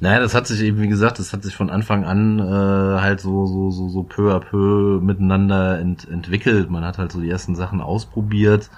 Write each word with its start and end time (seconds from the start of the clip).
Naja, 0.00 0.20
das 0.20 0.34
hat 0.34 0.46
sich 0.46 0.60
eben, 0.60 0.80
wie 0.80 0.88
gesagt, 0.88 1.18
das 1.18 1.32
hat 1.32 1.42
sich 1.42 1.56
von 1.56 1.70
Anfang 1.70 2.04
an 2.04 2.38
äh, 2.38 3.00
halt 3.00 3.20
so, 3.20 3.46
so, 3.46 3.70
so, 3.70 3.88
so 3.88 4.02
peu 4.02 4.34
à 4.34 4.40
peu 4.40 5.00
miteinander 5.00 5.78
ent, 5.78 6.06
entwickelt. 6.08 6.70
Man 6.70 6.84
hat 6.84 6.98
halt 6.98 7.12
so 7.12 7.20
die 7.20 7.30
ersten 7.30 7.54
Sachen 7.54 7.80
ausprobiert. 7.80 8.70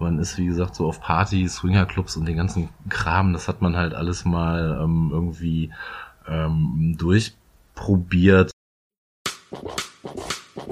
Man 0.00 0.18
ist, 0.18 0.36
wie 0.38 0.46
gesagt, 0.46 0.74
so 0.74 0.86
auf 0.86 1.00
Partys, 1.00 1.56
Swingerclubs 1.56 2.16
und 2.16 2.26
den 2.26 2.36
ganzen 2.36 2.68
Kram, 2.88 3.32
das 3.32 3.46
hat 3.46 3.62
man 3.62 3.76
halt 3.76 3.94
alles 3.94 4.24
mal 4.24 4.80
ähm, 4.82 5.10
irgendwie 5.12 5.70
ähm, 6.26 6.96
durchprobiert. 6.98 8.50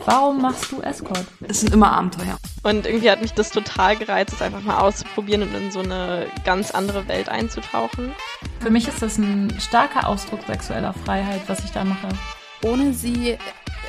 Warum 0.05 0.43
machst 0.43 0.73
du 0.73 0.81
Escort? 0.81 1.25
Es 1.47 1.61
sind 1.61 1.73
immer 1.73 1.93
Abenteuer. 1.93 2.37
Und 2.65 2.87
irgendwie 2.87 3.11
hat 3.11 3.23
mich 3.23 3.33
das 3.35 3.51
total 3.51 3.97
gereizt, 3.97 4.33
es 4.33 4.43
einfach 4.43 4.63
mal 4.63 4.79
auszuprobieren 4.79 5.43
und 5.43 5.55
in 5.55 5.71
so 5.71 5.81
eine 5.81 6.27
ganz 6.45 6.73
andere 6.73 7.07
Welt 7.09 7.29
einzutauchen. 7.29 8.13
Für 8.61 8.71
mich 8.71 8.89
ist 8.89 9.03
das 9.03 9.19
ein 9.19 9.55
starker 9.61 10.09
Ausdruck 10.09 10.41
sexueller 10.47 10.93
Freiheit, 10.93 11.43
was 11.47 11.65
ich 11.65 11.71
da 11.71 11.85
mache. 11.85 12.09
Ohne 12.65 12.93
sie 12.93 13.39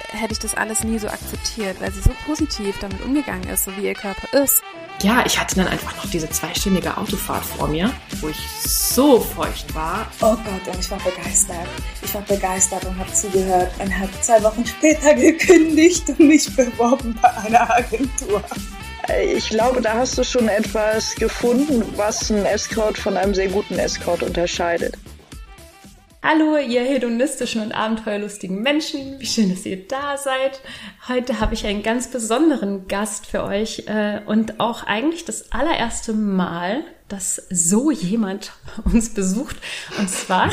hätte 0.10 0.34
ich 0.34 0.40
das 0.40 0.56
alles 0.56 0.84
nie 0.84 1.00
so 1.00 1.08
akzeptiert, 1.08 1.82
weil 1.82 1.92
sie 1.92 2.02
so 2.02 2.12
positiv 2.26 2.78
damit 2.80 3.02
umgegangen 3.02 3.48
ist, 3.50 3.66
so 3.66 3.76
wie 3.78 3.86
ihr 3.86 3.96
Körper 3.96 4.38
ist. 4.44 4.62
Ja, 5.02 5.24
ich 5.26 5.38
hatte 5.38 5.56
dann 5.56 5.68
einfach 5.68 5.96
noch 5.98 6.10
diese 6.10 6.30
zweistündige 6.30 6.96
Autofahrt 6.96 7.44
vor 7.44 7.68
mir, 7.68 7.92
wo 8.22 8.30
ich 8.30 8.38
so 8.62 9.20
feucht 9.20 9.74
war. 9.76 10.08
Oh 10.22 10.36
Gott, 10.36 10.74
und 10.74 10.80
ich 10.80 10.90
war 10.90 11.00
begeistert. 11.00 11.68
Ich 12.02 12.14
war 12.14 12.22
begeistert 12.22 12.86
und 12.86 12.98
habe 12.98 13.12
zugehört 13.12 13.72
und 13.80 14.00
habe 14.00 14.12
zwei 14.22 14.42
Wochen 14.44 14.66
später 14.66 15.14
gekündigt 15.16 16.08
und 16.08 16.20
mich 16.22 16.56
beworben 16.56 17.18
bei 17.22 17.36
einer 17.38 17.70
Agentur. 17.70 18.42
Ich 19.34 19.50
glaube, 19.50 19.82
da 19.82 19.96
hast 19.96 20.18
du 20.18 20.24
schon 20.24 20.48
etwas 20.48 21.14
gefunden, 21.16 21.84
was 21.98 22.32
einen 22.32 22.46
Escort 22.46 22.98
von 22.98 23.18
einem 23.18 23.34
sehr 23.34 23.50
guten 23.50 23.78
Escort 23.78 24.24
unterscheidet. 24.24 24.96
Hallo, 26.26 26.56
ihr 26.56 26.86
hedonistischen 26.86 27.62
und 27.62 27.74
abenteuerlustigen 27.74 28.62
Menschen. 28.62 29.20
Wie 29.20 29.26
schön, 29.26 29.50
dass 29.50 29.66
ihr 29.66 29.86
da 29.90 30.16
seid. 30.16 30.62
Heute 31.10 31.42
habe 31.42 31.54
ich 31.54 31.66
einen 31.66 31.84
ganz 31.84 32.10
besonderen 32.10 32.88
Gast 32.88 33.26
für 33.26 33.44
euch 33.44 33.88
äh, 33.88 34.22
und 34.26 34.62
auch 34.62 34.86
eigentlich 34.86 35.26
das 35.26 35.52
allererste 35.52 36.14
Mal, 36.14 36.86
dass 37.10 37.46
so 37.50 37.92
jemand 37.92 38.54
uns 38.86 39.14
besucht. 39.14 39.58
Und 40.00 40.10
zwar 40.10 40.50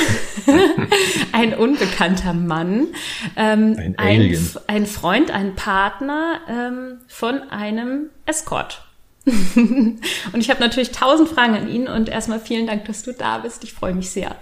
ein 1.32 1.54
unbekannter 1.54 2.32
Mann, 2.32 2.88
ähm, 3.36 3.76
Ein 3.78 3.94
ein, 3.96 4.50
ein 4.66 4.86
Freund, 4.86 5.30
ein 5.30 5.54
Partner 5.54 6.40
ähm, 6.48 6.98
von 7.06 7.48
einem 7.48 8.10
Escort. 8.26 8.82
und 9.24 10.00
ich 10.34 10.50
habe 10.50 10.58
natürlich 10.58 10.90
tausend 10.90 11.28
Fragen 11.28 11.54
an 11.54 11.68
ihn 11.68 11.86
und 11.86 12.08
erstmal 12.08 12.40
vielen 12.40 12.66
Dank, 12.66 12.86
dass 12.86 13.04
du 13.04 13.12
da 13.12 13.38
bist. 13.38 13.62
Ich 13.62 13.72
freue 13.72 13.94
mich 13.94 14.10
sehr. 14.10 14.34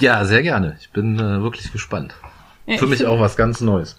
Ja, 0.00 0.24
sehr 0.24 0.42
gerne. 0.42 0.76
Ich 0.80 0.90
bin 0.90 1.18
äh, 1.18 1.42
wirklich 1.42 1.72
gespannt. 1.72 2.14
Ja, 2.66 2.78
Für 2.78 2.84
ich 2.84 2.90
mich 2.90 3.06
auch 3.06 3.20
was 3.20 3.36
ganz 3.36 3.60
Neues. 3.60 3.96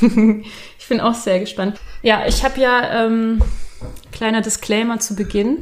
Ich 0.78 0.88
bin 0.88 1.00
auch 1.00 1.14
sehr 1.14 1.38
gespannt. 1.38 1.78
Ja, 2.02 2.26
ich 2.26 2.42
habe 2.44 2.60
ja 2.60 3.04
ähm, 3.06 3.40
kleiner 4.10 4.40
Disclaimer 4.42 4.98
zu 4.98 5.14
Beginn. 5.14 5.58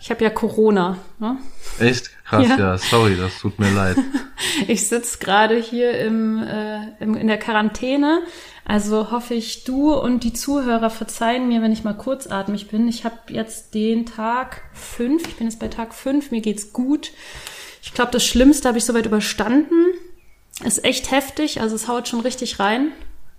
Ich 0.00 0.10
habe 0.10 0.24
ja 0.24 0.30
Corona. 0.30 0.98
Ne? 1.18 1.38
Echt? 1.78 2.10
Krass, 2.24 2.46
Ja. 2.48 2.58
ja. 2.58 2.78
sorry, 2.78 3.16
das 3.16 3.38
tut 3.38 3.58
mir 3.58 3.70
leid. 3.70 3.96
Ich 4.68 4.88
sitz 4.88 5.18
gerade 5.18 5.56
hier 5.56 5.98
im, 5.98 6.42
äh, 6.42 6.88
im, 7.00 7.14
in 7.14 7.26
der 7.26 7.38
Quarantäne. 7.38 8.20
Also 8.64 9.10
hoffe 9.10 9.34
ich, 9.34 9.64
du 9.64 9.94
und 9.94 10.24
die 10.24 10.32
Zuhörer 10.32 10.90
verzeihen 10.90 11.48
mir, 11.48 11.62
wenn 11.62 11.72
ich 11.72 11.84
mal 11.84 11.94
kurzatmig 11.96 12.68
bin. 12.68 12.88
Ich 12.88 13.04
habe 13.04 13.16
jetzt 13.28 13.74
den 13.74 14.06
Tag 14.06 14.62
fünf. 14.72 15.26
Ich 15.28 15.36
bin 15.36 15.46
jetzt 15.46 15.60
bei 15.60 15.68
Tag 15.68 15.94
fünf. 15.94 16.30
Mir 16.30 16.40
geht's 16.40 16.72
gut. 16.72 17.12
Ich 17.86 17.94
glaube, 17.94 18.10
das 18.10 18.26
Schlimmste 18.26 18.68
habe 18.68 18.78
ich 18.78 18.84
soweit 18.84 19.06
überstanden. 19.06 19.86
Ist 20.64 20.84
echt 20.84 21.12
heftig. 21.12 21.60
Also 21.60 21.76
es 21.76 21.86
haut 21.86 22.08
schon 22.08 22.20
richtig 22.20 22.58
rein. 22.58 22.92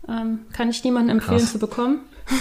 Ähm, 0.07 0.45
kann 0.53 0.69
ich 0.69 0.83
niemandem 0.85 1.17
empfehlen 1.17 1.39
Krass. 1.39 1.51
zu 1.51 1.59
bekommen. 1.59 1.99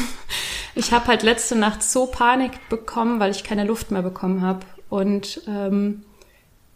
Ich 0.78 0.92
habe 0.92 1.06
halt 1.06 1.22
letzte 1.22 1.56
Nacht 1.56 1.82
so 1.82 2.04
Panik 2.04 2.68
bekommen, 2.68 3.18
weil 3.18 3.30
ich 3.30 3.44
keine 3.44 3.64
Luft 3.64 3.90
mehr 3.90 4.02
bekommen 4.02 4.42
habe. 4.42 4.60
Und 4.90 5.40
ähm, 5.48 6.02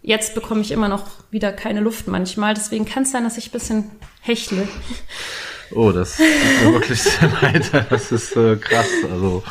jetzt 0.01 0.35
bekomme 0.35 0.63
ich 0.63 0.71
immer 0.71 0.89
noch 0.89 1.05
wieder 1.31 1.53
keine 1.53 1.81
Luft 1.81 2.09
manchmal. 2.09 2.55
Deswegen 2.55 2.87
kann 2.87 3.03
es 3.03 3.11
sein, 3.11 3.25
dass 3.25 3.37
ich 3.37 3.49
ein 3.49 3.53
bisschen 3.53 3.91
hechle. 4.23 4.67
Oh, 5.73 5.93
das 5.93 6.17
tut 6.17 6.27
mir 6.65 6.73
wirklich 6.73 7.03
sehr 7.03 7.31
leid. 7.43 7.71
Das 7.91 8.11
ist 8.11 8.35
äh, 8.37 8.57
krass. 8.57 8.89
Also 9.13 9.43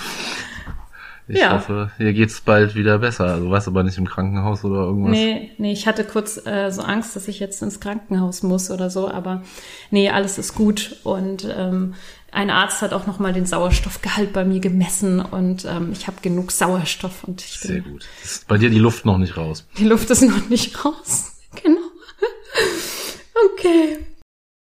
ich 1.29 1.38
Ja. 1.40 1.53
hoffe, 1.53 1.91
hier 1.97 2.12
geht's 2.13 2.41
bald 2.41 2.75
wieder 2.75 3.00
besser. 3.00 3.25
Also 3.25 3.45
du 3.45 3.51
warst 3.51 3.67
aber 3.67 3.84
nicht 3.84 3.97
im 3.97 4.07
Krankenhaus 4.07 4.63
oder 4.66 4.81
irgendwas. 4.81 5.12
Nee, 5.12 5.51
nee, 5.57 5.72
ich 5.72 5.88
hatte 5.88 6.03
kurz 6.03 6.45
äh, 6.45 6.72
so 6.72 6.81
Angst, 6.81 7.16
dass 7.16 7.28
ich 7.28 7.40
jetzt 7.40 7.62
ins 7.62 7.79
Krankenhaus 7.79 8.44
muss 8.44 8.72
oder 8.72 8.90
so, 8.90 9.09
aber 9.09 9.44
nee, 9.91 10.09
alles 10.09 10.38
ist 10.38 10.56
gut. 10.56 10.97
Und 11.03 11.47
ähm, 11.56 11.94
ein 12.31 12.50
Arzt 12.50 12.81
hat 12.81 12.94
auch 12.94 13.07
nochmal 13.07 13.34
den 13.34 13.45
Sauerstoffgehalt 13.45 14.34
bei 14.34 14.44
mir 14.45 14.59
gemessen 14.59 15.19
und 15.19 15.66
ähm, 15.66 15.91
ich 15.94 16.07
habe 16.07 16.18
genug 16.22 16.51
Sauerstoff 16.51 17.23
und 17.23 17.41
ich 17.41 17.59
Sehr 17.59 17.81
bin, 17.81 17.91
gut. 17.94 18.06
Ist 18.23 18.47
bei 18.47 18.57
dir 18.57 18.69
die 18.69 18.78
Luft 18.79 19.06
noch 19.06 19.18
nicht 19.18 19.38
raus. 19.38 19.66
die 19.78 19.85
Luft 19.85 20.09
ist 20.09 20.22
noch 20.23 20.50
nicht 20.50 20.84
raus. 20.85 21.35
Genau. 21.63 21.79
Okay. 23.53 23.97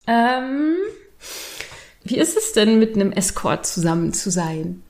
Ähm, 0.06 0.76
wie 2.04 2.16
ist 2.18 2.36
es 2.36 2.52
denn, 2.52 2.78
mit 2.78 2.94
einem 2.94 3.12
Escort 3.12 3.66
zusammen 3.66 4.12
zu 4.12 4.30
sein? 4.30 4.82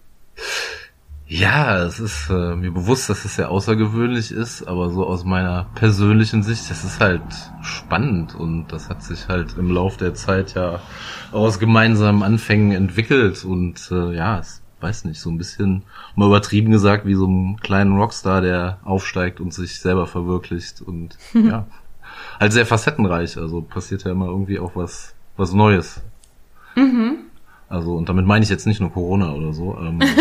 Ja, 1.32 1.82
es 1.82 1.98
ist 1.98 2.28
äh, 2.28 2.56
mir 2.56 2.72
bewusst, 2.72 3.08
dass 3.08 3.24
es 3.24 3.36
sehr 3.36 3.50
außergewöhnlich 3.50 4.32
ist, 4.32 4.68
aber 4.68 4.90
so 4.90 5.06
aus 5.06 5.24
meiner 5.24 5.64
persönlichen 5.74 6.42
Sicht, 6.42 6.70
das 6.70 6.84
ist 6.84 7.00
halt 7.00 7.22
spannend 7.62 8.34
und 8.34 8.66
das 8.68 8.90
hat 8.90 9.02
sich 9.02 9.28
halt 9.28 9.56
im 9.56 9.70
Lauf 9.70 9.96
der 9.96 10.12
Zeit 10.12 10.52
ja 10.52 10.80
aus 11.32 11.58
gemeinsamen 11.58 12.22
Anfängen 12.22 12.72
entwickelt 12.72 13.46
und 13.46 13.90
äh, 13.90 14.14
ja, 14.14 14.40
es 14.40 14.60
weiß 14.82 15.06
nicht, 15.06 15.20
so 15.20 15.30
ein 15.30 15.38
bisschen 15.38 15.84
mal 16.16 16.26
übertrieben 16.26 16.70
gesagt, 16.70 17.06
wie 17.06 17.14
so 17.14 17.26
ein 17.26 17.56
kleinen 17.56 17.96
Rockstar, 17.96 18.42
der 18.42 18.80
aufsteigt 18.84 19.40
und 19.40 19.54
sich 19.54 19.80
selber 19.80 20.06
verwirklicht 20.06 20.82
und 20.82 21.16
ja, 21.32 21.66
halt 22.40 22.52
sehr 22.52 22.66
facettenreich, 22.66 23.38
also 23.38 23.62
passiert 23.62 24.04
ja 24.04 24.10
immer 24.10 24.26
irgendwie 24.26 24.58
auch 24.58 24.76
was 24.76 25.14
was 25.38 25.54
Neues. 25.54 26.02
Also 27.70 27.96
und 27.96 28.10
damit 28.10 28.26
meine 28.26 28.44
ich 28.44 28.50
jetzt 28.50 28.66
nicht 28.66 28.80
nur 28.80 28.92
Corona 28.92 29.32
oder 29.32 29.54
so. 29.54 29.78
Ähm, 29.80 29.98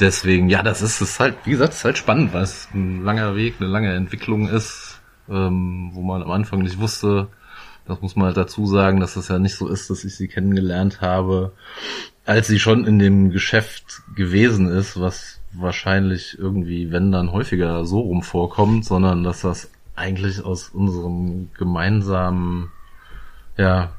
Deswegen, 0.00 0.48
ja, 0.48 0.62
das 0.62 0.82
ist, 0.82 1.00
ist 1.00 1.20
halt, 1.20 1.36
wie 1.44 1.50
gesagt, 1.50 1.74
ist 1.74 1.84
halt 1.84 1.98
spannend, 1.98 2.32
weil 2.32 2.42
es 2.42 2.68
ein 2.74 3.04
langer 3.04 3.36
Weg, 3.36 3.56
eine 3.60 3.68
lange 3.68 3.94
Entwicklung 3.94 4.48
ist, 4.48 5.00
ähm, 5.28 5.90
wo 5.92 6.02
man 6.02 6.22
am 6.22 6.30
Anfang 6.30 6.60
nicht 6.62 6.78
wusste, 6.78 7.28
das 7.86 8.00
muss 8.00 8.16
man 8.16 8.26
halt 8.26 8.36
dazu 8.36 8.66
sagen, 8.66 9.00
dass 9.00 9.16
es 9.16 9.28
ja 9.28 9.38
nicht 9.38 9.56
so 9.56 9.68
ist, 9.68 9.90
dass 9.90 10.04
ich 10.04 10.14
sie 10.14 10.28
kennengelernt 10.28 11.00
habe, 11.00 11.52
als 12.24 12.46
sie 12.46 12.58
schon 12.58 12.86
in 12.86 12.98
dem 12.98 13.30
Geschäft 13.30 14.02
gewesen 14.14 14.68
ist, 14.68 15.00
was 15.00 15.40
wahrscheinlich 15.52 16.38
irgendwie, 16.38 16.90
wenn 16.90 17.12
dann 17.12 17.32
häufiger 17.32 17.84
so 17.84 18.00
rum 18.00 18.22
vorkommt, 18.22 18.84
sondern 18.84 19.24
dass 19.24 19.42
das 19.42 19.70
eigentlich 19.96 20.44
aus 20.44 20.68
unserem 20.68 21.50
gemeinsamen, 21.54 22.70
ja, 23.58 23.92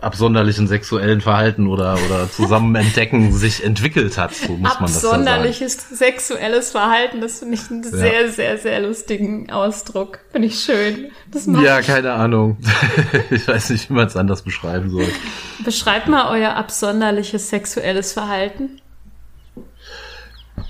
absonderlichen 0.00 0.66
sexuellen 0.68 1.20
Verhalten 1.20 1.66
oder, 1.66 1.98
oder 2.06 2.30
zusammen 2.30 2.74
entdecken 2.74 3.32
sich 3.36 3.64
entwickelt 3.64 4.18
hat, 4.18 4.34
so 4.34 4.52
muss 4.52 4.74
man 4.74 4.82
das 4.82 5.02
ja 5.02 5.10
sagen. 5.10 5.22
Absonderliches 5.26 5.88
sexuelles 5.90 6.70
Verhalten, 6.70 7.20
das 7.20 7.38
finde 7.40 7.54
ich 7.54 7.70
einen 7.70 7.82
sehr, 7.82 8.30
sehr, 8.30 8.58
sehr 8.58 8.80
lustigen 8.80 9.50
Ausdruck. 9.50 10.20
Finde 10.30 10.48
ich 10.48 10.60
schön. 10.60 11.10
Das 11.30 11.46
macht, 11.46 11.64
Ja, 11.64 11.80
keine 11.82 12.12
Ahnung. 12.12 12.58
ich 13.30 13.46
weiß 13.46 13.70
nicht, 13.70 13.90
wie 13.90 13.94
man 13.94 14.06
es 14.06 14.16
anders 14.16 14.42
beschreiben 14.42 14.90
soll. 14.90 15.08
Beschreibt 15.64 16.08
mal 16.08 16.30
euer 16.30 16.54
absonderliches 16.54 17.48
sexuelles 17.50 18.12
Verhalten. 18.12 18.80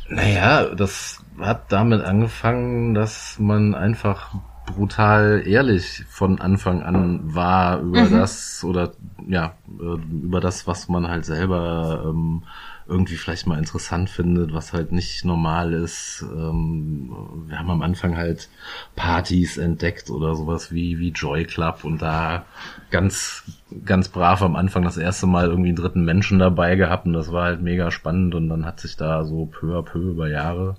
Naja, 0.09 0.75
das 0.75 1.21
hat 1.41 1.73
damit 1.73 2.03
angefangen, 2.05 2.95
dass 2.95 3.37
man 3.39 3.75
einfach 3.75 4.31
brutal 4.67 5.43
ehrlich 5.47 6.05
von 6.09 6.41
Anfang 6.41 6.83
an 6.83 7.35
war 7.35 7.81
über 7.81 8.03
das 8.11 8.65
oder 8.65 8.93
ja, 9.29 9.55
äh, 9.81 10.25
über 10.25 10.41
das, 10.41 10.67
was 10.67 10.89
man 10.89 11.09
halt 11.09 11.25
selber 11.25 12.05
ähm, 12.07 12.43
irgendwie 12.89 13.17
vielleicht 13.17 13.47
mal 13.47 13.59
interessant 13.59 14.09
findet, 14.11 14.53
was 14.53 14.73
halt 14.73 14.93
nicht 14.93 15.25
normal 15.25 15.73
ist. 15.73 16.25
Ähm, 16.31 17.11
wir 17.47 17.59
haben 17.59 17.71
am 17.71 17.83
Anfang 17.83 18.17
halt 18.17 18.49
Partys 18.95 19.57
entdeckt 19.57 20.11
oder 20.11 20.37
sowas 20.37 20.73
wie, 20.73 20.99
wie 20.99 21.11
Joy 21.11 21.45
Club 21.45 21.85
und 21.85 22.01
da 22.01 22.45
ganz, 22.91 23.43
ganz 23.85 24.09
brav 24.09 24.43
am 24.43 24.55
Anfang 24.55 24.85
das 24.85 24.99
erste 24.99 25.27
Mal 25.27 25.47
irgendwie 25.47 25.71
einen 25.71 25.77
dritten 25.77 26.05
Menschen 26.05 26.39
dabei 26.39 26.77
gehabt 26.77 27.07
und 27.07 27.13
das 27.13 27.33
war 27.33 27.45
halt 27.45 27.63
mega 27.63 27.91
spannend 27.91 28.35
und 28.35 28.49
dann 28.49 28.65
hat 28.65 28.79
sich 28.79 28.97
da 28.97 29.25
so 29.25 29.47
peu 29.47 29.77
à 29.77 29.83
peu 29.83 29.99
über 29.99 30.29
Jahre 30.29 30.77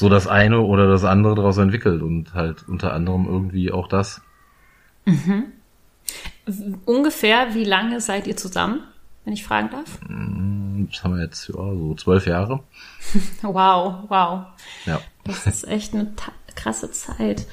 so 0.00 0.08
das 0.08 0.26
eine 0.26 0.62
oder 0.62 0.88
das 0.88 1.04
andere 1.04 1.34
daraus 1.34 1.58
entwickelt 1.58 2.00
und 2.00 2.32
halt 2.32 2.66
unter 2.66 2.94
anderem 2.94 3.26
irgendwie 3.26 3.70
auch 3.70 3.86
das. 3.86 4.22
Ungefähr, 6.86 7.54
wie 7.54 7.64
lange 7.64 8.00
seid 8.00 8.26
ihr 8.26 8.34
zusammen, 8.34 8.80
wenn 9.26 9.34
ich 9.34 9.44
fragen 9.44 9.68
darf? 9.68 9.98
Das 10.90 11.04
haben 11.04 11.16
wir 11.16 11.22
jetzt 11.22 11.48
ja, 11.48 11.54
so 11.54 11.94
zwölf 11.96 12.26
Jahre. 12.26 12.60
Wow, 13.42 14.04
wow. 14.08 14.46
Ja. 14.86 15.02
Das 15.24 15.46
ist 15.46 15.68
echt 15.68 15.92
eine 15.92 16.10
krasse 16.54 16.90
Zeit. 16.92 17.46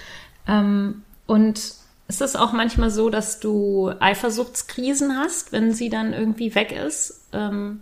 Ähm, 0.48 1.04
und 1.26 1.58
ist 2.08 2.22
es 2.22 2.38
auch 2.38 2.54
manchmal 2.54 2.92
so, 2.92 3.10
dass 3.10 3.42
du 3.42 3.92
Eifersuchtskrisen 4.00 5.18
hast, 5.18 5.52
wenn 5.52 5.74
sie 5.74 5.90
dann 5.90 6.14
irgendwie 6.14 6.56
weg 6.56 6.72
ist? 6.72 7.28
Ähm, 7.34 7.82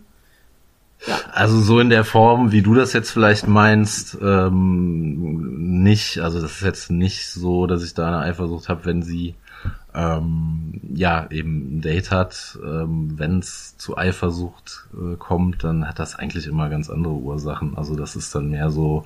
Also 1.31 1.59
so 1.61 1.79
in 1.79 1.89
der 1.89 2.03
Form, 2.03 2.51
wie 2.51 2.61
du 2.61 2.73
das 2.73 2.93
jetzt 2.93 3.11
vielleicht 3.11 3.47
meinst, 3.47 4.17
ähm, 4.21 5.83
nicht. 5.83 6.19
Also 6.19 6.41
das 6.41 6.53
ist 6.53 6.61
jetzt 6.61 6.91
nicht 6.91 7.29
so, 7.29 7.67
dass 7.67 7.83
ich 7.83 7.93
da 7.93 8.07
eine 8.07 8.19
Eifersucht 8.19 8.69
habe, 8.69 8.85
wenn 8.85 9.03
sie 9.03 9.35
ähm, 9.93 10.81
ja 10.93 11.27
eben 11.29 11.77
ein 11.77 11.81
Date 11.81 12.11
hat. 12.11 12.57
Ähm, 12.63 13.13
wenn 13.17 13.39
es 13.39 13.77
zu 13.77 13.97
Eifersucht 13.97 14.87
äh, 14.93 15.15
kommt, 15.17 15.63
dann 15.63 15.87
hat 15.87 15.99
das 15.99 16.15
eigentlich 16.15 16.47
immer 16.47 16.69
ganz 16.69 16.89
andere 16.89 17.13
Ursachen. 17.13 17.77
Also 17.77 17.95
das 17.95 18.15
ist 18.15 18.33
dann 18.33 18.49
mehr 18.49 18.71
so, 18.71 19.05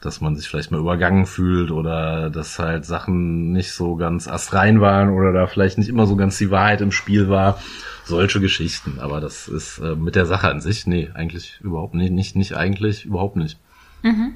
dass 0.00 0.20
man 0.20 0.36
sich 0.36 0.48
vielleicht 0.48 0.70
mal 0.70 0.80
übergangen 0.80 1.26
fühlt 1.26 1.70
oder 1.70 2.30
dass 2.30 2.58
halt 2.58 2.84
Sachen 2.84 3.52
nicht 3.52 3.72
so 3.72 3.96
ganz 3.96 4.28
astrein 4.28 4.80
waren 4.80 5.10
oder 5.10 5.32
da 5.32 5.46
vielleicht 5.46 5.78
nicht 5.78 5.88
immer 5.88 6.06
so 6.06 6.16
ganz 6.16 6.38
die 6.38 6.50
Wahrheit 6.50 6.80
im 6.80 6.92
Spiel 6.92 7.28
war. 7.28 7.58
Solche 8.04 8.40
Geschichten. 8.40 9.00
Aber 9.00 9.20
das 9.20 9.48
ist 9.48 9.78
äh, 9.78 9.96
mit 9.96 10.14
der 10.14 10.26
Sache 10.26 10.48
an 10.48 10.60
sich, 10.60 10.86
nee, 10.86 11.10
eigentlich 11.14 11.58
überhaupt 11.60 11.94
nicht, 11.94 12.12
nicht, 12.12 12.36
nicht 12.36 12.56
eigentlich, 12.56 13.04
überhaupt 13.04 13.36
nicht. 13.36 13.58
Mhm. 14.02 14.34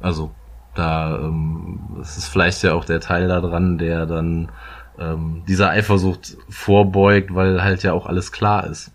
Also, 0.00 0.32
da, 0.74 1.18
ähm, 1.18 1.80
das 1.98 2.18
ist 2.18 2.28
vielleicht 2.28 2.62
ja 2.62 2.74
auch 2.74 2.84
der 2.84 3.00
Teil 3.00 3.28
daran, 3.28 3.78
der 3.78 4.06
dann 4.06 4.50
ähm, 4.98 5.42
dieser 5.48 5.70
Eifersucht 5.70 6.36
vorbeugt, 6.48 7.34
weil 7.34 7.62
halt 7.62 7.82
ja 7.82 7.92
auch 7.92 8.06
alles 8.06 8.32
klar 8.32 8.66
ist. 8.66 8.92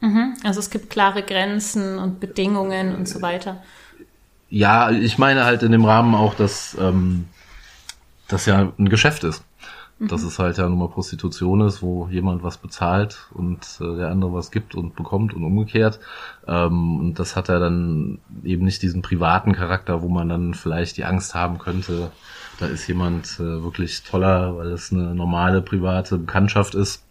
Mhm. 0.00 0.34
Also 0.44 0.60
es 0.60 0.70
gibt 0.70 0.90
klare 0.90 1.22
Grenzen 1.22 1.98
und 1.98 2.20
Bedingungen 2.20 2.94
und 2.94 3.08
so 3.08 3.22
weiter. 3.22 3.62
Ja, 4.54 4.92
ich 4.92 5.18
meine 5.18 5.44
halt 5.44 5.64
in 5.64 5.72
dem 5.72 5.84
Rahmen 5.84 6.14
auch, 6.14 6.36
dass 6.36 6.76
ähm, 6.80 7.24
das 8.28 8.46
ja 8.46 8.72
ein 8.78 8.88
Geschäft 8.88 9.24
ist. 9.24 9.42
Mhm. 9.98 10.06
Dass 10.06 10.22
es 10.22 10.38
halt 10.38 10.58
ja 10.58 10.68
nun 10.68 10.78
mal 10.78 10.86
Prostitution 10.86 11.60
ist, 11.62 11.82
wo 11.82 12.06
jemand 12.08 12.44
was 12.44 12.58
bezahlt 12.58 13.26
und 13.34 13.66
äh, 13.80 13.96
der 13.96 14.12
andere 14.12 14.32
was 14.32 14.52
gibt 14.52 14.76
und 14.76 14.94
bekommt 14.94 15.34
und 15.34 15.42
umgekehrt. 15.42 15.98
Ähm, 16.46 17.00
und 17.00 17.18
das 17.18 17.34
hat 17.34 17.48
ja 17.48 17.58
dann 17.58 18.20
eben 18.44 18.64
nicht 18.64 18.80
diesen 18.82 19.02
privaten 19.02 19.54
Charakter, 19.54 20.02
wo 20.02 20.08
man 20.08 20.28
dann 20.28 20.54
vielleicht 20.54 20.98
die 20.98 21.04
Angst 21.04 21.34
haben 21.34 21.58
könnte, 21.58 22.12
da 22.60 22.66
ist 22.66 22.86
jemand 22.86 23.40
äh, 23.40 23.60
wirklich 23.64 24.04
toller, 24.04 24.56
weil 24.56 24.68
es 24.68 24.92
eine 24.92 25.16
normale 25.16 25.62
private 25.62 26.16
Bekanntschaft 26.16 26.76
ist. 26.76 27.02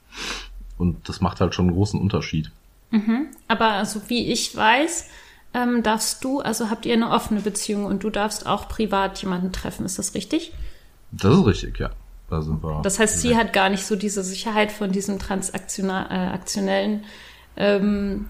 Und 0.77 1.09
das 1.09 1.19
macht 1.19 1.41
halt 1.41 1.53
schon 1.55 1.65
einen 1.65 1.75
großen 1.75 1.99
Unterschied. 1.99 2.51
Mhm. 2.91 3.27
Aber 3.49 3.71
also 3.71 4.01
wie 4.07 4.31
ich 4.31 4.55
weiß, 4.55 5.09
ähm, 5.53 5.83
darfst 5.83 6.23
du, 6.23 6.39
also 6.39 6.69
habt 6.69 6.85
ihr 6.85 6.93
eine 6.93 7.09
offene 7.11 7.41
Beziehung 7.41 7.85
und 7.85 8.03
du 8.03 8.09
darfst 8.09 8.45
auch 8.47 8.67
privat 8.67 9.21
jemanden 9.21 9.51
treffen, 9.51 9.85
ist 9.85 9.99
das 9.99 10.13
richtig? 10.15 10.53
Das 11.11 11.37
ist 11.37 11.45
richtig, 11.45 11.79
ja. 11.79 11.91
Da 12.29 12.41
sind 12.41 12.63
wir. 12.63 12.81
Das 12.81 12.99
heißt, 12.99 13.21
sie 13.21 13.37
hat 13.37 13.53
gar 13.53 13.69
nicht 13.69 13.85
so 13.85 13.95
diese 13.95 14.23
Sicherheit 14.23 14.71
von 14.71 14.91
diesem 14.91 15.19
transaktionellen 15.19 17.03
äh, 17.55 17.75
ähm, 17.75 18.29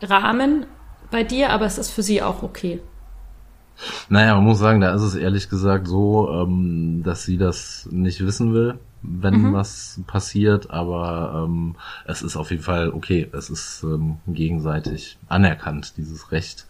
Rahmen 0.00 0.66
bei 1.10 1.24
dir, 1.24 1.50
aber 1.50 1.66
es 1.66 1.76
ist 1.76 1.90
für 1.90 2.02
sie 2.02 2.22
auch 2.22 2.42
okay. 2.42 2.80
Naja, 4.08 4.34
man 4.34 4.44
muss 4.44 4.58
sagen, 4.58 4.80
da 4.80 4.94
ist 4.94 5.02
es 5.02 5.14
ehrlich 5.14 5.50
gesagt 5.50 5.86
so, 5.88 6.30
ähm, 6.30 7.02
dass 7.04 7.24
sie 7.24 7.36
das 7.36 7.88
nicht 7.90 8.24
wissen 8.24 8.54
will, 8.54 8.78
wenn 9.02 9.42
mhm. 9.42 9.52
was 9.52 10.00
passiert, 10.06 10.70
aber 10.70 11.44
ähm, 11.44 11.76
es 12.06 12.22
ist 12.22 12.36
auf 12.36 12.50
jeden 12.50 12.62
Fall 12.62 12.90
okay. 12.90 13.28
Es 13.32 13.50
ist 13.50 13.82
ähm, 13.82 14.18
gegenseitig 14.26 15.18
anerkannt, 15.28 15.94
dieses 15.96 16.32
Recht. 16.32 16.66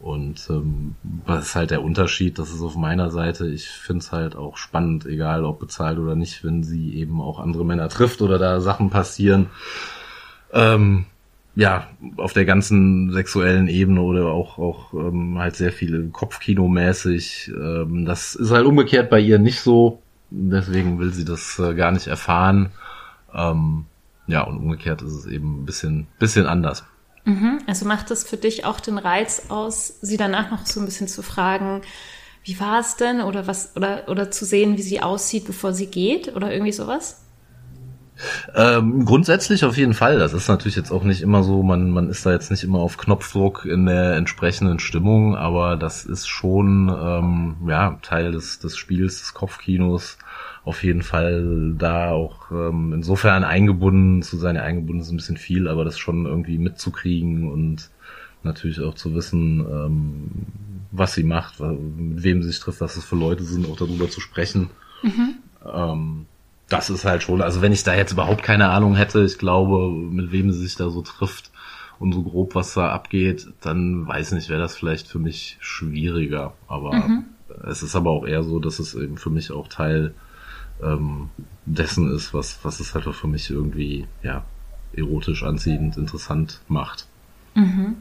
Und 0.00 0.48
ähm, 0.50 0.94
was 1.02 1.46
ist 1.46 1.54
halt 1.54 1.70
der 1.70 1.82
Unterschied? 1.82 2.38
Das 2.38 2.50
ist 2.50 2.62
auf 2.62 2.76
meiner 2.76 3.10
Seite. 3.10 3.46
Ich 3.48 3.68
finde 3.68 4.00
es 4.00 4.12
halt 4.12 4.36
auch 4.36 4.56
spannend, 4.56 5.06
egal 5.06 5.44
ob 5.44 5.60
bezahlt 5.60 5.98
oder 5.98 6.14
nicht, 6.14 6.44
wenn 6.44 6.62
sie 6.62 6.94
eben 6.94 7.20
auch 7.20 7.40
andere 7.40 7.64
Männer 7.64 7.88
trifft 7.88 8.20
oder 8.22 8.38
da 8.38 8.60
Sachen 8.60 8.90
passieren. 8.90 9.46
Ähm, 10.52 11.06
ja, 11.54 11.86
auf 12.18 12.34
der 12.34 12.44
ganzen 12.44 13.12
sexuellen 13.12 13.68
Ebene 13.68 14.02
oder 14.02 14.26
auch, 14.26 14.58
auch 14.58 14.92
ähm, 14.92 15.38
halt 15.38 15.56
sehr 15.56 15.72
viele 15.72 16.08
Kopfkino-mäßig. 16.08 17.50
Ähm, 17.56 18.04
das 18.04 18.34
ist 18.34 18.50
halt 18.50 18.66
umgekehrt 18.66 19.08
bei 19.08 19.20
ihr 19.20 19.38
nicht 19.38 19.60
so. 19.60 20.02
Deswegen 20.30 20.98
will 20.98 21.12
sie 21.12 21.24
das 21.24 21.58
äh, 21.58 21.74
gar 21.74 21.92
nicht 21.92 22.06
erfahren. 22.06 22.70
Ähm, 23.34 23.86
ja, 24.26 24.42
und 24.42 24.58
umgekehrt 24.58 25.02
ist 25.02 25.12
es 25.12 25.26
eben 25.26 25.62
ein 25.62 25.66
bisschen, 25.66 26.06
bisschen 26.18 26.46
anders. 26.46 26.84
Mhm. 27.24 27.60
Also 27.66 27.86
macht 27.86 28.10
das 28.10 28.24
für 28.24 28.36
dich 28.36 28.64
auch 28.64 28.80
den 28.80 28.98
Reiz 28.98 29.44
aus, 29.48 29.98
sie 30.00 30.16
danach 30.16 30.50
noch 30.50 30.64
so 30.66 30.80
ein 30.80 30.86
bisschen 30.86 31.08
zu 31.08 31.22
fragen, 31.22 31.82
wie 32.44 32.58
war 32.60 32.78
es 32.78 32.96
denn 32.96 33.20
oder 33.20 33.48
was, 33.48 33.74
oder, 33.76 34.08
oder 34.08 34.30
zu 34.30 34.44
sehen, 34.44 34.76
wie 34.76 34.82
sie 34.82 35.02
aussieht, 35.02 35.46
bevor 35.46 35.72
sie 35.72 35.86
geht 35.86 36.34
oder 36.34 36.52
irgendwie 36.52 36.72
sowas? 36.72 37.25
Ähm, 38.54 39.04
grundsätzlich 39.04 39.64
auf 39.64 39.76
jeden 39.76 39.94
Fall. 39.94 40.18
Das 40.18 40.32
ist 40.32 40.48
natürlich 40.48 40.76
jetzt 40.76 40.90
auch 40.90 41.04
nicht 41.04 41.22
immer 41.22 41.42
so, 41.42 41.62
man, 41.62 41.90
man 41.90 42.08
ist 42.08 42.24
da 42.24 42.32
jetzt 42.32 42.50
nicht 42.50 42.64
immer 42.64 42.78
auf 42.78 42.96
Knopfdruck 42.96 43.64
in 43.64 43.86
der 43.86 44.16
entsprechenden 44.16 44.78
Stimmung, 44.78 45.36
aber 45.36 45.76
das 45.76 46.04
ist 46.04 46.26
schon 46.26 46.88
ähm, 46.88 47.56
ja, 47.68 47.98
Teil 48.02 48.32
des, 48.32 48.58
des 48.58 48.76
Spiels, 48.76 49.20
des 49.20 49.34
Kopfkinos. 49.34 50.18
Auf 50.64 50.82
jeden 50.82 51.02
Fall 51.02 51.74
da 51.78 52.10
auch 52.10 52.50
ähm, 52.50 52.92
insofern 52.92 53.44
eingebunden 53.44 54.22
zu 54.22 54.36
sein. 54.36 54.56
Ja, 54.56 54.62
eingebunden 54.62 55.02
ist 55.02 55.10
ein 55.10 55.16
bisschen 55.16 55.36
viel, 55.36 55.68
aber 55.68 55.84
das 55.84 55.98
schon 55.98 56.26
irgendwie 56.26 56.58
mitzukriegen 56.58 57.52
und 57.52 57.90
natürlich 58.42 58.80
auch 58.80 58.94
zu 58.94 59.14
wissen, 59.14 59.60
ähm, 59.60 60.30
was 60.90 61.14
sie 61.14 61.24
macht, 61.24 61.60
mit 61.60 62.22
wem 62.22 62.42
sie 62.42 62.48
sich 62.48 62.60
trifft, 62.60 62.80
was 62.80 62.96
es 62.96 63.04
für 63.04 63.16
Leute 63.16 63.44
sind, 63.44 63.68
auch 63.68 63.76
darüber 63.76 64.08
zu 64.08 64.20
sprechen. 64.20 64.70
Mhm. 65.02 65.34
Ähm, 65.64 66.26
das 66.68 66.90
ist 66.90 67.04
halt 67.04 67.22
schon, 67.22 67.42
also 67.42 67.62
wenn 67.62 67.72
ich 67.72 67.84
da 67.84 67.94
jetzt 67.94 68.12
überhaupt 68.12 68.42
keine 68.42 68.68
Ahnung 68.68 68.96
hätte, 68.96 69.22
ich 69.22 69.38
glaube, 69.38 69.90
mit 69.90 70.32
wem 70.32 70.50
sie 70.50 70.60
sich 70.60 70.76
da 70.76 70.90
so 70.90 71.02
trifft 71.02 71.50
und 71.98 72.12
so 72.12 72.22
grob 72.22 72.54
was 72.54 72.74
da 72.74 72.90
abgeht, 72.90 73.48
dann 73.60 74.06
weiß 74.06 74.32
nicht, 74.32 74.48
wäre 74.48 74.60
das 74.60 74.76
vielleicht 74.76 75.06
für 75.06 75.18
mich 75.18 75.56
schwieriger. 75.60 76.54
Aber 76.66 76.94
mhm. 76.94 77.24
es 77.68 77.82
ist 77.82 77.94
aber 77.94 78.10
auch 78.10 78.26
eher 78.26 78.42
so, 78.42 78.58
dass 78.58 78.78
es 78.78 78.94
eben 78.94 79.16
für 79.16 79.30
mich 79.30 79.52
auch 79.52 79.68
Teil 79.68 80.14
ähm, 80.82 81.30
dessen 81.64 82.12
ist, 82.14 82.34
was, 82.34 82.58
was 82.62 82.80
es 82.80 82.94
halt 82.94 83.06
auch 83.06 83.14
für 83.14 83.28
mich 83.28 83.48
irgendwie, 83.48 84.06
ja, 84.22 84.44
erotisch 84.92 85.42
anziehend, 85.42 85.96
interessant 85.96 86.60
macht. 86.68 87.06
Mhm. 87.54 87.96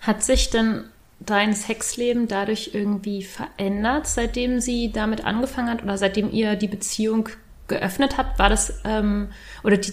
Hat 0.00 0.22
sich 0.22 0.50
denn 0.50 0.84
dein 1.20 1.54
Sexleben 1.54 2.28
dadurch 2.28 2.70
irgendwie 2.74 3.22
verändert, 3.22 4.06
seitdem 4.06 4.60
sie 4.60 4.92
damit 4.92 5.24
angefangen 5.24 5.70
hat 5.70 5.82
oder 5.82 5.96
seitdem 5.96 6.30
ihr 6.30 6.56
die 6.56 6.68
Beziehung 6.68 7.28
geöffnet 7.72 8.18
habt, 8.18 8.38
war 8.38 8.48
das, 8.48 8.80
ähm, 8.84 9.28
oder 9.64 9.76
die, 9.76 9.92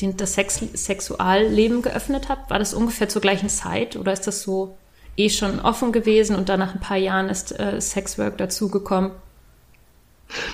den, 0.00 0.16
das 0.16 0.34
Sex, 0.34 0.60
Sexualleben 0.74 1.82
geöffnet 1.82 2.28
habt, 2.28 2.50
war 2.50 2.58
das 2.58 2.74
ungefähr 2.74 3.08
zur 3.08 3.22
gleichen 3.22 3.48
Zeit 3.48 3.96
oder 3.96 4.12
ist 4.12 4.26
das 4.26 4.42
so 4.42 4.76
eh 5.16 5.28
schon 5.28 5.60
offen 5.60 5.92
gewesen 5.92 6.36
und 6.36 6.48
dann 6.48 6.60
nach 6.60 6.74
ein 6.74 6.80
paar 6.80 6.96
Jahren 6.96 7.28
ist 7.28 7.58
äh, 7.58 7.80
Sexwork 7.80 8.38
dazugekommen? 8.38 9.10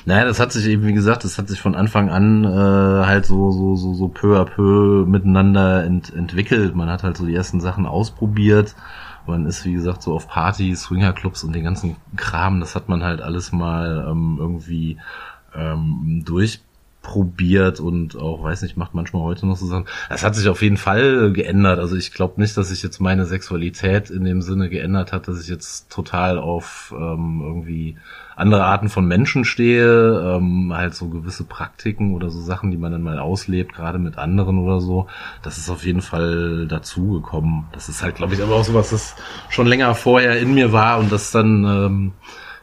Naja, 0.04 0.24
das 0.24 0.38
hat 0.38 0.52
sich 0.52 0.66
eben, 0.66 0.86
wie 0.86 0.92
gesagt, 0.92 1.24
das 1.24 1.36
hat 1.36 1.48
sich 1.48 1.60
von 1.60 1.74
Anfang 1.74 2.08
an 2.08 2.44
äh, 2.44 3.06
halt 3.06 3.26
so, 3.26 3.50
so, 3.50 3.74
so, 3.74 3.94
so 3.94 4.08
peu 4.08 4.40
à 4.40 4.44
peu 4.44 5.04
miteinander 5.04 5.84
ent, 5.84 6.14
entwickelt. 6.14 6.74
Man 6.76 6.88
hat 6.88 7.02
halt 7.02 7.16
so 7.16 7.26
die 7.26 7.34
ersten 7.34 7.60
Sachen 7.60 7.86
ausprobiert. 7.86 8.76
Man 9.26 9.46
ist, 9.46 9.64
wie 9.64 9.72
gesagt, 9.72 10.02
so 10.02 10.14
auf 10.14 10.28
Partys, 10.28 10.82
Swingerclubs 10.82 11.44
und 11.44 11.54
den 11.54 11.64
ganzen 11.64 11.96
Kram, 12.16 12.60
das 12.60 12.74
hat 12.74 12.88
man 12.88 13.02
halt 13.02 13.20
alles 13.20 13.52
mal 13.52 14.06
ähm, 14.08 14.36
irgendwie 14.38 14.98
ähm, 15.54 16.22
durchprobiert 16.24 17.80
und 17.80 18.16
auch, 18.16 18.42
weiß 18.42 18.62
nicht, 18.62 18.76
macht 18.76 18.94
manchmal 18.94 19.22
heute 19.22 19.46
noch 19.46 19.56
so 19.56 19.66
Sachen. 19.66 19.86
Es 20.10 20.24
hat 20.24 20.34
sich 20.34 20.48
auf 20.48 20.62
jeden 20.62 20.76
Fall 20.76 21.32
geändert. 21.32 21.78
Also 21.78 21.96
ich 21.96 22.12
glaube 22.12 22.40
nicht, 22.40 22.56
dass 22.56 22.68
sich 22.68 22.82
jetzt 22.82 23.00
meine 23.00 23.26
Sexualität 23.26 24.10
in 24.10 24.24
dem 24.24 24.42
Sinne 24.42 24.68
geändert 24.68 25.12
hat, 25.12 25.28
dass 25.28 25.40
ich 25.40 25.48
jetzt 25.48 25.90
total 25.90 26.38
auf 26.38 26.94
ähm, 26.96 27.40
irgendwie 27.42 27.96
andere 28.36 28.64
Arten 28.64 28.88
von 28.88 29.06
Menschen 29.06 29.44
stehe, 29.44 30.36
ähm, 30.36 30.72
halt 30.74 30.94
so 30.94 31.08
gewisse 31.08 31.44
Praktiken 31.44 32.14
oder 32.14 32.30
so 32.30 32.40
Sachen, 32.40 32.70
die 32.70 32.76
man 32.76 32.92
dann 32.92 33.02
mal 33.02 33.18
auslebt, 33.18 33.74
gerade 33.74 33.98
mit 33.98 34.18
anderen 34.18 34.58
oder 34.58 34.80
so. 34.80 35.06
Das 35.42 35.58
ist 35.58 35.70
auf 35.70 35.84
jeden 35.84 36.02
Fall 36.02 36.66
dazugekommen. 36.66 37.66
Das 37.72 37.88
ist 37.88 38.02
halt, 38.02 38.16
glaube 38.16 38.34
ich, 38.34 38.42
aber 38.42 38.56
auch 38.56 38.64
sowas, 38.64 38.90
das 38.90 39.14
schon 39.50 39.66
länger 39.66 39.94
vorher 39.94 40.38
in 40.38 40.54
mir 40.54 40.72
war 40.72 40.98
und 40.98 41.12
das 41.12 41.30
dann 41.30 41.64
ähm, 41.64 42.12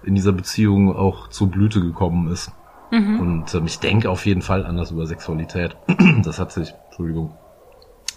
in 0.03 0.15
dieser 0.15 0.33
Beziehung 0.33 0.95
auch 0.95 1.29
zur 1.29 1.49
Blüte 1.49 1.79
gekommen 1.79 2.31
ist. 2.31 2.51
Mhm. 2.91 3.19
Und 3.19 3.55
ähm, 3.55 3.65
ich 3.65 3.79
denke 3.79 4.09
auf 4.09 4.25
jeden 4.25 4.41
Fall 4.41 4.65
anders 4.65 4.91
über 4.91 5.07
Sexualität. 5.07 5.75
das 6.23 6.39
hat 6.39 6.51
sich, 6.51 6.73
Entschuldigung, 6.89 7.33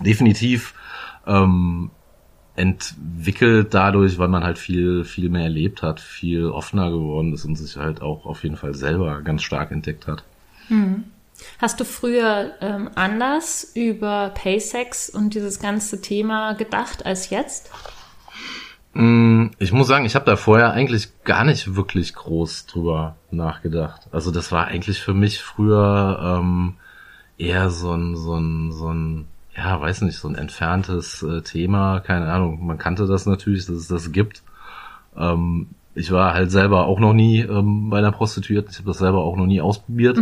definitiv 0.01 0.75
ähm, 1.27 1.91
entwickelt 2.57 3.75
dadurch, 3.75 4.19
weil 4.19 4.29
man 4.29 4.45
halt 4.45 4.59
viel, 4.59 5.05
viel 5.05 5.29
mehr 5.29 5.45
erlebt 5.45 5.83
hat, 5.83 6.01
viel 6.01 6.47
offener 6.47 6.91
geworden 6.91 7.33
ist 7.33 7.45
und 7.45 7.57
sich 7.57 7.77
halt 7.77 8.03
auch 8.03 8.27
auf 8.27 8.43
jeden 8.43 8.57
Fall 8.57 8.75
selber 8.75 9.23
ganz 9.23 9.43
stark 9.43 9.71
entdeckt 9.71 10.07
hat. 10.07 10.25
Mhm. 10.69 11.05
Hast 11.59 11.81
du 11.81 11.85
früher 11.85 12.55
ähm, 12.61 12.91
anders 12.95 13.73
über 13.75 14.31
Paysex 14.35 15.11
und 15.11 15.35
dieses 15.35 15.59
ganze 15.59 16.01
Thema 16.01 16.53
gedacht 16.53 17.05
als 17.05 17.31
jetzt? 17.31 17.71
Mm, 18.95 19.47
Ich 19.59 19.73
muss 19.73 19.87
sagen, 19.89 20.05
ich 20.05 20.15
habe 20.15 20.25
da 20.25 20.37
vorher 20.37 20.73
eigentlich 20.73 21.09
gar 21.25 21.45
nicht 21.45 21.75
wirklich 21.77 22.15
groß 22.15 22.67
drüber 22.67 23.17
nachgedacht. 23.31 24.03
Also 24.13 24.31
das 24.31 24.53
war 24.53 24.67
eigentlich 24.67 25.01
für 25.01 25.15
mich 25.15 25.41
früher 25.43 26.39
ähm, 26.41 26.75
eher 27.39 27.71
so 27.71 27.93
ein, 27.93 28.17
so 28.17 28.35
ein, 28.37 28.73
so 28.73 28.89
ein, 28.93 29.27
ja, 29.57 29.81
weiß 29.81 30.03
nicht, 30.03 30.17
so 30.19 30.29
ein 30.29 30.37
entferntes 30.37 31.23
äh, 31.23 31.43
Thema. 31.43 32.01
Keine 32.01 32.33
Ahnung. 32.33 32.65
Man 32.65 32.79
kannte 32.79 33.07
das 33.07 33.27
natürlich, 33.27 33.67
dass 33.67 33.77
es 33.77 33.89
das 33.89 34.13
gibt. 34.13 34.43
Ähm, 35.17 35.69
ich 35.97 36.11
war 36.11 36.35
halt 36.35 36.51
selber 36.51 36.87
auch 36.87 36.99
noch 36.99 37.13
nie 37.13 37.41
ähm, 37.41 37.91
bei 37.91 37.99
einer 37.99 38.13
Prostituierten. 38.13 38.71
Ich 38.73 38.79
habe 38.79 38.89
das 38.89 38.99
selber 38.99 39.23
auch 39.25 39.37
noch 39.37 39.47
nie 39.47 39.61
ausprobiert. 39.61 40.19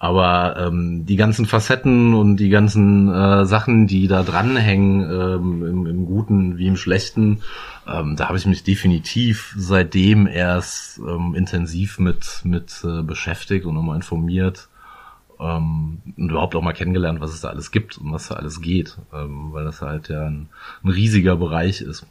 Aber 0.00 0.56
ähm, 0.58 1.06
die 1.06 1.16
ganzen 1.16 1.44
Facetten 1.44 2.14
und 2.14 2.36
die 2.36 2.50
ganzen 2.50 3.12
äh, 3.12 3.44
Sachen, 3.46 3.88
die 3.88 4.06
da 4.06 4.22
dranhängen, 4.22 5.02
ähm, 5.02 5.66
im, 5.66 5.86
im 5.86 6.06
Guten 6.06 6.56
wie 6.56 6.68
im 6.68 6.76
Schlechten, 6.76 7.42
ähm, 7.86 8.14
da 8.14 8.28
habe 8.28 8.38
ich 8.38 8.46
mich 8.46 8.62
definitiv 8.62 9.54
seitdem 9.56 10.28
erst 10.28 10.98
ähm, 10.98 11.34
intensiv 11.34 11.98
mit, 11.98 12.42
mit 12.44 12.80
äh, 12.84 13.02
beschäftigt 13.02 13.66
und 13.66 13.74
nochmal 13.74 13.96
informiert 13.96 14.68
ähm, 15.40 15.98
und 16.16 16.30
überhaupt 16.30 16.54
auch 16.54 16.62
mal 16.62 16.74
kennengelernt, 16.74 17.20
was 17.20 17.32
es 17.32 17.40
da 17.40 17.48
alles 17.48 17.72
gibt 17.72 17.98
und 17.98 18.12
was 18.12 18.28
da 18.28 18.36
alles 18.36 18.60
geht, 18.60 18.96
ähm, 19.12 19.52
weil 19.52 19.64
das 19.64 19.82
halt 19.82 20.08
ja 20.08 20.26
ein, 20.26 20.48
ein 20.84 20.90
riesiger 20.90 21.34
Bereich 21.36 21.80
ist. 21.80 22.06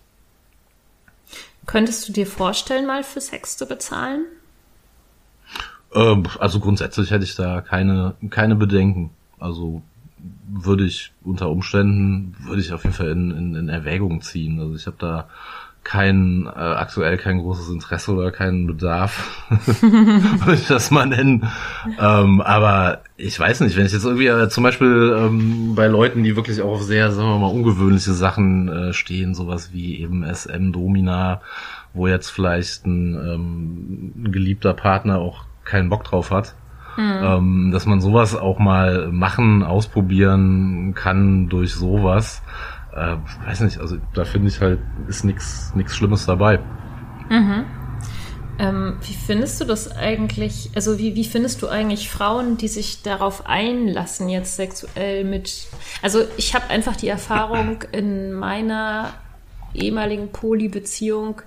Könntest 1.65 2.07
du 2.07 2.13
dir 2.13 2.27
vorstellen, 2.27 2.85
mal 2.85 3.03
für 3.03 3.21
Sex 3.21 3.57
zu 3.57 3.65
bezahlen? 3.65 4.25
Ähm, 5.93 6.23
also 6.39 6.59
grundsätzlich 6.59 7.11
hätte 7.11 7.23
ich 7.23 7.35
da 7.35 7.61
keine, 7.61 8.15
keine 8.29 8.55
Bedenken. 8.55 9.11
Also 9.39 9.81
würde 10.49 10.85
ich 10.85 11.11
unter 11.23 11.49
Umständen, 11.49 12.35
würde 12.45 12.61
ich 12.61 12.73
auf 12.73 12.83
jeden 12.83 12.95
Fall 12.95 13.09
in, 13.09 13.31
in, 13.31 13.55
in 13.55 13.69
Erwägung 13.69 14.21
ziehen. 14.21 14.59
Also 14.59 14.75
ich 14.75 14.87
habe 14.87 14.97
da 14.99 15.27
kein, 15.87 16.47
äh, 16.47 16.59
aktuell 16.59 17.17
kein 17.17 17.39
großes 17.39 17.69
Interesse 17.69 18.11
oder 18.13 18.29
keinen 18.29 18.67
Bedarf, 18.67 19.41
würde 19.81 20.55
ich 20.55 20.67
das 20.67 20.91
mal 20.91 21.05
nennen. 21.05 21.47
Ähm, 21.97 22.41
aber 22.41 23.03
ich 23.15 23.39
weiß 23.39 23.61
nicht, 23.61 23.77
wenn 23.77 23.85
ich 23.85 23.93
jetzt 23.93 24.03
irgendwie 24.03 24.27
äh, 24.27 24.49
zum 24.49 24.63
Beispiel 24.63 25.15
ähm, 25.17 25.75
bei 25.75 25.87
Leuten, 25.87 26.23
die 26.23 26.35
wirklich 26.35 26.61
auch 26.61 26.73
auf 26.73 26.83
sehr, 26.83 27.13
sagen 27.13 27.29
wir 27.29 27.39
mal, 27.39 27.47
ungewöhnliche 27.47 28.11
Sachen 28.11 28.67
äh, 28.67 28.93
stehen, 28.93 29.33
sowas 29.33 29.69
wie 29.71 30.01
eben 30.01 30.25
SM 30.25 30.73
Domina, 30.73 31.39
wo 31.93 32.07
jetzt 32.07 32.31
vielleicht 32.31 32.85
ein, 32.85 33.13
ähm, 33.13 34.11
ein 34.17 34.31
geliebter 34.33 34.73
Partner 34.73 35.19
auch 35.19 35.45
keinen 35.67 35.89
Bock 35.89 36.03
drauf 36.03 36.31
hat, 36.31 36.55
ähm, 36.97 37.71
dass 37.71 37.85
man 37.85 38.01
sowas 38.01 38.35
auch 38.35 38.57
mal 38.57 39.11
machen, 39.11 39.63
ausprobieren 39.63 40.93
kann 40.95 41.49
durch 41.49 41.73
sowas. 41.73 42.41
Äh, 42.95 43.17
weiß 43.45 43.61
nicht, 43.61 43.79
also 43.79 43.97
da 44.13 44.25
finde 44.25 44.47
ich 44.47 44.61
halt, 44.61 44.79
ist 45.07 45.23
nichts 45.23 45.95
Schlimmes 45.95 46.25
dabei. 46.25 46.59
Ähm, 48.59 48.97
wie 49.01 49.13
findest 49.13 49.61
du 49.61 49.65
das 49.65 49.95
eigentlich? 49.95 50.71
Also 50.73 50.97
wie, 50.97 51.15
wie 51.15 51.25
findest 51.25 51.61
du 51.61 51.67
eigentlich 51.67 52.09
Frauen, 52.09 52.57
die 52.57 52.67
sich 52.67 53.03
darauf 53.03 53.45
einlassen, 53.45 54.29
jetzt 54.29 54.55
sexuell 54.55 55.23
mit... 55.23 55.67
Also 56.01 56.23
ich 56.37 56.55
habe 56.55 56.69
einfach 56.69 56.95
die 56.95 57.07
Erfahrung 57.07 57.83
in 57.91 58.33
meiner 58.33 59.13
ehemaligen 59.73 60.31
Poly-Beziehung, 60.31 61.41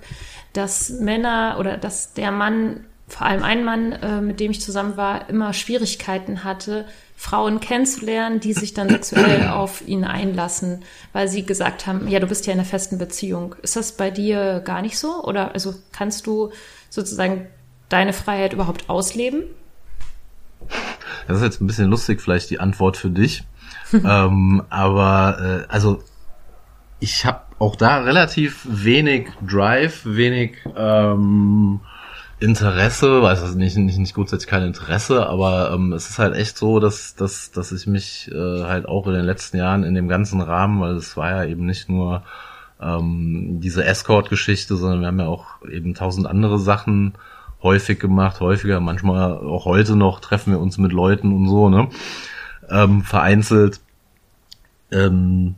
dass 0.53 0.89
Männer 0.89 1.57
oder 1.59 1.77
dass 1.77 2.13
der 2.13 2.31
Mann, 2.31 2.85
vor 3.11 3.27
allem 3.27 3.43
ein 3.43 3.65
Mann, 3.65 3.91
äh, 3.91 4.21
mit 4.21 4.39
dem 4.39 4.51
ich 4.51 4.61
zusammen 4.61 4.95
war, 4.95 5.29
immer 5.29 5.51
Schwierigkeiten 5.53 6.45
hatte, 6.45 6.85
Frauen 7.17 7.59
kennenzulernen, 7.59 8.39
die 8.39 8.53
sich 8.53 8.73
dann 8.73 8.89
sexuell 8.89 9.47
auf 9.53 9.85
ihn 9.85 10.05
einlassen, 10.05 10.83
weil 11.11 11.27
sie 11.27 11.45
gesagt 11.45 11.87
haben, 11.87 12.07
ja, 12.07 12.19
du 12.19 12.27
bist 12.27 12.47
ja 12.47 12.53
in 12.53 12.59
einer 12.59 12.67
festen 12.67 12.97
Beziehung. 12.97 13.55
Ist 13.61 13.75
das 13.75 13.97
bei 13.97 14.11
dir 14.11 14.61
gar 14.61 14.81
nicht 14.81 14.97
so? 14.97 15.23
Oder 15.23 15.53
also 15.53 15.75
kannst 15.91 16.25
du 16.25 16.51
sozusagen 16.89 17.47
deine 17.89 18.13
Freiheit 18.13 18.53
überhaupt 18.53 18.89
ausleben? 18.89 19.43
Das 21.27 21.37
ist 21.37 21.43
jetzt 21.43 21.61
ein 21.61 21.67
bisschen 21.67 21.89
lustig, 21.89 22.21
vielleicht 22.21 22.49
die 22.49 22.61
Antwort 22.61 22.95
für 22.95 23.09
dich. 23.09 23.43
ähm, 23.93 24.63
aber 24.69 25.65
äh, 25.67 25.71
also 25.71 26.01
ich 27.01 27.25
habe 27.25 27.41
auch 27.59 27.75
da 27.75 27.99
relativ 27.99 28.65
wenig 28.69 29.27
Drive, 29.45 30.05
wenig 30.05 30.57
ähm, 30.77 31.81
Interesse, 32.41 33.21
weiß 33.21 33.43
es 33.43 33.53
nicht, 33.53 33.77
nicht, 33.77 33.99
nicht 33.99 34.15
grundsätzlich 34.15 34.49
kein 34.49 34.63
Interesse, 34.63 35.27
aber 35.27 35.71
ähm, 35.73 35.93
es 35.93 36.09
ist 36.09 36.17
halt 36.17 36.35
echt 36.35 36.57
so, 36.57 36.79
dass, 36.79 37.15
dass, 37.15 37.51
dass 37.51 37.71
ich 37.71 37.85
mich 37.85 38.31
äh, 38.31 38.63
halt 38.63 38.87
auch 38.87 39.05
in 39.05 39.13
den 39.13 39.25
letzten 39.25 39.57
Jahren 39.57 39.83
in 39.83 39.93
dem 39.93 40.07
ganzen 40.07 40.41
Rahmen, 40.41 40.81
weil 40.81 40.95
es 40.95 41.15
war 41.15 41.29
ja 41.29 41.43
eben 41.45 41.67
nicht 41.67 41.87
nur 41.87 42.23
ähm, 42.81 43.59
diese 43.61 43.85
Escort-Geschichte, 43.85 44.75
sondern 44.75 45.01
wir 45.01 45.07
haben 45.07 45.19
ja 45.19 45.27
auch 45.27 45.61
eben 45.69 45.93
tausend 45.93 46.25
andere 46.25 46.57
Sachen 46.57 47.13
häufig 47.61 47.99
gemacht, 47.99 48.39
häufiger, 48.39 48.79
manchmal 48.79 49.33
auch 49.33 49.65
heute 49.65 49.95
noch 49.95 50.19
treffen 50.19 50.51
wir 50.51 50.59
uns 50.59 50.79
mit 50.79 50.93
Leuten 50.93 51.31
und 51.33 51.47
so, 51.47 51.69
ne? 51.69 51.89
Ähm, 52.71 53.03
vereinzelt. 53.03 53.81
Ähm, 54.91 55.53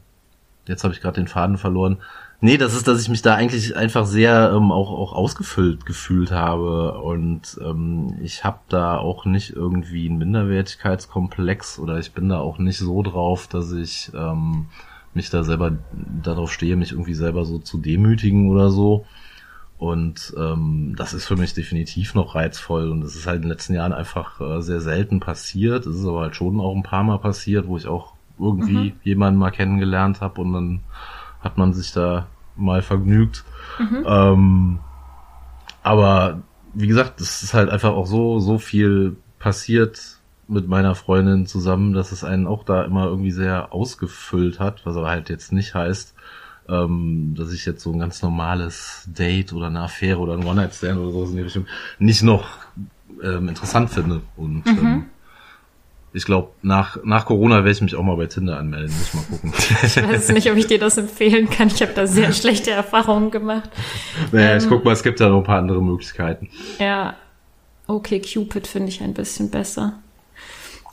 jetzt 0.67 0.83
habe 0.83 0.93
ich 0.93 0.99
gerade 0.99 1.21
den 1.21 1.29
Faden 1.29 1.57
verloren. 1.57 1.99
Nee, 2.45 2.57
das 2.57 2.73
ist, 2.73 2.89
dass 2.89 3.01
ich 3.01 3.07
mich 3.07 3.21
da 3.21 3.35
eigentlich 3.35 3.77
einfach 3.77 4.05
sehr 4.05 4.51
ähm, 4.53 4.73
auch, 4.73 4.91
auch 4.91 5.13
ausgefüllt 5.13 5.85
gefühlt 5.85 6.31
habe 6.31 6.99
und 6.99 7.57
ähm, 7.63 8.17
ich 8.21 8.43
habe 8.43 8.59
da 8.67 8.97
auch 8.97 9.23
nicht 9.23 9.51
irgendwie 9.51 10.09
einen 10.09 10.17
Minderwertigkeitskomplex 10.17 11.79
oder 11.79 11.99
ich 11.99 12.11
bin 12.11 12.27
da 12.27 12.39
auch 12.39 12.57
nicht 12.57 12.79
so 12.79 13.01
drauf, 13.01 13.47
dass 13.47 13.71
ich 13.71 14.11
ähm, 14.13 14.65
mich 15.13 15.29
da 15.29 15.45
selber 15.45 15.77
darauf 16.21 16.51
stehe, 16.51 16.75
mich 16.75 16.91
irgendwie 16.91 17.13
selber 17.13 17.45
so 17.45 17.59
zu 17.59 17.77
demütigen 17.77 18.49
oder 18.49 18.71
so. 18.71 19.05
Und 19.77 20.33
ähm, 20.37 20.95
das 20.97 21.13
ist 21.13 21.25
für 21.25 21.37
mich 21.37 21.53
definitiv 21.53 22.13
noch 22.13 22.35
reizvoll 22.35 22.91
und 22.91 23.05
es 23.05 23.15
ist 23.15 23.25
halt 23.25 23.37
in 23.37 23.43
den 23.43 23.51
letzten 23.51 23.73
Jahren 23.73 23.93
einfach 23.93 24.41
äh, 24.41 24.61
sehr 24.61 24.81
selten 24.81 25.21
passiert. 25.21 25.85
Es 25.85 25.95
ist 25.95 26.05
aber 26.05 26.23
halt 26.23 26.35
schon 26.35 26.59
auch 26.59 26.75
ein 26.75 26.83
paar 26.83 27.03
Mal 27.03 27.19
passiert, 27.19 27.67
wo 27.67 27.77
ich 27.77 27.87
auch 27.87 28.15
irgendwie 28.37 28.95
jemanden 29.03 29.39
mal 29.39 29.51
kennengelernt 29.51 30.19
habe 30.19 30.41
und 30.41 30.51
dann 30.51 30.81
hat 31.39 31.57
man 31.57 31.73
sich 31.73 31.91
da 31.93 32.27
mal 32.55 32.81
vergnügt. 32.81 33.43
Ähm, 34.05 34.79
aber 35.81 36.41
wie 36.73 36.87
gesagt, 36.87 37.21
es 37.21 37.43
ist 37.43 37.53
halt 37.53 37.69
einfach 37.69 37.91
auch 37.91 38.07
so, 38.07 38.39
so 38.39 38.57
viel 38.57 39.15
passiert 39.39 40.17
mit 40.47 40.67
meiner 40.67 40.95
Freundin 40.95 41.45
zusammen, 41.45 41.93
dass 41.93 42.11
es 42.11 42.23
einen 42.23 42.47
auch 42.47 42.63
da 42.63 42.83
immer 42.83 43.05
irgendwie 43.05 43.31
sehr 43.31 43.73
ausgefüllt 43.73 44.59
hat, 44.59 44.85
was 44.85 44.95
aber 44.97 45.09
halt 45.09 45.29
jetzt 45.29 45.51
nicht 45.51 45.73
heißt, 45.73 46.13
ähm, 46.69 47.33
dass 47.37 47.51
ich 47.51 47.65
jetzt 47.65 47.83
so 47.83 47.91
ein 47.91 47.99
ganz 47.99 48.21
normales 48.21 49.07
Date 49.07 49.53
oder 49.53 49.67
eine 49.67 49.81
Affäre 49.81 50.19
oder 50.19 50.33
ein 50.33 50.45
One-Night-Stand 50.45 50.99
oder 50.99 51.11
sowas 51.11 51.29
in 51.31 51.37
die 51.37 51.43
Richtung 51.43 51.65
nicht 51.99 52.23
noch 52.23 52.47
ähm, 53.21 53.49
interessant 53.49 53.89
finde. 53.89 54.21
Und 54.35 54.63
ähm, 54.67 55.05
ich 56.13 56.25
glaube, 56.25 56.49
nach, 56.61 56.97
nach 57.03 57.25
Corona 57.25 57.57
werde 57.57 57.71
ich 57.71 57.81
mich 57.81 57.95
auch 57.95 58.03
mal 58.03 58.15
bei 58.15 58.27
Tinder 58.27 58.57
anmelden. 58.57 58.95
Muss 58.95 59.07
ich 59.07 59.13
mal 59.15 59.23
gucken. 59.23 59.53
Ich 59.83 59.97
weiß 59.97 60.29
nicht, 60.29 60.51
ob 60.51 60.57
ich 60.57 60.67
dir 60.67 60.77
das 60.77 60.97
empfehlen 60.97 61.49
kann. 61.49 61.69
Ich 61.69 61.81
habe 61.81 61.93
da 61.93 62.05
sehr 62.05 62.31
schlechte 62.33 62.71
Erfahrungen 62.71 63.31
gemacht. 63.31 63.69
naja, 64.31 64.57
ich 64.57 64.69
guck 64.69 64.85
mal, 64.85 64.91
es 64.91 65.01
gibt 65.01 65.19
ja 65.19 65.29
noch 65.29 65.39
ein 65.39 65.43
paar 65.43 65.57
andere 65.57 65.81
Möglichkeiten. 65.81 66.49
Ja, 66.77 67.15
okay, 67.87 68.21
Cupid 68.21 68.67
finde 68.67 68.89
ich 68.89 69.01
ein 69.01 69.15
bisschen 69.15 69.49
besser. 69.49 69.99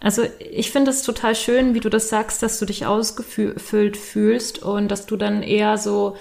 Also 0.01 0.23
ich 0.39 0.71
finde 0.71 0.91
es 0.91 1.03
total 1.03 1.35
schön, 1.35 1.75
wie 1.75 1.81
du 1.81 1.91
das 1.91 2.09
sagst, 2.09 2.43
dass 2.43 2.59
du 2.59 2.65
dich 2.65 2.87
ausgefüllt 2.87 3.99
fühlst 3.99 4.63
und 4.63 4.89
dass 4.89 5.05
du 5.05 5.17
dann 5.19 5.43
eher 5.43 5.77
so 5.77 6.17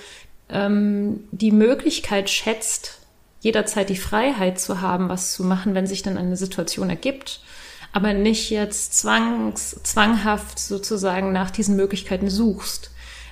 ähm, 0.49 1.21
die 1.31 1.51
Möglichkeit 1.51 2.29
schätzt, 2.29 2.99
jederzeit 3.39 3.87
die 3.87 3.95
Freiheit 3.95 4.59
zu 4.59 4.81
haben, 4.81 5.07
was 5.07 5.31
zu 5.31 5.45
machen, 5.45 5.75
wenn 5.75 5.87
sich 5.87 6.03
dann 6.03 6.17
eine 6.17 6.35
Situation 6.35 6.89
ergibt, 6.89 7.39
aber 7.91 8.13
nicht 8.13 8.49
jetzt 8.49 8.97
zwangs, 8.97 9.79
zwanghaft 9.83 10.59
sozusagen 10.59 11.31
nach 11.31 11.51
diesen 11.51 11.75
Möglichkeiten 11.75 12.29
suchst. 12.29 12.91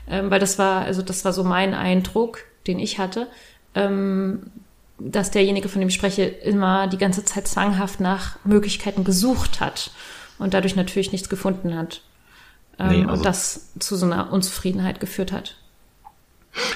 Ähm, 0.10 0.32
weil 0.32 0.40
das 0.40 0.58
war, 0.58 0.84
also 0.84 1.02
das 1.02 1.26
war 1.26 1.34
so 1.34 1.44
mein 1.44 1.74
Eindruck, 1.74 2.40
den 2.66 2.80
ich 2.80 2.98
hatte, 2.98 3.28
ähm, 3.76 4.52
dass 5.00 5.32
derjenige, 5.32 5.70
von 5.70 5.80
dem 5.80 5.90
ich 5.90 5.96
spreche, 5.96 6.24
immer 6.24 6.88
die 6.88 6.98
ganze 6.98 7.24
Zeit 7.24 7.48
zwanghaft 7.48 8.00
nach 8.00 8.38
Möglichkeiten 8.46 9.04
gesucht 9.04 9.60
hat 9.60 9.92
und 10.40 10.54
dadurch 10.54 10.76
natürlich 10.76 11.12
nichts 11.12 11.30
gefunden 11.30 11.76
hat. 11.76 12.02
Ähm, 12.80 12.90
Nee, 12.90 13.02
also- 13.02 13.14
und 13.14 13.26
das 13.26 13.74
zu 13.80 13.96
so 13.96 14.06
einer 14.06 14.32
Unzufriedenheit 14.32 15.00
geführt 15.00 15.32
hat. 15.32 15.58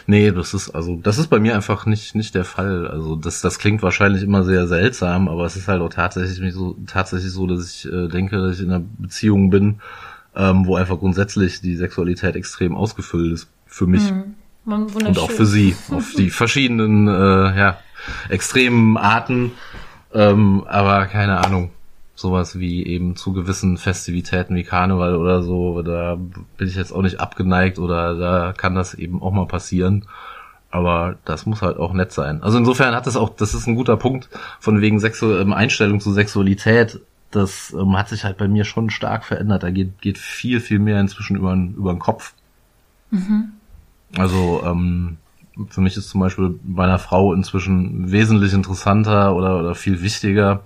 Nee, 0.08 0.32
das 0.32 0.54
ist 0.54 0.70
also 0.72 0.96
das 1.02 1.18
ist 1.18 1.28
bei 1.28 1.40
mir 1.40 1.56
einfach 1.56 1.86
nicht 1.86 2.16
nicht 2.16 2.36
der 2.36 2.46
Fall. 2.46 2.88
Also 2.88 3.16
das 3.16 3.42
das 3.42 3.60
klingt 3.60 3.82
wahrscheinlich 3.82 4.24
immer 4.24 4.44
sehr 4.44 4.68
seltsam, 4.68 5.28
aber 5.28 5.46
es 5.46 5.56
ist 5.56 5.68
halt 5.68 5.82
auch 5.82 5.90
tatsächlich 5.90 6.54
so 6.54 6.78
tatsächlich 6.88 7.32
so, 7.32 7.48
dass 7.48 7.74
ich 7.74 7.92
äh, 7.92 8.08
denke, 8.08 8.38
dass 8.38 8.58
ich 8.58 8.66
in 8.66 8.72
einer 8.72 8.84
Beziehung 8.98 9.50
bin, 9.50 9.80
ähm, 10.36 10.66
wo 10.66 10.76
einfach 10.76 11.00
grundsätzlich 11.00 11.62
die 11.62 11.76
Sexualität 11.76 12.36
extrem 12.36 12.76
ausgefüllt 12.76 13.34
ist 13.34 13.48
für 13.66 13.88
mich 13.88 14.14
Man, 14.66 14.84
und 14.84 15.18
auch 15.18 15.32
für 15.32 15.46
sie 15.46 15.76
auf 15.90 16.14
die 16.18 16.30
verschiedenen 16.30 17.08
äh, 17.08 17.12
ja 17.58 17.80
extremen 18.30 18.98
Arten. 18.98 19.52
Ähm, 20.14 20.66
aber 20.68 21.06
keine 21.08 21.38
Ahnung, 21.38 21.72
sowas 22.22 22.60
wie 22.60 22.86
eben 22.86 23.16
zu 23.16 23.34
gewissen 23.34 23.78
Festivitäten 23.78 24.56
wie 24.56 24.63
Karneval 24.63 25.16
oder 25.16 25.44
so, 25.44 25.82
da 25.82 26.18
bin 26.58 26.68
ich 26.68 26.75
jetzt 26.75 26.94
auch 26.94 27.01
nicht 27.01 27.20
abgeneigt 27.20 27.80
oder 27.80 28.16
da 28.16 28.54
kann 28.56 28.75
das 28.75 28.94
eben 28.94 29.22
auch 29.22 29.32
mal 29.32 29.48
passieren. 29.48 30.06
Aber 30.70 31.18
das 31.25 31.46
muss 31.46 31.62
halt 31.62 31.78
auch 31.78 31.92
nett 31.92 32.13
sein. 32.13 32.42
Also 32.42 32.58
insofern 32.58 32.96
hat 32.96 33.06
es 33.06 33.18
auch, 33.18 33.30
das 33.30 33.54
ist 33.54 33.68
ein 33.68 33.75
guter 33.75 33.98
Punkt 33.98 34.30
von 34.62 34.80
wegen 34.80 35.01
Sexu 35.01 35.36
ähm, 35.36 35.51
Einstellung 35.51 36.00
zu 36.00 36.13
Sexualität. 36.13 37.01
Das 37.30 37.75
ähm, 37.78 37.98
hat 37.98 38.08
sich 38.08 38.24
halt 38.24 38.38
bei 38.38 38.48
mir 38.48 38.63
schon 38.63 38.90
stark 38.90 39.25
verändert. 39.25 39.63
Da 39.63 39.72
geht, 39.72 40.01
geht 40.01 40.18
viel, 40.18 40.62
viel 40.62 40.80
mehr 40.80 41.01
inzwischen 41.01 41.36
über, 41.36 41.54
über 41.54 41.94
den 41.94 42.00
Kopf. 42.00 42.34
Mhm. 43.10 43.51
Also 44.18 44.63
ähm, 44.66 45.18
für 45.70 45.82
mich 45.82 45.98
ist 45.98 46.10
zum 46.10 46.22
Beispiel 46.22 46.58
bei 46.63 46.86
einer 46.86 47.00
Frau 47.00 47.34
inzwischen 47.34 48.12
wesentlich 48.12 48.54
interessanter 48.54 49.36
oder, 49.36 49.60
oder 49.60 49.75
viel 49.75 50.01
wichtiger. 50.01 50.62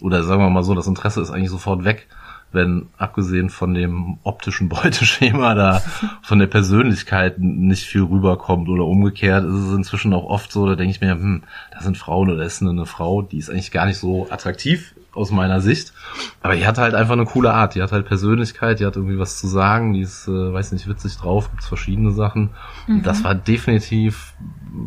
Oder 0.00 0.22
sagen 0.22 0.42
wir 0.42 0.50
mal 0.50 0.62
so, 0.62 0.74
das 0.74 0.86
Interesse 0.86 1.20
ist 1.20 1.30
eigentlich 1.30 1.50
sofort 1.50 1.84
weg 1.84 2.08
wenn 2.52 2.88
abgesehen 2.98 3.50
von 3.50 3.74
dem 3.74 4.18
optischen 4.22 4.68
Beuteschema 4.70 5.54
da 5.54 5.82
von 6.22 6.38
der 6.38 6.46
Persönlichkeit 6.46 7.38
nicht 7.38 7.84
viel 7.84 8.02
rüberkommt 8.02 8.68
oder 8.68 8.84
umgekehrt 8.84 9.44
ist 9.44 9.54
es 9.54 9.72
inzwischen 9.72 10.12
auch 10.12 10.24
oft 10.24 10.50
so, 10.50 10.66
da 10.66 10.74
denke 10.74 10.90
ich 10.90 11.00
mir, 11.00 11.12
hm, 11.12 11.42
da 11.72 11.80
sind 11.80 11.96
Frauen 11.96 12.30
oder 12.30 12.44
ist 12.44 12.62
eine 12.62 12.86
Frau, 12.86 13.22
die 13.22 13.38
ist 13.38 13.50
eigentlich 13.50 13.70
gar 13.70 13.86
nicht 13.86 13.98
so 13.98 14.26
attraktiv 14.30 14.94
aus 15.12 15.32
meiner 15.32 15.60
Sicht, 15.60 15.92
aber 16.40 16.54
die 16.54 16.66
hat 16.66 16.78
halt 16.78 16.94
einfach 16.94 17.14
eine 17.14 17.24
coole 17.24 17.52
Art, 17.52 17.74
die 17.74 17.82
hat 17.82 17.90
halt 17.90 18.06
Persönlichkeit, 18.06 18.78
die 18.78 18.86
hat 18.86 18.94
irgendwie 18.94 19.18
was 19.18 19.38
zu 19.38 19.48
sagen, 19.48 19.92
die 19.92 20.02
ist, 20.02 20.28
äh, 20.28 20.52
weiß 20.52 20.70
nicht, 20.70 20.86
witzig 20.88 21.16
drauf, 21.16 21.50
gibt's 21.50 21.66
verschiedene 21.66 22.12
Sachen. 22.12 22.50
Mhm. 22.86 23.02
Das 23.02 23.24
war 23.24 23.34
definitiv, 23.34 24.34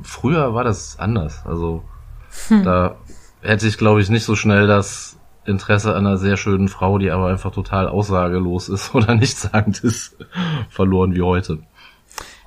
früher 0.01 0.53
war 0.53 0.63
das 0.63 0.97
anders, 0.97 1.45
also 1.45 1.83
hm. 2.47 2.63
da 2.63 2.95
hätte 3.43 3.67
ich 3.67 3.77
glaube 3.77 4.01
ich 4.01 4.09
nicht 4.09 4.23
so 4.23 4.35
schnell 4.35 4.67
das 4.67 5.17
Interesse 5.45 5.95
an 5.95 6.07
einer 6.07 6.17
sehr 6.17 6.37
schönen 6.37 6.69
Frau, 6.69 6.97
die 6.97 7.11
aber 7.11 7.27
einfach 7.27 7.51
total 7.51 7.87
aussagelos 7.87 8.69
ist 8.69 8.95
oder 8.95 9.15
nichtssagend 9.15 9.83
ist, 9.83 10.15
verloren 10.69 11.15
wie 11.15 11.21
heute. 11.21 11.59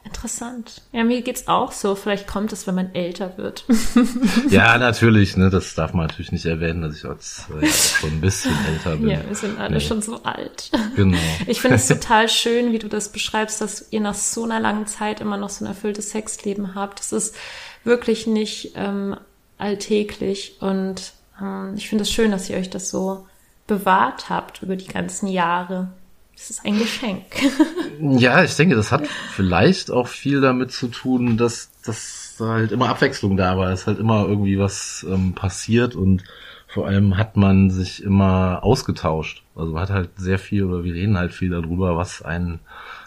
Interessant. 0.07 0.83
Ja, 0.93 1.03
mir 1.03 1.21
geht's 1.23 1.49
auch 1.49 1.73
so. 1.73 1.97
Vielleicht 1.97 2.29
kommt 2.29 2.53
es, 2.53 2.69
wenn 2.69 2.77
man 2.77 2.95
älter 2.95 3.37
wird. 3.39 3.65
ja, 4.51 4.79
natürlich. 4.79 5.37
Ne, 5.37 5.51
das 5.51 5.75
darf 5.75 5.95
man 5.95 6.07
natürlich 6.07 6.31
nicht 6.31 6.47
erwähnen, 6.47 6.81
dass 6.83 6.97
ich 6.97 7.03
jetzt 7.03 7.51
äh, 7.61 7.67
schon 7.67 8.11
ein 8.11 8.21
bisschen 8.21 8.55
älter 8.73 8.97
bin. 8.97 9.09
Ja, 9.09 9.27
wir 9.27 9.35
sind 9.35 9.59
alle 9.59 9.75
nee. 9.75 9.81
schon 9.81 10.03
so 10.03 10.23
alt. 10.23 10.71
Genau. 10.95 11.19
Ich 11.49 11.61
finde 11.61 11.77
es 11.77 11.89
total 11.89 12.29
schön, 12.29 12.73
wie 12.73 12.79
du 12.79 12.89
das 12.89 13.11
beschreibst, 13.11 13.61
dass 13.61 13.89
ihr 13.91 14.01
nach 14.01 14.15
so 14.15 14.45
einer 14.45 14.61
langen 14.61 14.87
Zeit 14.87 15.21
immer 15.21 15.39
noch 15.39 15.51
so 15.51 15.65
ein 15.65 15.69
erfülltes 15.69 16.11
Sexleben 16.11 16.77
habt. 16.77 17.01
Das 17.01 17.11
ist 17.11 17.35
wirklich 17.83 18.29
nicht 18.29 18.75
ähm, 18.77 19.17
alltäglich 19.59 20.57
und 20.61 21.13
ähm, 21.41 21.75
ich 21.77 21.89
finde 21.89 22.03
es 22.03 22.11
schön, 22.11 22.31
dass 22.31 22.49
ihr 22.51 22.57
euch 22.57 22.71
das 22.71 22.91
so 22.91 23.27
bewahrt 23.67 24.29
habt 24.31 24.63
über 24.63 24.77
die 24.77 24.87
ganzen 24.87 25.29
Jahre. 25.29 25.89
Das 26.35 26.51
ist 26.51 26.67
ein 26.67 26.79
Geschenk. 26.79 27.25
ja, 28.01 28.43
ich 28.45 28.55
denke, 28.57 28.77
das 28.77 28.93
hat 28.93 29.07
vielleicht 29.07 29.91
auch 29.91 30.07
viel 30.07 30.43
damit 30.43 30.71
zu 30.71 30.89
tun, 30.89 31.39
dass, 31.39 31.71
dass 31.85 32.37
halt 32.39 32.73
immer 32.73 32.91
Abwechslung 32.91 33.37
da 33.39 33.57
war, 33.57 33.71
dass 33.71 33.87
halt 33.87 33.99
immer 33.99 34.27
irgendwie 34.29 34.59
was 34.59 35.07
ähm, 35.09 35.35
passiert 35.35 35.95
und 35.95 36.25
vor 36.69 36.87
allem 36.87 37.17
hat 37.17 37.39
man 37.39 37.71
sich 37.71 38.03
immer 38.03 38.63
ausgetauscht. 38.63 39.43
Also 39.55 39.73
man 39.73 39.83
hat 39.83 39.91
halt 39.91 40.11
sehr 40.17 40.39
viel 40.39 40.65
oder 40.65 40.85
wir 40.85 40.93
reden 40.93 41.17
halt 41.17 41.33
viel 41.33 41.49
darüber, 41.51 41.97
was 41.97 42.21
einen 42.21 42.61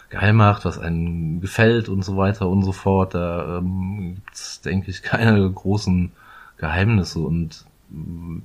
geil 0.08 0.32
macht, 0.32 0.64
was 0.64 0.78
einen 0.78 1.40
gefällt 1.40 1.88
und 1.88 2.04
so 2.04 2.16
weiter 2.16 2.48
und 2.48 2.64
so 2.64 2.72
fort. 2.72 3.14
Da 3.14 3.58
ähm, 3.58 4.16
gibt's, 4.16 4.60
denke 4.60 4.90
ich, 4.90 5.02
keine 5.02 5.48
großen 5.48 6.10
Geheimnisse 6.60 7.18
und 7.18 7.64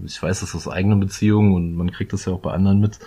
ich 0.06 0.22
weiß 0.22 0.40
das 0.40 0.56
aus 0.56 0.68
eigener 0.68 0.96
Beziehung 0.96 1.54
und 1.54 1.76
man 1.76 1.92
kriegt 1.92 2.14
das 2.14 2.26
ja 2.26 2.34
auch 2.34 2.40
bei 2.40 2.52
anderen 2.52 2.80
mit, 2.80 3.00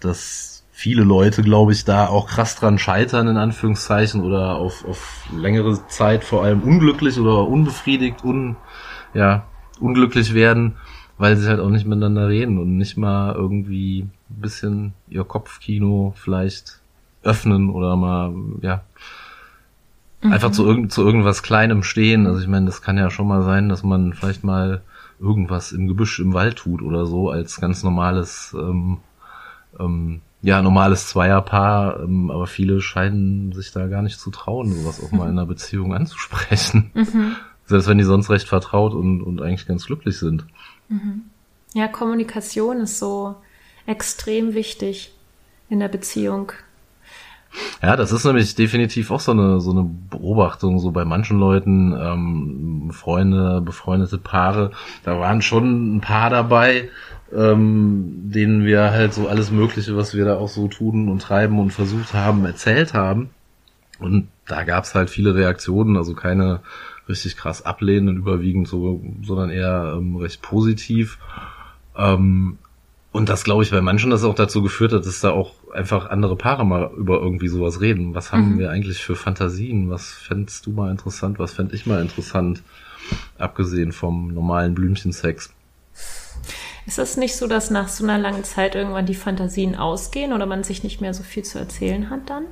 dass 0.00 0.64
viele 0.72 1.02
Leute, 1.02 1.42
glaube 1.42 1.72
ich, 1.72 1.84
da 1.84 2.06
auch 2.06 2.26
krass 2.28 2.56
dran 2.56 2.78
scheitern, 2.78 3.28
in 3.28 3.36
Anführungszeichen, 3.36 4.22
oder 4.22 4.56
auf, 4.56 4.86
auf 4.88 5.28
längere 5.36 5.86
Zeit 5.88 6.24
vor 6.24 6.42
allem 6.44 6.62
unglücklich 6.62 7.18
oder 7.18 7.46
unbefriedigt, 7.46 8.24
un, 8.24 8.56
ja, 9.12 9.44
unglücklich 9.80 10.32
werden, 10.32 10.76
weil 11.18 11.36
sie 11.36 11.48
halt 11.48 11.60
auch 11.60 11.68
nicht 11.68 11.86
miteinander 11.86 12.28
reden 12.28 12.58
und 12.58 12.78
nicht 12.78 12.96
mal 12.96 13.34
irgendwie 13.34 14.08
ein 14.30 14.40
bisschen 14.40 14.94
ihr 15.08 15.24
Kopfkino 15.24 16.14
vielleicht 16.16 16.80
öffnen 17.22 17.70
oder 17.70 17.96
mal, 17.96 18.32
ja, 18.62 18.82
mhm. 20.22 20.32
einfach 20.32 20.50
zu, 20.50 20.66
irgend, 20.66 20.92
zu 20.92 21.02
irgendwas 21.02 21.42
Kleinem 21.42 21.82
stehen. 21.82 22.26
Also 22.26 22.40
ich 22.40 22.48
meine, 22.48 22.66
das 22.66 22.82
kann 22.82 22.98
ja 22.98 23.10
schon 23.10 23.28
mal 23.28 23.42
sein, 23.42 23.68
dass 23.68 23.82
man 23.82 24.12
vielleicht 24.12 24.44
mal 24.44 24.82
irgendwas 25.20 25.72
im 25.72 25.86
Gebüsch 25.86 26.18
im 26.18 26.34
Wald 26.34 26.56
tut 26.56 26.82
oder 26.82 27.06
so, 27.06 27.30
als 27.30 27.60
ganz 27.60 27.82
normales, 27.82 28.54
ähm, 28.58 28.98
ähm, 29.78 30.20
ja, 30.42 30.60
normales 30.60 31.06
Zweierpaar, 31.06 32.00
ähm, 32.00 32.30
aber 32.30 32.46
viele 32.46 32.80
scheinen 32.80 33.52
sich 33.52 33.70
da 33.70 33.86
gar 33.86 34.02
nicht 34.02 34.18
zu 34.18 34.30
trauen, 34.30 34.72
sowas 34.72 35.00
auch 35.02 35.12
mal 35.12 35.26
in 35.26 35.38
einer 35.38 35.46
Beziehung 35.46 35.94
anzusprechen. 35.94 36.90
Mhm. 36.94 37.36
Selbst 37.66 37.88
wenn 37.88 37.98
die 37.98 38.04
sonst 38.04 38.28
recht 38.28 38.48
vertraut 38.48 38.92
und, 38.92 39.22
und 39.22 39.40
eigentlich 39.40 39.66
ganz 39.66 39.86
glücklich 39.86 40.18
sind. 40.18 40.44
Mhm. 40.88 41.22
Ja, 41.74 41.88
Kommunikation 41.88 42.80
ist 42.80 42.98
so 42.98 43.36
extrem 43.86 44.54
wichtig 44.54 45.14
in 45.68 45.78
der 45.78 45.88
Beziehung. 45.88 46.52
Ja, 47.82 47.96
das 47.96 48.12
ist 48.12 48.24
nämlich 48.24 48.54
definitiv 48.54 49.10
auch 49.10 49.20
so 49.20 49.32
eine, 49.32 49.60
so 49.60 49.72
eine 49.72 49.82
Beobachtung, 49.82 50.78
so 50.78 50.90
bei 50.90 51.04
manchen 51.04 51.38
Leuten, 51.38 51.94
ähm, 51.98 52.90
Freunde, 52.92 53.60
befreundete 53.60 54.18
Paare, 54.18 54.70
da 55.04 55.18
waren 55.18 55.42
schon 55.42 55.96
ein 55.96 56.00
paar 56.00 56.30
dabei, 56.30 56.88
ähm, 57.34 58.30
denen 58.32 58.64
wir 58.64 58.90
halt 58.90 59.14
so 59.14 59.28
alles 59.28 59.50
Mögliche, 59.50 59.96
was 59.96 60.14
wir 60.14 60.24
da 60.24 60.36
auch 60.36 60.48
so 60.48 60.68
tun 60.68 61.08
und 61.08 61.22
treiben 61.22 61.58
und 61.58 61.70
versucht 61.70 62.14
haben, 62.14 62.44
erzählt 62.44 62.94
haben. 62.94 63.30
Und 63.98 64.28
da 64.46 64.64
gab's 64.64 64.94
halt 64.94 65.10
viele 65.10 65.34
Reaktionen, 65.34 65.96
also 65.96 66.14
keine 66.14 66.60
richtig 67.08 67.36
krass 67.36 67.64
ablehnenden 67.64 68.16
überwiegend, 68.16 68.68
so, 68.68 69.02
sondern 69.22 69.50
eher 69.50 69.94
ähm, 69.96 70.16
recht 70.16 70.42
positiv. 70.42 71.18
Ähm, 71.96 72.58
und 73.12 73.28
das 73.28 73.44
glaube 73.44 73.62
ich 73.62 73.70
bei 73.70 73.80
manchen 73.80 74.10
das 74.10 74.24
auch 74.24 74.34
dazu 74.34 74.62
geführt 74.62 74.92
hat, 74.92 75.06
dass 75.06 75.20
da 75.20 75.30
auch 75.30 75.52
einfach 75.72 76.10
andere 76.10 76.36
Paare 76.36 76.64
mal 76.64 76.90
über 76.96 77.20
irgendwie 77.20 77.48
sowas 77.48 77.80
reden. 77.80 78.14
Was 78.14 78.32
haben 78.32 78.54
mhm. 78.54 78.58
wir 78.58 78.70
eigentlich 78.70 79.02
für 79.02 79.16
Fantasien? 79.16 79.90
Was 79.90 80.12
fändest 80.12 80.66
du 80.66 80.70
mal 80.70 80.90
interessant? 80.90 81.38
Was 81.38 81.52
fände 81.52 81.74
ich 81.74 81.86
mal 81.86 82.00
interessant? 82.00 82.62
Abgesehen 83.38 83.92
vom 83.92 84.28
normalen 84.28 84.74
Blümchensex. 84.74 85.52
Ist 86.86 86.98
das 86.98 87.16
nicht 87.16 87.36
so, 87.36 87.46
dass 87.46 87.70
nach 87.70 87.88
so 87.88 88.04
einer 88.04 88.18
langen 88.18 88.44
Zeit 88.44 88.74
irgendwann 88.74 89.06
die 89.06 89.14
Fantasien 89.14 89.76
ausgehen 89.76 90.32
oder 90.32 90.46
man 90.46 90.64
sich 90.64 90.82
nicht 90.82 91.00
mehr 91.00 91.14
so 91.14 91.22
viel 91.22 91.44
zu 91.44 91.58
erzählen 91.58 92.10
hat 92.10 92.28
dann? 92.28 92.44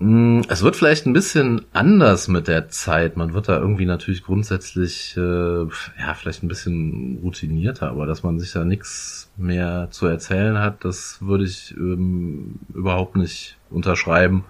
Mm, 0.00 0.42
es 0.48 0.62
wird 0.62 0.76
vielleicht 0.76 1.06
ein 1.06 1.12
bisschen 1.12 1.62
anders 1.72 2.28
mit 2.28 2.46
der 2.46 2.68
Zeit. 2.68 3.16
Man 3.16 3.34
wird 3.34 3.48
da 3.48 3.58
irgendwie 3.58 3.84
natürlich 3.84 4.22
grundsätzlich, 4.22 5.16
äh, 5.16 5.20
ja, 5.64 6.14
vielleicht 6.14 6.44
ein 6.44 6.48
bisschen 6.48 7.18
routinierter, 7.20 7.90
aber 7.90 8.06
dass 8.06 8.22
man 8.22 8.38
sich 8.38 8.52
da 8.52 8.64
nichts 8.64 9.28
mehr 9.36 9.88
zu 9.90 10.06
erzählen 10.06 10.58
hat, 10.58 10.84
das 10.84 11.18
würde 11.20 11.44
ich 11.44 11.74
ähm, 11.76 12.60
überhaupt 12.72 13.16
nicht 13.16 13.58
unterschreiben, 13.70 14.44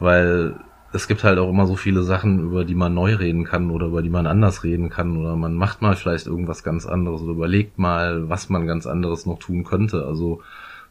weil 0.00 0.56
es 0.92 1.08
gibt 1.08 1.24
halt 1.24 1.38
auch 1.38 1.48
immer 1.48 1.66
so 1.66 1.76
viele 1.76 2.02
Sachen, 2.02 2.40
über 2.40 2.66
die 2.66 2.74
man 2.74 2.92
neu 2.92 3.14
reden 3.14 3.44
kann 3.44 3.70
oder 3.70 3.86
über 3.86 4.02
die 4.02 4.10
man 4.10 4.26
anders 4.26 4.64
reden 4.64 4.90
kann 4.90 5.16
oder 5.16 5.34
man 5.34 5.54
macht 5.54 5.80
mal 5.80 5.96
vielleicht 5.96 6.26
irgendwas 6.26 6.62
ganz 6.62 6.84
anderes 6.84 7.22
oder 7.22 7.32
überlegt 7.32 7.78
mal, 7.78 8.28
was 8.28 8.50
man 8.50 8.66
ganz 8.66 8.86
anderes 8.86 9.24
noch 9.24 9.38
tun 9.38 9.64
könnte. 9.64 10.04
Also 10.04 10.42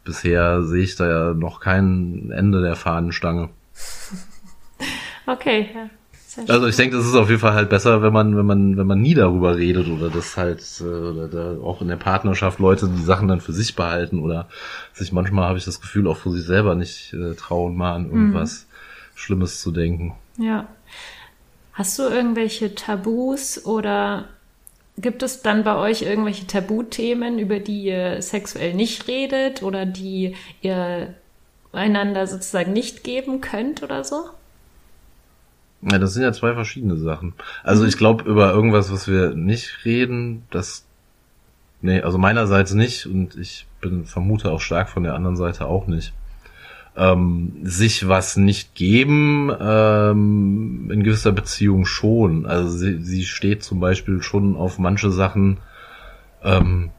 bisher 0.04 0.62
sehe 0.62 0.82
ich 0.82 0.96
da 0.96 1.08
ja 1.08 1.34
noch 1.34 1.60
kein 1.60 2.32
Ende 2.32 2.60
der 2.60 2.74
Fahnenstange. 2.74 3.50
Okay, 5.26 5.68
ja. 5.74 5.90
Also 6.48 6.68
ich 6.68 6.76
denke, 6.76 6.96
das 6.96 7.06
ist 7.06 7.14
auf 7.14 7.28
jeden 7.28 7.40
Fall 7.40 7.54
halt 7.54 7.70
besser, 7.70 8.02
wenn 8.02 8.12
man, 8.12 8.36
wenn 8.36 8.46
man, 8.46 8.76
wenn 8.76 8.86
man 8.86 9.00
nie 9.00 9.14
darüber 9.14 9.56
redet 9.56 9.88
oder 9.88 10.10
das 10.10 10.36
halt, 10.36 10.62
äh, 10.80 10.84
oder 10.84 11.28
da 11.28 11.56
auch 11.62 11.82
in 11.82 11.88
der 11.88 11.96
Partnerschaft 11.96 12.60
Leute 12.60 12.88
die 12.88 13.02
Sachen 13.02 13.28
dann 13.28 13.40
für 13.40 13.52
sich 13.52 13.74
behalten 13.74 14.20
oder 14.20 14.48
sich 14.92 15.12
manchmal 15.12 15.48
habe 15.48 15.58
ich 15.58 15.64
das 15.64 15.80
Gefühl 15.80 16.06
auch 16.06 16.16
für 16.16 16.30
sich 16.30 16.44
selber 16.44 16.74
nicht 16.74 17.12
äh, 17.14 17.34
trauen, 17.34 17.76
mal 17.76 17.94
an 17.94 18.06
irgendwas 18.06 18.66
mhm. 18.66 19.18
Schlimmes 19.18 19.60
zu 19.60 19.72
denken. 19.72 20.14
Ja. 20.38 20.68
Hast 21.72 21.98
du 21.98 22.04
irgendwelche 22.04 22.74
Tabus 22.74 23.64
oder 23.64 24.28
gibt 24.98 25.22
es 25.22 25.42
dann 25.42 25.64
bei 25.64 25.76
euch 25.76 26.02
irgendwelche 26.02 26.46
Tabuthemen, 26.46 27.38
über 27.38 27.58
die 27.58 27.84
ihr 27.84 28.22
sexuell 28.22 28.74
nicht 28.74 29.08
redet 29.08 29.62
oder 29.62 29.86
die 29.86 30.36
ihr 30.62 31.14
einander 31.72 32.26
sozusagen 32.26 32.72
nicht 32.72 33.04
geben 33.04 33.40
könnt 33.40 33.82
oder 33.82 34.04
so? 34.04 34.24
Ja, 35.82 35.98
das 35.98 36.12
sind 36.12 36.22
ja 36.22 36.32
zwei 36.32 36.54
verschiedene 36.54 36.96
Sachen. 36.96 37.34
Also 37.62 37.86
ich 37.86 37.96
glaube, 37.96 38.24
über 38.24 38.52
irgendwas, 38.52 38.92
was 38.92 39.08
wir 39.08 39.34
nicht 39.34 39.84
reden, 39.84 40.42
das, 40.50 40.84
nee, 41.80 42.02
also 42.02 42.18
meinerseits 42.18 42.74
nicht 42.74 43.06
und 43.06 43.36
ich 43.36 43.66
bin, 43.80 44.04
vermute 44.04 44.50
auch 44.50 44.60
stark 44.60 44.90
von 44.90 45.04
der 45.04 45.14
anderen 45.14 45.36
Seite 45.36 45.66
auch 45.66 45.86
nicht. 45.86 46.12
Ähm, 46.96 47.52
sich 47.62 48.08
was 48.08 48.36
nicht 48.36 48.74
geben, 48.74 49.50
ähm, 49.58 50.90
in 50.92 51.02
gewisser 51.02 51.32
Beziehung 51.32 51.86
schon. 51.86 52.44
Also 52.44 52.76
sie, 52.76 53.02
sie 53.02 53.24
steht 53.24 53.62
zum 53.62 53.80
Beispiel 53.80 54.22
schon 54.22 54.56
auf 54.56 54.78
manche 54.78 55.10
Sachen, 55.10 55.58
ähm, 56.42 56.90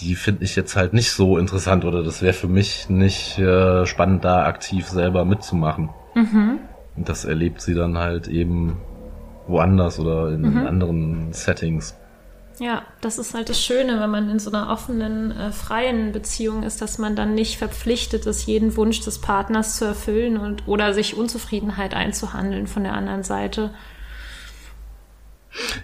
die 0.00 0.14
finde 0.14 0.44
ich 0.44 0.54
jetzt 0.56 0.76
halt 0.76 0.92
nicht 0.92 1.10
so 1.12 1.38
interessant 1.38 1.84
oder 1.84 2.02
das 2.02 2.22
wäre 2.22 2.32
für 2.34 2.48
mich 2.48 2.88
nicht 2.88 3.38
äh, 3.38 3.84
spannend, 3.86 4.24
da 4.24 4.44
aktiv 4.46 4.86
selber 4.86 5.24
mitzumachen. 5.24 5.90
Mhm. 6.14 6.58
das 6.96 7.24
erlebt 7.24 7.60
sie 7.60 7.74
dann 7.74 7.96
halt 7.96 8.26
eben 8.26 8.76
woanders 9.46 10.00
oder 10.00 10.32
in 10.32 10.42
Mhm. 10.42 10.66
anderen 10.66 11.32
Settings. 11.32 11.94
Ja, 12.58 12.82
das 13.00 13.18
ist 13.18 13.34
halt 13.34 13.48
das 13.48 13.62
Schöne, 13.62 14.00
wenn 14.00 14.10
man 14.10 14.28
in 14.28 14.40
so 14.40 14.50
einer 14.50 14.68
offenen, 14.68 15.30
äh, 15.30 15.52
freien 15.52 16.10
Beziehung 16.10 16.64
ist, 16.64 16.82
dass 16.82 16.98
man 16.98 17.14
dann 17.14 17.34
nicht 17.36 17.56
verpflichtet 17.56 18.26
ist, 18.26 18.46
jeden 18.46 18.76
Wunsch 18.76 19.00
des 19.00 19.20
Partners 19.20 19.76
zu 19.76 19.84
erfüllen 19.84 20.36
und 20.38 20.66
oder 20.66 20.92
sich 20.92 21.16
Unzufriedenheit 21.16 21.94
einzuhandeln 21.94 22.66
von 22.66 22.82
der 22.82 22.94
anderen 22.94 23.22
Seite. 23.22 23.70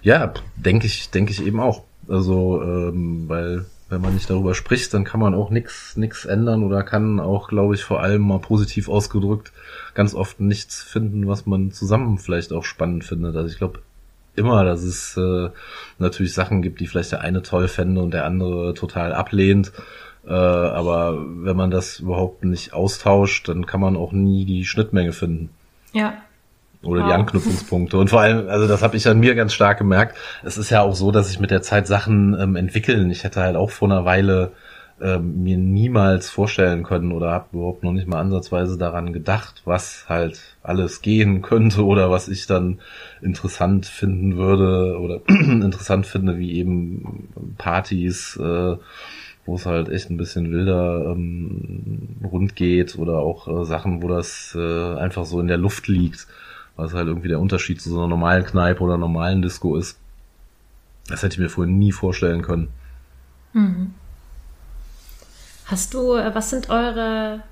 Ja, 0.02 0.32
denke 0.56 0.86
ich, 0.86 1.10
denke 1.10 1.30
ich 1.32 1.44
eben 1.46 1.60
auch. 1.60 1.82
Also, 2.08 2.60
ähm, 2.62 3.28
weil 3.28 3.66
wenn 3.88 4.00
man 4.00 4.14
nicht 4.14 4.30
darüber 4.30 4.54
spricht, 4.54 4.94
dann 4.94 5.04
kann 5.04 5.20
man 5.20 5.34
auch 5.34 5.50
nix 5.50 5.96
nix 5.96 6.24
ändern 6.24 6.64
oder 6.64 6.82
kann 6.82 7.20
auch, 7.20 7.48
glaube 7.48 7.74
ich, 7.74 7.84
vor 7.84 8.00
allem 8.00 8.22
mal 8.22 8.38
positiv 8.38 8.88
ausgedrückt 8.88 9.52
ganz 9.94 10.14
oft 10.14 10.40
nichts 10.40 10.82
finden, 10.82 11.28
was 11.28 11.46
man 11.46 11.70
zusammen 11.70 12.18
vielleicht 12.18 12.52
auch 12.52 12.64
spannend 12.64 13.04
findet. 13.04 13.36
Also 13.36 13.48
ich 13.48 13.58
glaube 13.58 13.80
immer, 14.36 14.64
dass 14.64 14.82
es 14.82 15.16
äh, 15.16 15.50
natürlich 15.98 16.34
Sachen 16.34 16.62
gibt, 16.62 16.80
die 16.80 16.86
vielleicht 16.86 17.12
der 17.12 17.20
eine 17.20 17.42
toll 17.42 17.68
fände 17.68 18.00
und 18.02 18.12
der 18.12 18.24
andere 18.24 18.74
total 18.74 19.12
ablehnt. 19.12 19.72
Äh, 20.26 20.32
aber 20.32 21.18
wenn 21.18 21.56
man 21.56 21.70
das 21.70 22.00
überhaupt 22.00 22.44
nicht 22.44 22.72
austauscht, 22.72 23.48
dann 23.48 23.66
kann 23.66 23.80
man 23.80 23.96
auch 23.96 24.12
nie 24.12 24.44
die 24.44 24.64
Schnittmenge 24.64 25.12
finden 25.12 25.50
Ja, 25.92 26.14
oder 26.84 27.02
die 27.02 27.08
Wow. 27.08 27.14
Anknüpfungspunkte. 27.14 27.96
Und 27.98 28.10
vor 28.10 28.20
allem, 28.20 28.48
also 28.48 28.66
das 28.68 28.82
habe 28.82 28.96
ich 28.96 29.06
an 29.08 29.20
mir 29.20 29.34
ganz 29.34 29.52
stark 29.52 29.78
gemerkt. 29.78 30.16
Es 30.42 30.56
ist 30.58 30.70
ja 30.70 30.82
auch 30.82 30.94
so, 30.94 31.10
dass 31.10 31.28
sich 31.28 31.40
mit 31.40 31.50
der 31.50 31.62
Zeit 31.62 31.86
Sachen 31.86 32.36
ähm, 32.38 32.56
entwickeln. 32.56 33.10
Ich 33.10 33.24
hätte 33.24 33.40
halt 33.40 33.56
auch 33.56 33.70
vor 33.70 33.88
einer 33.90 34.04
Weile 34.04 34.52
ähm, 35.00 35.42
mir 35.42 35.58
niemals 35.58 36.30
vorstellen 36.30 36.84
können 36.84 37.10
oder 37.10 37.32
habe 37.32 37.48
überhaupt 37.52 37.82
noch 37.82 37.92
nicht 37.92 38.06
mal 38.06 38.20
ansatzweise 38.20 38.78
daran 38.78 39.12
gedacht, 39.12 39.62
was 39.64 40.06
halt 40.08 40.40
alles 40.62 41.02
gehen 41.02 41.42
könnte 41.42 41.84
oder 41.84 42.10
was 42.10 42.28
ich 42.28 42.46
dann 42.46 42.78
interessant 43.20 43.86
finden 43.86 44.36
würde 44.36 44.98
oder 45.00 45.20
interessant 45.28 46.06
finde, 46.06 46.38
wie 46.38 46.52
eben 46.54 47.28
Partys, 47.58 48.36
äh, 48.40 48.76
wo 49.46 49.56
es 49.56 49.66
halt 49.66 49.88
echt 49.88 50.10
ein 50.10 50.16
bisschen 50.16 50.52
wilder 50.52 51.06
ähm, 51.10 52.16
rund 52.22 52.54
geht 52.54 52.96
oder 52.96 53.18
auch 53.18 53.48
äh, 53.48 53.64
Sachen, 53.64 54.00
wo 54.00 54.08
das 54.08 54.56
äh, 54.58 54.94
einfach 54.96 55.24
so 55.24 55.40
in 55.40 55.48
der 55.48 55.58
Luft 55.58 55.88
liegt, 55.88 56.28
was 56.76 56.92
halt 56.92 57.08
irgendwie 57.08 57.28
der 57.28 57.40
Unterschied 57.40 57.80
zu 57.80 57.90
so 57.90 57.98
einer 57.98 58.08
normalen 58.08 58.44
Kneipe 58.44 58.82
oder 58.82 58.98
normalen 58.98 59.42
Disco 59.42 59.76
ist. 59.76 59.98
Das 61.08 61.22
hätte 61.22 61.34
ich 61.34 61.38
mir 61.38 61.50
vorher 61.50 61.72
nie 61.72 61.92
vorstellen 61.92 62.42
können. 62.42 62.68
Hast 65.66 65.94
du, 65.94 66.14
äh, 66.14 66.34
was 66.34 66.50
sind 66.50 66.70
eure 66.70 67.42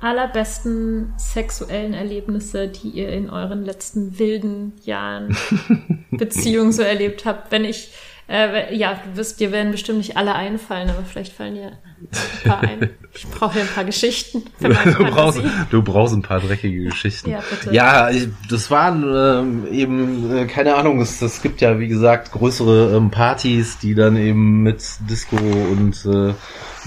allerbesten 0.00 1.14
sexuellen 1.16 1.94
Erlebnisse, 1.94 2.68
die 2.68 2.88
ihr 2.88 3.08
in 3.10 3.30
euren 3.30 3.64
letzten 3.64 4.18
wilden 4.18 4.74
Jahren 4.84 5.36
Beziehung 6.10 6.72
so 6.72 6.82
erlebt 6.82 7.24
habt? 7.24 7.50
Wenn 7.50 7.64
ich, 7.64 7.92
äh, 8.28 8.74
ja, 8.74 9.00
du 9.04 9.16
wirst, 9.16 9.40
dir 9.40 9.52
werden 9.52 9.72
bestimmt 9.72 9.98
nicht 9.98 10.16
alle 10.16 10.34
einfallen, 10.34 10.90
aber 10.90 11.02
vielleicht 11.04 11.32
fallen 11.32 11.54
dir 11.54 11.72
ein 12.00 12.48
paar 12.48 12.60
ein. 12.60 12.90
Ich 13.14 13.26
brauche 13.26 13.58
ja 13.58 13.64
ein 13.64 13.70
paar 13.70 13.84
Geschichten 13.84 14.42
für 14.60 14.68
meine 14.68 14.92
Du 14.92 15.04
brauchst, 15.04 15.38
Fantasie. 15.38 15.66
du 15.70 15.82
brauchst 15.82 16.14
ein 16.14 16.22
paar 16.22 16.40
dreckige 16.40 16.84
Geschichten. 16.84 17.30
Ja, 17.30 17.42
bitte. 17.48 17.74
Ja, 17.74 18.10
das 18.50 18.70
waren 18.70 19.02
ähm, 19.02 19.72
eben, 19.72 20.36
äh, 20.36 20.44
keine 20.46 20.74
Ahnung, 20.76 21.00
es, 21.00 21.22
es 21.22 21.40
gibt 21.42 21.60
ja, 21.62 21.80
wie 21.80 21.88
gesagt, 21.88 22.30
größere 22.32 22.94
ähm, 22.96 23.10
Partys, 23.10 23.78
die 23.78 23.94
dann 23.94 24.16
eben 24.16 24.62
mit 24.62 24.84
Disco 25.08 25.36
und 25.36 26.04
äh, 26.04 26.34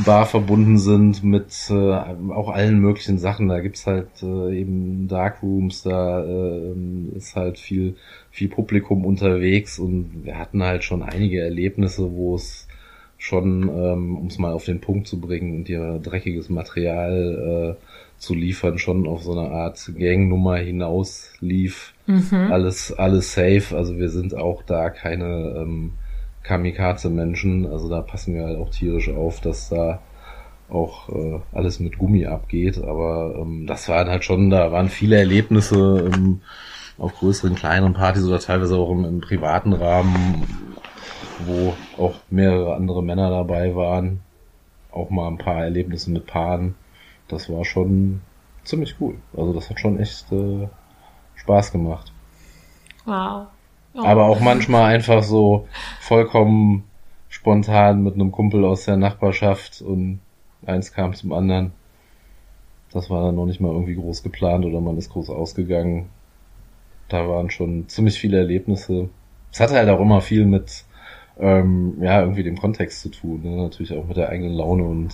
Bar 0.06 0.26
verbunden 0.26 0.78
sind, 0.78 1.24
mit 1.24 1.54
äh, 1.70 1.74
auch 1.74 2.50
allen 2.50 2.80
möglichen 2.80 3.18
Sachen. 3.18 3.50
Da 3.50 3.60
gibt's 3.60 3.86
halt 3.86 4.08
äh, 4.24 4.58
eben 4.60 5.08
Darkrooms, 5.08 5.84
da 5.84 6.24
äh, 6.24 6.74
ist 7.16 7.36
halt 7.36 7.60
viel, 7.60 7.96
viel 8.32 8.48
Publikum 8.48 9.06
unterwegs 9.06 9.78
und 9.78 10.24
wir 10.24 10.38
hatten 10.38 10.64
halt 10.64 10.84
schon 10.84 11.04
einige 11.04 11.42
Erlebnisse, 11.42 12.12
wo 12.14 12.36
es 12.36 12.68
schon, 13.18 13.64
ähm, 13.70 14.18
um 14.18 14.28
es 14.28 14.40
mal 14.40 14.54
auf 14.54 14.66
den 14.66 14.82
Punkt 14.82 15.08
zu 15.08 15.20
bringen 15.20 15.56
und 15.56 15.68
dir 15.68 16.00
dreckiges 16.02 16.50
Material 16.50 17.78
äh, 17.78 17.86
zu 18.18 18.34
liefern, 18.34 18.80
schon 18.80 19.08
auf 19.08 19.24
so 19.24 19.38
eine 19.38 19.52
Art 19.52 19.92
Gangnummer 19.98 20.58
hinaus 20.58 21.34
lief. 21.40 21.94
Alles, 22.52 22.94
alles 22.94 23.34
safe. 23.34 23.76
Also 23.76 23.98
wir 23.98 24.10
sind 24.10 24.36
auch 24.36 24.64
da 24.64 24.90
keine 24.90 25.56
ähm, 25.58 25.92
Kamikaze-Menschen. 26.44 27.68
Also 27.68 27.90
da 27.90 28.02
passen 28.02 28.34
wir 28.34 28.46
halt 28.46 28.58
auch 28.58 28.70
tierisch 28.70 29.10
auf, 29.10 29.42
dass 29.42 29.70
da 29.70 30.02
auch 30.70 31.10
äh, 31.10 31.40
alles 31.52 31.80
mit 31.80 31.98
Gummi 31.98 32.26
abgeht. 32.26 32.78
Aber 32.84 33.36
ähm, 33.40 33.68
das 33.68 33.90
waren 33.90 34.08
halt 34.08 34.24
schon, 34.24 34.50
da 34.50 34.72
waren 34.72 34.90
viele 34.90 35.18
Erlebnisse 35.18 36.10
ähm, 36.14 36.42
auf 36.98 37.16
größeren, 37.16 37.56
kleineren 37.56 37.94
Partys 37.94 38.26
oder 38.26 38.40
teilweise 38.40 38.78
auch 38.78 38.92
im, 38.92 39.06
im 39.06 39.22
privaten 39.22 39.74
Rahmen, 39.74 40.76
wo 41.46 41.74
auch 41.98 42.16
mehrere 42.30 42.76
andere 42.76 43.04
Männer 43.04 43.30
dabei 43.30 43.76
waren. 43.76 44.22
Auch 44.92 45.10
mal 45.10 45.28
ein 45.28 45.38
paar 45.38 45.64
Erlebnisse 45.64 46.12
mit 46.12 46.28
Paaren. 46.28 46.76
Das 47.28 47.50
war 47.50 47.64
schon 47.66 48.22
ziemlich 48.64 48.96
cool. 49.00 49.16
Also 49.36 49.54
das 49.54 49.70
hat 49.70 49.80
schon 49.80 50.00
echt 50.00 50.32
äh, 50.32 50.68
Spaß 51.36 51.72
gemacht. 51.72 52.12
Wow. 53.06 53.48
Oh. 53.94 54.04
Aber 54.04 54.26
auch 54.26 54.40
manchmal 54.40 54.94
einfach 54.94 55.24
so 55.24 55.68
vollkommen 56.00 56.84
spontan 57.30 58.04
mit 58.04 58.16
einem 58.16 58.32
Kumpel 58.32 58.64
aus 58.66 58.86
der 58.86 58.98
Nachbarschaft 58.98 59.82
und 59.82 60.20
eins 60.66 60.94
kam 60.94 61.14
zum 61.14 61.34
anderen. 61.34 61.72
Das 62.92 63.10
war 63.10 63.24
dann 63.24 63.36
noch 63.36 63.46
nicht 63.46 63.62
mal 63.62 63.72
irgendwie 63.72 63.96
groß 63.96 64.22
geplant 64.24 64.66
oder 64.66 64.82
man 64.82 64.98
ist 64.98 65.10
groß 65.12 65.30
ausgegangen. 65.30 66.10
Da 67.12 67.28
waren 67.28 67.50
schon 67.50 67.88
ziemlich 67.90 68.20
viele 68.20 68.38
Erlebnisse. 68.38 69.10
Es 69.52 69.60
hatte 69.60 69.76
halt 69.76 69.90
auch 69.90 70.00
immer 70.00 70.22
viel 70.22 70.46
mit, 70.46 70.86
ähm, 71.40 71.98
ja, 72.02 72.22
irgendwie 72.22 72.44
dem 72.44 72.58
Kontext 72.58 73.02
zu 73.02 73.10
tun. 73.10 73.42
Ne? 73.44 73.64
Natürlich 73.64 73.94
auch 73.94 74.08
mit 74.08 74.18
der 74.18 74.30
eigenen 74.30 74.54
Laune 74.54 74.84
und 74.84 75.14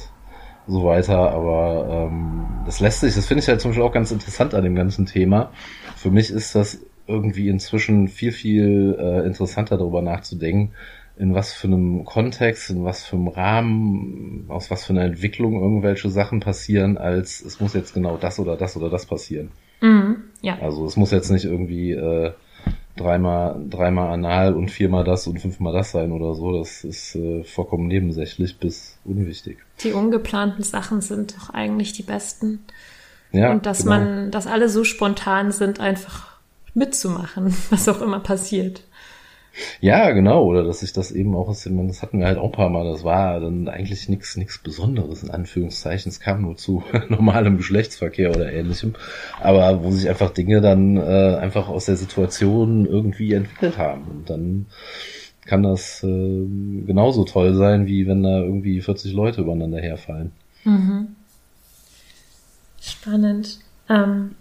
so 0.67 0.85
weiter. 0.85 1.31
Aber 1.31 2.09
ähm, 2.11 2.45
das 2.65 2.79
lässt 2.79 3.01
sich, 3.01 3.15
das 3.15 3.25
finde 3.25 3.41
ich 3.41 3.47
halt 3.47 3.61
zum 3.61 3.71
Beispiel 3.71 3.85
auch 3.85 3.93
ganz 3.93 4.11
interessant 4.11 4.53
an 4.53 4.63
dem 4.63 4.75
ganzen 4.75 5.05
Thema. 5.05 5.51
Für 5.95 6.11
mich 6.11 6.29
ist 6.29 6.53
das 6.53 6.79
irgendwie 7.07 7.49
inzwischen 7.49 8.07
viel, 8.09 8.31
viel 8.31 8.97
äh, 8.99 9.25
interessanter 9.25 9.77
darüber 9.77 10.01
nachzudenken, 10.01 10.73
in 11.17 11.33
was 11.33 11.53
für 11.53 11.67
einem 11.67 12.05
Kontext, 12.05 12.69
in 12.69 12.83
was 12.83 13.03
für 13.03 13.15
einem 13.15 13.29
Rahmen, 13.29 14.45
aus 14.49 14.69
was 14.69 14.85
für 14.85 14.93
einer 14.93 15.05
Entwicklung 15.05 15.59
irgendwelche 15.59 16.09
Sachen 16.09 16.41
passieren, 16.41 16.97
als 16.97 17.41
es 17.41 17.59
muss 17.59 17.73
jetzt 17.73 17.93
genau 17.93 18.17
das 18.17 18.39
oder 18.39 18.55
das 18.55 18.77
oder 18.77 18.89
das 18.89 19.05
passieren. 19.05 19.49
Mhm. 19.81 20.17
Ja. 20.41 20.57
Also 20.59 20.85
es 20.85 20.95
muss 20.95 21.11
jetzt 21.11 21.31
nicht 21.31 21.45
irgendwie 21.45 21.91
äh, 21.91 22.31
dreimal, 22.95 23.59
dreimal 23.69 24.11
anal 24.11 24.53
und 24.53 24.69
viermal 24.69 25.03
das 25.03 25.27
und 25.27 25.39
fünfmal 25.39 25.73
das 25.73 25.91
sein 25.91 26.11
oder 26.11 26.35
so. 26.35 26.57
Das 26.57 26.83
ist 26.83 27.15
äh, 27.15 27.43
vollkommen 27.43 27.87
nebensächlich 27.87 28.57
bis 28.57 28.97
unwichtig. 29.05 29.59
Die 29.83 29.93
ungeplanten 29.93 30.63
Sachen 30.63 31.01
sind 31.01 31.35
doch 31.37 31.49
eigentlich 31.51 31.93
die 31.93 32.03
besten. 32.03 32.65
Ja, 33.31 33.51
und 33.51 33.65
dass 33.65 33.83
genau. 33.83 33.91
man, 33.91 34.31
dass 34.31 34.47
alle 34.47 34.69
so 34.69 34.83
spontan 34.83 35.51
sind, 35.51 35.79
einfach 35.79 36.37
mitzumachen, 36.73 37.55
was 37.69 37.87
auch 37.87 38.01
immer 38.01 38.19
passiert. 38.19 38.83
Ja, 39.81 40.11
genau, 40.11 40.45
oder 40.45 40.63
dass 40.63 40.83
ich 40.83 40.93
das 40.93 41.11
eben 41.11 41.35
auch, 41.35 41.47
das 41.47 41.65
hatten 42.01 42.19
wir 42.19 42.27
halt 42.27 42.37
auch 42.37 42.45
ein 42.45 42.51
paar 42.51 42.69
Mal, 42.69 42.89
das 42.91 43.03
war 43.03 43.39
dann 43.39 43.67
eigentlich 43.67 44.07
nichts 44.09 44.37
nichts 44.37 44.57
Besonderes, 44.57 45.23
in 45.23 45.31
Anführungszeichen, 45.31 46.09
es 46.09 46.19
kam 46.19 46.41
nur 46.41 46.57
zu 46.57 46.83
normalem 47.09 47.57
Geschlechtsverkehr 47.57 48.31
oder 48.31 48.51
ähnlichem, 48.51 48.93
aber 49.39 49.83
wo 49.83 49.91
sich 49.91 50.09
einfach 50.09 50.31
Dinge 50.31 50.61
dann 50.61 50.97
äh, 50.97 51.37
einfach 51.39 51.69
aus 51.69 51.85
der 51.85 51.97
Situation 51.97 52.85
irgendwie 52.85 53.33
entwickelt 53.33 53.77
haben. 53.77 54.03
Und 54.09 54.29
dann 54.29 54.65
kann 55.45 55.63
das 55.63 56.03
äh, 56.03 56.45
genauso 56.85 57.23
toll 57.23 57.53
sein, 57.55 57.87
wie 57.87 58.05
wenn 58.07 58.23
da 58.23 58.39
irgendwie 58.39 58.81
40 58.81 59.13
Leute 59.13 59.41
übereinander 59.41 59.79
herfallen. 59.79 60.31
Spannend. 62.81 63.59
Ähm, 63.89 64.35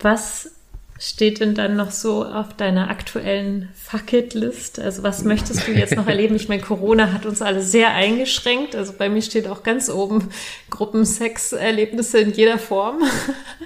was 0.00 0.52
steht 1.00 1.40
denn 1.40 1.54
dann 1.54 1.76
noch 1.76 1.90
so 1.90 2.26
auf 2.26 2.54
deiner 2.54 2.90
aktuellen 2.90 3.70
Fuck-It-List? 3.74 4.78
Also 4.78 5.02
was 5.02 5.24
möchtest 5.24 5.66
du 5.66 5.72
jetzt 5.72 5.96
noch 5.96 6.06
erleben? 6.06 6.36
Ich 6.36 6.50
meine, 6.50 6.60
Corona 6.60 7.12
hat 7.12 7.24
uns 7.24 7.40
alle 7.40 7.62
sehr 7.62 7.94
eingeschränkt. 7.94 8.76
Also 8.76 8.92
bei 8.96 9.08
mir 9.08 9.22
steht 9.22 9.48
auch 9.48 9.62
ganz 9.62 9.88
oben 9.88 10.28
Gruppensex-Erlebnisse 10.68 12.20
in 12.20 12.32
jeder 12.32 12.58
Form. 12.58 13.02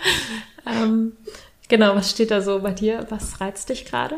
ähm, 0.66 1.12
genau, 1.68 1.97
was 1.97 2.12
steht 2.12 2.31
da 2.31 2.40
so 2.40 2.61
bei 2.61 2.70
dir? 2.70 3.05
Was 3.11 3.40
reizt 3.40 3.68
dich 3.68 3.85
gerade? 3.85 4.14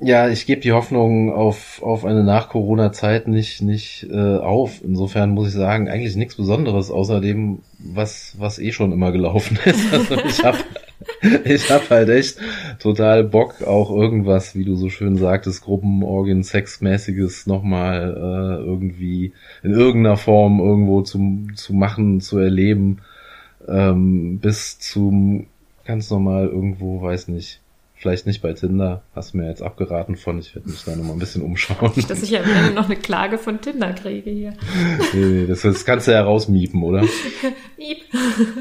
Ja, 0.00 0.28
ich 0.28 0.46
gebe 0.46 0.62
die 0.62 0.72
Hoffnung 0.72 1.32
auf, 1.32 1.82
auf 1.82 2.06
eine 2.06 2.24
Nach-Corona-Zeit 2.24 3.28
nicht, 3.28 3.60
nicht 3.60 4.06
äh, 4.10 4.38
auf. 4.38 4.82
Insofern 4.82 5.30
muss 5.30 5.48
ich 5.48 5.54
sagen, 5.54 5.88
eigentlich 5.90 6.16
nichts 6.16 6.34
Besonderes, 6.34 6.90
außer 6.90 7.20
dem, 7.20 7.60
was, 7.78 8.34
was 8.38 8.58
eh 8.58 8.72
schon 8.72 8.90
immer 8.90 9.12
gelaufen 9.12 9.58
ist. 9.66 9.84
Also 9.92 10.16
ich 10.16 10.42
habe 10.42 10.58
ich 11.44 11.70
hab 11.70 11.90
halt 11.90 12.08
echt 12.08 12.38
total 12.78 13.24
Bock, 13.24 13.62
auch 13.62 13.90
irgendwas, 13.90 14.54
wie 14.54 14.64
du 14.64 14.76
so 14.76 14.88
schön 14.88 15.16
sagtest, 15.16 15.62
Gruppenorgien, 15.62 16.42
Sexmäßiges 16.42 17.46
nochmal 17.46 18.14
äh, 18.16 18.64
irgendwie 18.64 19.32
in 19.62 19.72
irgendeiner 19.72 20.16
Form 20.16 20.60
irgendwo 20.60 21.02
zu, 21.02 21.46
zu 21.54 21.74
machen, 21.74 22.20
zu 22.20 22.38
erleben, 22.38 22.98
ähm, 23.68 24.38
bis 24.38 24.78
zum 24.78 25.46
ganz 25.84 26.10
normal 26.10 26.46
irgendwo, 26.46 27.02
weiß 27.02 27.28
nicht, 27.28 27.60
vielleicht 28.04 28.26
nicht 28.26 28.42
bei 28.42 28.52
Tinder, 28.52 29.02
hast 29.14 29.32
du 29.32 29.38
mir 29.38 29.48
jetzt 29.48 29.62
abgeraten 29.62 30.16
von, 30.16 30.38
ich 30.38 30.54
werde 30.54 30.68
mich 30.68 30.84
da 30.84 30.94
nochmal 30.94 31.16
ein 31.16 31.18
bisschen 31.18 31.40
umschauen. 31.40 31.90
Nicht, 31.96 32.10
dass 32.10 32.22
ich 32.22 32.28
ja 32.28 32.40
noch 32.74 32.84
eine 32.84 32.96
Klage 32.96 33.38
von 33.38 33.62
Tinder 33.62 33.94
kriege 33.94 34.30
hier. 34.30 34.52
nee, 35.14 35.24
nee, 35.24 35.46
das, 35.46 35.62
das 35.62 35.86
kannst 35.86 36.06
du 36.06 36.12
ja 36.12 36.22
rausmiepen, 36.22 36.82
oder? 36.82 37.00
Miep. 37.78 38.02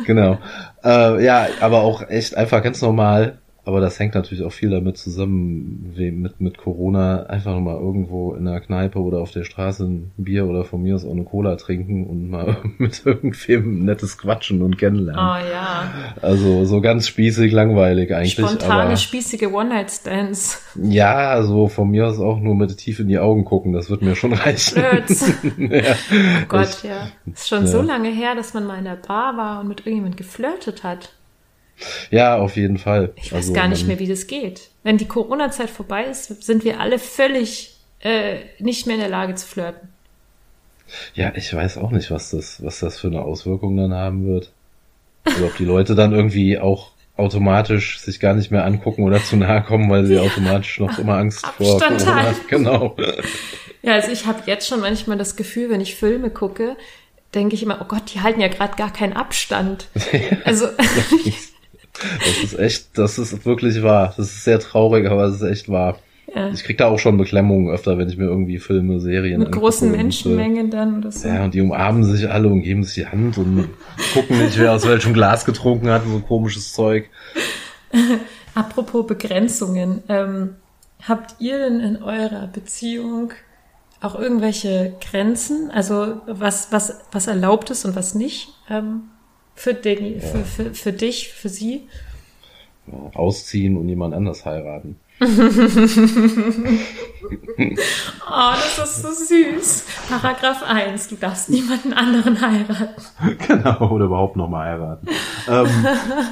Genau. 0.06 0.40
Äh, 0.82 1.26
ja, 1.26 1.48
aber 1.60 1.82
auch 1.82 2.08
echt 2.08 2.38
einfach 2.38 2.64
ganz 2.64 2.82
normal 2.82 3.40
aber 3.66 3.80
das 3.80 3.98
hängt 3.98 4.14
natürlich 4.14 4.44
auch 4.44 4.52
viel 4.52 4.70
damit 4.70 4.98
zusammen, 4.98 5.94
wie 5.96 6.12
mit, 6.12 6.42
mit 6.42 6.58
Corona 6.58 7.24
einfach 7.28 7.58
mal 7.60 7.80
irgendwo 7.80 8.34
in 8.34 8.44
der 8.44 8.60
Kneipe 8.60 9.00
oder 9.00 9.20
auf 9.20 9.32
der 9.32 9.46
Straße 9.46 9.86
ein 9.86 10.12
Bier 10.18 10.48
oder 10.48 10.66
von 10.66 10.82
mir 10.82 10.96
aus 10.96 11.06
auch 11.06 11.12
eine 11.12 11.24
Cola 11.24 11.56
trinken 11.56 12.06
und 12.06 12.30
mal 12.30 12.58
mit 12.78 13.06
irgendwem 13.06 13.86
nettes 13.86 14.18
Quatschen 14.18 14.62
und 14.62 14.78
kennenlernen. 14.78 15.22
Oh 15.24 15.50
ja. 15.54 15.92
Also 16.22 16.66
so 16.66 16.82
ganz 16.82 17.08
spießig, 17.08 17.54
langweilig 17.54 18.14
eigentlich. 18.14 18.34
Spontane, 18.34 18.84
aber, 18.84 18.96
spießige 18.98 19.54
One-Night-Stands. 19.54 20.62
Ja, 20.82 21.30
also 21.30 21.70
von 21.70 21.90
mir 21.90 22.08
aus 22.08 22.20
auch 22.20 22.40
nur 22.40 22.56
mit 22.56 22.76
tief 22.78 23.00
in 23.00 23.08
die 23.08 23.20
Augen 23.20 23.46
gucken, 23.46 23.72
das 23.72 23.90
wird 23.90 24.02
mir 24.02 24.16
schon 24.16 24.34
reichen. 24.34 24.80
Flirts. 24.80 25.32
ja. 25.58 25.94
Oh 26.42 26.46
Gott, 26.50 26.68
Ich- 26.82 26.84
ja. 26.84 27.08
Ist 27.32 27.48
schon 27.48 27.62
ja. 27.62 27.68
so 27.68 27.82
lange 27.82 28.10
her, 28.10 28.36
dass 28.36 28.54
man 28.54 28.66
mal 28.66 28.78
in 28.78 28.86
der 28.86 28.98
Bar 28.98 29.38
war 29.38 29.62
und 29.62 29.70
mit 29.70 29.82
irgendjemand 29.82 30.18
geflirtet 30.18 30.84
hat. 30.84 31.14
Ja, 32.12 32.38
auf 32.38 32.56
jeden 32.56 32.78
Fall. 32.78 33.12
Ich 33.16 33.32
weiß 33.32 33.38
Also 33.38 33.54
gar 33.54 33.68
nicht 33.68 33.88
mehr, 33.88 34.00
wie 34.00 34.08
das 34.08 34.28
geht. 34.28 34.70
Wenn 34.84 34.98
die 34.98 35.08
Corona-Zeit 35.08 35.70
vorbei 35.70 36.06
ist, 36.06 36.44
sind 36.44 36.64
wir 36.64 36.80
alle 36.80 37.00
völlig 37.00 37.76
äh, 38.00 38.40
nicht 38.60 38.86
mehr 38.86 38.96
in 38.96 39.02
der 39.02 39.10
Lage 39.10 39.36
zu 39.36 39.48
flirten. 39.48 39.90
Ja, 41.16 41.34
ich 41.36 41.54
weiß 41.54 41.78
auch 41.78 41.92
nicht, 41.92 42.12
was 42.12 42.32
das, 42.32 42.64
was 42.64 42.80
das 42.80 43.00
für 43.00 43.08
eine 43.08 43.22
Auswirkung 43.22 43.76
dann 43.78 43.94
haben 43.94 44.26
wird. 44.26 44.52
Oder 45.26 45.46
ob 45.46 45.58
die 45.58 45.66
Leute 45.66 45.96
dann 45.96 46.14
irgendwie 46.14 46.60
auch 46.60 46.92
automatisch 47.16 48.00
sich 48.00 48.20
gar 48.20 48.34
nicht 48.34 48.52
mehr 48.52 48.66
angucken 48.66 49.04
oder 49.04 49.24
zu 49.24 49.36
nahe 49.38 49.62
kommen, 49.62 49.90
weil 49.90 50.06
sie 50.06 50.20
automatisch 50.20 50.80
noch 50.80 50.98
immer 50.98 51.18
Angst 51.18 51.46
vor 51.46 51.76
Abstand 51.76 52.00
Corona 52.00 52.24
halten. 52.24 52.42
Genau. 52.50 52.98
Ja, 53.82 53.94
also 53.94 54.12
ich 54.12 54.26
habe 54.26 54.42
jetzt 54.46 54.68
schon 54.68 54.82
manchmal 54.82 55.18
das 55.18 55.36
Gefühl, 55.36 55.70
wenn 55.70 55.82
ich 55.82 55.96
Filme 55.96 56.30
gucke, 56.30 56.76
denke 57.34 57.56
ich 57.56 57.64
immer, 57.64 57.80
oh 57.82 57.86
Gott, 57.86 58.14
die 58.14 58.22
halten 58.22 58.42
ja 58.42 58.48
gerade 58.48 58.76
gar 58.76 58.92
keinen 58.92 59.14
Abstand. 59.14 59.88
Also 60.46 60.68
Das 61.94 62.44
ist 62.44 62.60
echt, 62.60 62.98
das 62.98 63.18
ist 63.20 63.46
wirklich 63.46 63.84
wahr. 63.84 64.14
Das 64.18 64.28
ist 64.28 64.44
sehr 64.44 64.60
traurig, 64.60 65.10
aber 65.10 65.26
es 65.26 65.36
ist 65.36 65.42
echt 65.44 65.70
wahr. 65.70 66.00
ja, 66.34 66.50
Ich 66.50 66.64
krieg 66.64 66.78
da 66.78 66.88
auch 66.88 66.98
schon 67.00 67.18
Beklemmungen 67.18 67.70
öfter, 67.74 67.98
wenn 67.98 68.10
ich 68.10 68.18
mir 68.18 68.26
irgendwie 68.26 68.60
Filme, 68.60 69.00
Serien 69.00 69.40
mit 69.40 69.52
großen 69.52 69.88
angucke 69.90 69.94
und, 69.94 70.00
äh, 70.00 70.04
Menschenmengen 70.04 70.70
dann 70.72 70.98
oder 70.98 71.12
so. 71.12 71.28
Ja, 71.28 71.44
und 71.46 71.54
die 71.54 71.62
umarmen 71.62 72.04
sich 72.04 72.30
alle 72.30 72.48
und 72.50 72.62
geben 72.64 72.84
sich 72.84 72.96
die 72.96 73.08
Hand 73.08 73.38
und 73.38 73.70
gucken 74.14 74.40
nicht, 74.40 74.58
wer 74.58 74.74
aus 74.74 74.88
welchem 74.88 75.14
Glas 75.14 75.46
getrunken 75.46 75.90
hat, 75.90 76.04
so 76.06 76.20
komisches 76.20 76.74
Zeug. 76.74 77.10
Apropos 78.56 79.06
Begrenzungen, 79.08 80.02
ähm, 80.10 80.56
habt 81.08 81.36
ihr 81.40 81.58
denn 81.60 81.80
in 81.80 82.02
eurer 82.02 82.48
Beziehung 82.48 83.32
auch 84.02 84.16
irgendwelche 84.20 84.96
Grenzen? 85.00 85.72
Also 85.72 86.22
was, 86.28 86.72
was, 86.72 87.02
was 87.12 87.28
erlaubt 87.28 87.70
ist 87.70 87.86
und 87.86 87.96
was 87.96 88.16
nicht? 88.16 88.50
Ähm, 88.70 89.04
für, 89.56 89.74
den, 89.74 90.22
für, 90.22 90.44
für, 90.44 90.74
für 90.74 90.94
dich, 90.94 91.30
für 91.30 91.50
sie? 91.50 91.88
Ausziehen 93.14 93.78
und 93.78 93.88
jemand 93.88 94.14
anders 94.14 94.46
heiraten. 94.46 94.98
Oh, 98.30 98.54
das 98.78 98.98
ist 98.98 99.02
so 99.02 99.10
süß. 99.12 99.86
Paragraph 100.10 100.64
1, 100.64 101.10
du 101.10 101.16
darfst 101.16 101.50
niemanden 101.50 101.94
anderen 101.94 102.40
heiraten. 102.42 103.04
Genau, 103.48 103.90
oder 103.90 104.06
überhaupt 104.06 104.36
nochmal 104.36 104.72
heiraten. 104.72 105.08
ähm, 105.48 105.68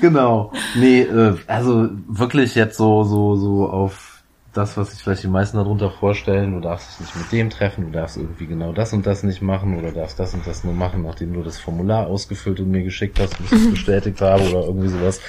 genau. 0.02 0.52
Nee, 0.76 1.02
äh, 1.02 1.36
also 1.48 1.90
wirklich 2.08 2.56
jetzt 2.56 2.78
so, 2.78 3.04
so, 3.04 3.36
so 3.36 3.70
auf 3.70 4.11
das, 4.54 4.76
was 4.76 4.92
sich 4.92 5.02
vielleicht 5.02 5.24
die 5.24 5.28
meisten 5.28 5.58
darunter 5.58 5.90
vorstellen, 5.90 6.54
du 6.54 6.60
darfst 6.60 6.90
dich 6.90 7.00
nicht 7.00 7.16
mit 7.16 7.32
dem 7.32 7.50
treffen, 7.50 7.86
du 7.86 7.92
darfst 7.92 8.18
irgendwie 8.18 8.48
genau 8.48 8.74
das 8.74 8.92
und 8.92 9.06
das 9.06 9.24
nicht 9.24 9.42
machen 9.42 9.78
oder 9.78 9.92
darfst 9.92 10.20
das 10.20 10.34
und 10.34 10.46
das 10.46 10.64
nur 10.64 10.74
machen, 10.74 11.04
nachdem 11.04 11.34
du 11.34 11.42
das 11.42 11.58
Formular 11.58 12.08
ausgefüllt 12.08 12.60
und 12.60 12.70
mir 12.70 12.84
geschickt 12.84 13.20
hast 13.20 13.40
und 13.40 13.46
ich 13.46 13.52
das 13.52 13.70
bestätigt 13.72 14.20
habe 14.20 14.44
oder 14.50 14.66
irgendwie 14.66 14.90
sowas. 14.90 15.22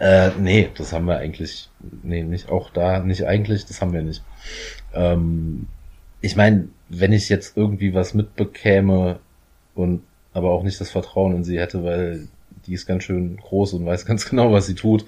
Äh, 0.00 0.30
nee, 0.40 0.70
das 0.76 0.92
haben 0.92 1.06
wir 1.06 1.18
eigentlich, 1.18 1.70
nee, 2.02 2.24
nicht 2.24 2.48
auch 2.48 2.70
da, 2.70 2.98
nicht 2.98 3.26
eigentlich, 3.26 3.64
das 3.66 3.80
haben 3.80 3.92
wir 3.92 4.02
nicht. 4.02 4.24
Ähm, 4.92 5.68
ich 6.20 6.34
meine, 6.34 6.68
wenn 6.88 7.12
ich 7.12 7.28
jetzt 7.28 7.56
irgendwie 7.56 7.94
was 7.94 8.12
mitbekäme 8.14 9.20
und 9.74 10.02
aber 10.32 10.50
auch 10.50 10.64
nicht 10.64 10.80
das 10.80 10.90
Vertrauen 10.90 11.36
in 11.36 11.44
sie 11.44 11.60
hätte, 11.60 11.84
weil 11.84 12.26
die 12.66 12.74
ist 12.74 12.86
ganz 12.86 13.04
schön 13.04 13.36
groß 13.36 13.74
und 13.74 13.86
weiß 13.86 14.04
ganz 14.04 14.26
genau, 14.30 14.52
was 14.52 14.66
sie 14.66 14.74
tut, 14.74 15.04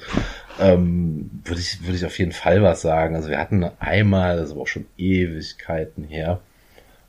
ähm, 0.61 1.31
würde 1.45 1.61
ich, 1.61 1.83
würde 1.83 1.97
ich 1.97 2.07
auf 2.07 2.19
jeden 2.19 2.33
Fall 2.33 2.63
was 2.63 2.83
sagen. 2.83 3.15
Also 3.15 3.29
wir 3.29 3.39
hatten 3.39 3.65
einmal, 3.79 4.37
das 4.37 4.53
aber 4.53 4.63
auch 4.63 4.67
schon 4.67 4.87
Ewigkeiten 4.97 6.05
her, 6.05 6.41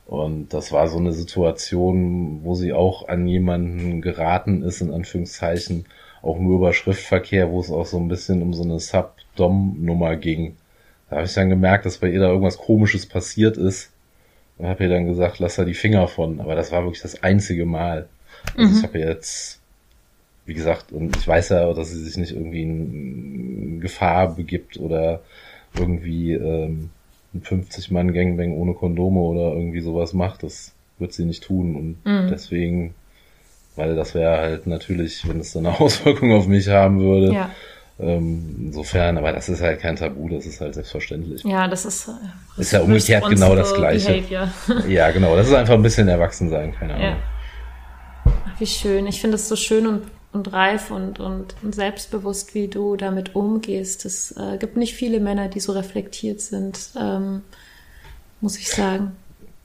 und 0.08 0.54
das 0.54 0.72
war 0.72 0.88
so 0.88 0.98
eine 0.98 1.12
Situation, 1.12 2.40
wo 2.44 2.56
sie 2.56 2.72
auch 2.72 3.10
an 3.10 3.28
jemanden 3.28 4.02
geraten 4.02 4.64
ist, 4.64 4.80
in 4.80 4.94
Anführungszeichen, 4.94 5.86
auch 6.22 6.40
nur 6.40 6.56
über 6.56 6.74
Schriftverkehr, 6.74 7.52
wo 7.52 7.60
es 7.60 7.70
auch 7.70 7.86
so 7.86 7.98
ein 7.98 8.08
bisschen 8.08 8.42
um 8.42 8.54
so 8.54 8.64
eine 8.64 8.80
Sub-Dom-Nummer 8.80 10.16
ging. 10.16 10.56
Da 11.10 11.18
habe 11.18 11.26
ich 11.26 11.34
dann 11.34 11.50
gemerkt, 11.50 11.86
dass 11.86 11.98
bei 11.98 12.10
ihr 12.10 12.22
da 12.22 12.30
irgendwas 12.30 12.58
Komisches 12.58 13.06
passiert 13.06 13.58
ist. 13.58 13.92
Und 14.58 14.68
habe 14.68 14.86
ihr 14.86 14.90
dann 14.90 15.08
gesagt, 15.08 15.40
lass 15.40 15.58
da 15.58 15.66
die 15.66 15.74
Finger 15.74 16.08
von. 16.08 16.40
Aber 16.40 16.56
das 16.56 16.72
war 16.72 16.84
wirklich 16.84 17.02
das 17.02 17.22
einzige 17.22 17.66
Mal. 17.66 18.08
Also 18.58 18.78
ich 18.78 18.84
habe 18.84 19.00
jetzt, 19.00 19.57
wie 20.48 20.54
gesagt, 20.56 20.92
und 20.92 21.16
ich 21.16 21.28
weiß 21.28 21.50
ja, 21.50 21.72
dass 21.74 21.92
sie 21.92 22.02
sich 22.04 22.18
nicht 22.18 22.32
irgendwie 22.34 22.64
in 22.64 23.80
Gefahr 23.82 24.34
begibt 24.36 24.78
oder 24.78 25.22
irgendwie 25.78 26.34
ähm, 26.34 26.90
ein 27.34 27.42
50-Mann-Gangbang 27.44 28.54
ohne 28.54 28.74
Kondome 28.74 29.20
oder 29.20 29.54
irgendwie 29.56 29.82
sowas 29.82 30.14
macht. 30.14 30.42
Das 30.44 30.72
wird 31.00 31.14
sie 31.14 31.26
nicht 31.26 31.44
tun. 31.44 31.76
Und 31.76 31.98
Mhm. 32.06 32.28
deswegen, 32.30 32.96
weil 33.76 33.96
das 33.96 34.16
wäre 34.16 34.38
halt 34.38 34.66
natürlich, 34.68 35.28
wenn 35.28 35.40
es 35.40 35.54
dann 35.54 35.66
eine 35.68 35.80
Auswirkung 35.80 36.32
auf 36.34 36.48
mich 36.48 36.68
haben 36.70 37.00
würde. 37.00 37.34
Ja, 37.34 37.52
Ähm, 38.00 38.56
insofern, 38.68 39.18
aber 39.18 39.32
das 39.34 39.50
ist 39.50 39.60
halt 39.62 39.80
kein 39.80 39.96
Tabu, 39.96 40.30
das 40.30 40.46
ist 40.46 40.62
halt 40.62 40.76
selbstverständlich. 40.76 41.44
ja, 41.44 41.68
das 41.68 41.84
ist. 41.84 42.08
Äh, 42.08 42.62
Ist 42.62 42.72
ja 42.72 42.82
umgekehrt 42.82 43.28
genau 43.28 43.56
das 43.56 43.74
Gleiche. 43.74 44.14
Behavior. 44.22 44.50
Ja, 44.88 45.10
genau, 45.12 45.36
das 45.36 45.48
ist 45.48 45.54
einfach 45.56 45.74
ein 45.74 45.82
bisschen 45.82 46.08
erwachsen 46.08 46.50
sein, 46.50 46.74
keine 46.74 46.94
Ahnung. 46.94 47.08
Ja. 47.08 47.18
Ach, 48.26 48.60
wie 48.60 48.66
schön. 48.68 49.08
Ich 49.08 49.20
finde 49.20 49.36
es 49.36 49.50
so 49.50 49.56
schön 49.56 49.88
und, 49.88 50.04
und 50.34 50.52
reif 50.54 50.92
und, 50.92 51.20
und, 51.20 51.56
und 51.64 51.74
selbstbewusst, 51.74 52.54
wie 52.54 52.68
du 52.68 52.96
damit 52.96 53.36
umgehst. 53.36 54.06
Es 54.06 54.32
äh, 54.38 54.58
gibt 54.58 54.78
nicht 54.78 54.94
viele 54.94 55.20
Männer, 55.20 55.48
die 55.48 55.60
so 55.60 55.72
reflektiert 55.72 56.42
sind, 56.42 56.92
ähm, 57.00 57.42
muss 58.42 58.58
ich 58.58 58.70
sagen. 58.70 59.14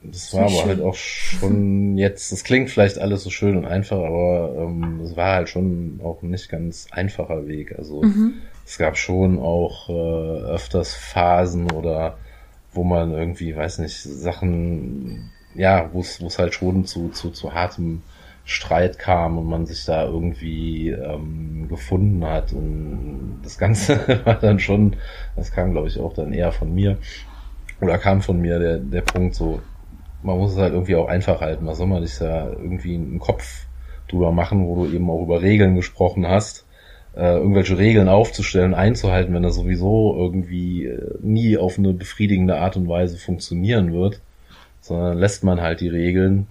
Das 0.04 0.32
war 0.32 0.46
aber 0.46 0.50
schön. 0.50 0.68
halt 0.68 0.80
auch 0.80 0.94
schon 0.96 1.96
jetzt, 1.96 2.32
das 2.32 2.42
klingt 2.42 2.70
vielleicht 2.70 2.98
alles 2.98 3.22
so 3.22 3.30
schön 3.30 3.56
und 3.56 3.66
einfach, 3.66 3.98
aber 3.98 4.54
ähm, 4.58 5.00
es 5.00 5.16
war 5.16 5.36
halt 5.36 5.48
schon 5.48 6.00
auch 6.02 6.22
ein 6.22 6.30
nicht 6.30 6.48
ganz 6.48 6.88
einfacher 6.90 7.46
Weg. 7.46 7.78
Also 7.78 8.02
Mhm. 8.02 8.34
es 8.66 8.78
gab 8.78 8.96
schon 8.96 9.38
auch 9.38 9.88
äh, 9.88 9.92
öfters 9.92 10.94
Phasen 10.94 11.70
oder 11.70 12.18
wo 12.72 12.82
man 12.84 13.12
irgendwie, 13.12 13.54
weiß 13.54 13.78
nicht, 13.78 13.96
Sachen, 14.02 15.30
ja, 15.54 15.90
wo 15.92 16.00
es 16.00 16.20
wo 16.20 16.26
es 16.26 16.38
halt 16.38 16.54
schon 16.54 16.84
zu, 16.84 17.10
zu, 17.10 17.30
zu 17.30 17.52
hartem 17.54 18.02
Streit 18.44 18.98
kam 18.98 19.38
und 19.38 19.48
man 19.48 19.66
sich 19.66 19.84
da 19.84 20.04
irgendwie 20.04 20.90
ähm, 20.90 21.68
gefunden 21.68 22.24
hat. 22.24 22.52
Und 22.52 23.40
das 23.42 23.58
Ganze 23.58 24.00
war 24.24 24.34
dann 24.34 24.58
schon, 24.58 24.96
das 25.36 25.52
kam 25.52 25.72
glaube 25.72 25.88
ich 25.88 25.98
auch 25.98 26.12
dann 26.12 26.32
eher 26.32 26.52
von 26.52 26.74
mir, 26.74 26.98
oder 27.80 27.98
kam 27.98 28.22
von 28.22 28.40
mir 28.40 28.58
der, 28.58 28.78
der 28.78 29.00
Punkt 29.00 29.34
so, 29.34 29.60
man 30.22 30.38
muss 30.38 30.52
es 30.52 30.58
halt 30.58 30.72
irgendwie 30.72 30.94
auch 30.96 31.08
einfach 31.08 31.40
halten. 31.40 31.66
Was 31.66 31.78
soll 31.78 31.88
man 31.88 32.04
sich 32.04 32.18
da 32.18 32.48
irgendwie 32.50 32.94
einen 32.94 33.18
Kopf 33.18 33.66
drüber 34.08 34.30
machen, 34.30 34.66
wo 34.66 34.84
du 34.84 34.94
eben 34.94 35.10
auch 35.10 35.22
über 35.22 35.42
Regeln 35.42 35.74
gesprochen 35.74 36.28
hast, 36.28 36.64
äh, 37.16 37.36
irgendwelche 37.36 37.78
Regeln 37.78 38.08
aufzustellen, 38.08 38.74
einzuhalten, 38.74 39.34
wenn 39.34 39.42
das 39.42 39.56
sowieso 39.56 40.14
irgendwie 40.16 40.86
äh, 40.86 41.18
nie 41.20 41.58
auf 41.58 41.78
eine 41.78 41.92
befriedigende 41.92 42.58
Art 42.58 42.76
und 42.76 42.88
Weise 42.88 43.18
funktionieren 43.18 43.92
wird, 43.92 44.20
sondern 44.80 45.18
lässt 45.18 45.44
man 45.44 45.60
halt 45.60 45.80
die 45.80 45.88
Regeln 45.88 46.46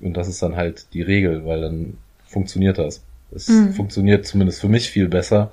und 0.00 0.16
das 0.16 0.28
ist 0.28 0.42
dann 0.42 0.56
halt 0.56 0.92
die 0.94 1.02
Regel, 1.02 1.44
weil 1.44 1.60
dann 1.62 1.98
funktioniert 2.24 2.78
das. 2.78 3.02
Es 3.34 3.48
Mhm. 3.48 3.72
funktioniert 3.72 4.26
zumindest 4.26 4.60
für 4.60 4.68
mich 4.68 4.90
viel 4.90 5.08
besser. 5.08 5.50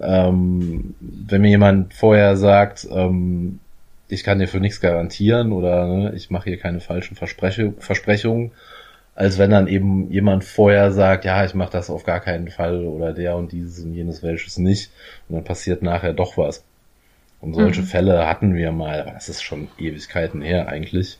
Ähm, 0.00 0.94
wenn 1.00 1.42
mir 1.42 1.50
jemand 1.50 1.94
vorher 1.94 2.36
sagt, 2.36 2.86
ähm, 2.90 3.60
ich 4.08 4.24
kann 4.24 4.38
dir 4.38 4.48
für 4.48 4.60
nichts 4.60 4.80
garantieren 4.80 5.52
oder 5.52 5.86
ne, 5.86 6.12
ich 6.16 6.30
mache 6.30 6.50
hier 6.50 6.58
keine 6.58 6.80
falschen 6.80 7.16
Verspreche, 7.16 7.74
Versprechungen, 7.78 8.52
als 9.14 9.38
wenn 9.38 9.50
dann 9.50 9.68
eben 9.68 10.10
jemand 10.10 10.44
vorher 10.44 10.92
sagt, 10.92 11.24
ja, 11.24 11.44
ich 11.44 11.54
mache 11.54 11.72
das 11.72 11.90
auf 11.90 12.04
gar 12.04 12.20
keinen 12.20 12.48
Fall 12.48 12.84
oder 12.86 13.12
der 13.12 13.36
und 13.36 13.52
dieses 13.52 13.84
und 13.84 13.94
jenes 13.94 14.22
welches 14.22 14.58
nicht 14.58 14.90
und 15.28 15.36
dann 15.36 15.44
passiert 15.44 15.82
nachher 15.82 16.14
doch 16.14 16.36
was. 16.38 16.64
Und 17.40 17.54
solche 17.54 17.82
Mhm. 17.82 17.84
Fälle 17.84 18.26
hatten 18.26 18.54
wir 18.54 18.72
mal, 18.72 19.00
aber 19.00 19.12
das 19.12 19.28
ist 19.28 19.42
schon 19.42 19.68
Ewigkeiten 19.78 20.42
her 20.42 20.68
eigentlich. 20.68 21.18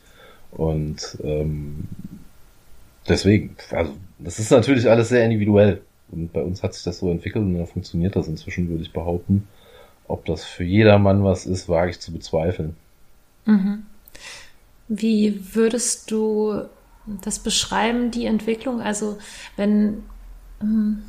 Und 0.51 1.17
ähm, 1.23 1.89
deswegen, 3.07 3.55
also 3.71 3.93
das 4.19 4.39
ist 4.39 4.51
natürlich 4.51 4.89
alles 4.89 5.09
sehr 5.09 5.25
individuell. 5.25 5.81
Und 6.11 6.33
bei 6.33 6.41
uns 6.41 6.61
hat 6.61 6.73
sich 6.73 6.83
das 6.83 6.99
so 6.99 7.09
entwickelt 7.09 7.43
und 7.45 7.57
dann 7.57 7.67
funktioniert 7.67 8.15
das 8.15 8.27
inzwischen, 8.27 8.69
würde 8.69 8.83
ich 8.83 8.91
behaupten. 8.91 9.47
Ob 10.07 10.25
das 10.25 10.43
für 10.43 10.63
jedermann 10.63 11.23
was 11.23 11.45
ist, 11.45 11.69
wage 11.69 11.91
ich 11.91 11.99
zu 11.99 12.11
bezweifeln. 12.11 12.75
Mhm. 13.45 13.83
Wie 14.89 15.55
würdest 15.55 16.11
du 16.11 16.63
das 17.05 17.39
beschreiben, 17.39 18.11
die 18.11 18.25
Entwicklung? 18.25 18.81
Also 18.81 19.17
wenn, 19.55 20.03
hm, 20.59 21.03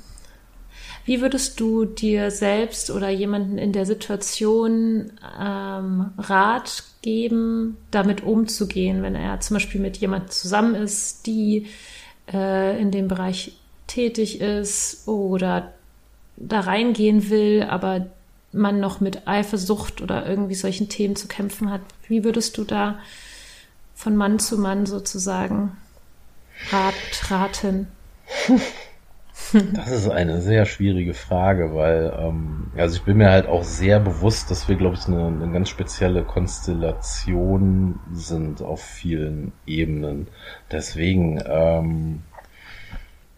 wie 1.04 1.20
würdest 1.20 1.58
du 1.58 1.84
dir 1.84 2.30
selbst 2.30 2.90
oder 2.90 3.08
jemanden 3.08 3.58
in 3.58 3.72
der 3.72 3.86
Situation 3.86 5.12
ähm, 5.38 6.12
Rat 6.16 6.84
geben, 7.02 7.76
damit 7.90 8.22
umzugehen, 8.22 9.02
wenn 9.02 9.16
er 9.16 9.40
zum 9.40 9.54
Beispiel 9.54 9.80
mit 9.80 9.96
jemandem 9.96 10.30
zusammen 10.30 10.74
ist, 10.74 11.26
die 11.26 11.66
äh, 12.32 12.80
in 12.80 12.90
dem 12.92 13.08
Bereich 13.08 13.56
tätig 13.88 14.40
ist 14.40 15.08
oder 15.08 15.72
da 16.36 16.60
reingehen 16.60 17.30
will, 17.30 17.66
aber 17.68 18.06
man 18.52 18.80
noch 18.80 19.00
mit 19.00 19.26
Eifersucht 19.26 20.02
oder 20.02 20.26
irgendwie 20.26 20.54
solchen 20.54 20.88
Themen 20.88 21.16
zu 21.16 21.26
kämpfen 21.26 21.70
hat. 21.70 21.80
Wie 22.06 22.22
würdest 22.22 22.58
du 22.58 22.64
da 22.64 22.98
von 23.94 24.14
Mann 24.14 24.38
zu 24.38 24.58
Mann 24.58 24.86
sozusagen 24.86 25.76
rat, 26.70 27.30
raten? 27.30 27.88
Das 29.74 29.90
ist 29.90 30.08
eine 30.08 30.40
sehr 30.40 30.64
schwierige 30.64 31.14
Frage, 31.14 31.74
weil 31.74 32.12
ähm, 32.18 32.70
also 32.76 32.96
ich 32.96 33.02
bin 33.02 33.18
mir 33.18 33.30
halt 33.30 33.46
auch 33.46 33.64
sehr 33.64 34.00
bewusst, 34.00 34.50
dass 34.50 34.68
wir, 34.68 34.76
glaube 34.76 34.96
ich, 34.96 35.06
eine, 35.06 35.26
eine 35.26 35.52
ganz 35.52 35.68
spezielle 35.68 36.22
Konstellation 36.22 38.00
sind 38.12 38.62
auf 38.62 38.82
vielen 38.82 39.52
Ebenen. 39.66 40.28
Deswegen, 40.70 41.42
ähm, 41.46 42.22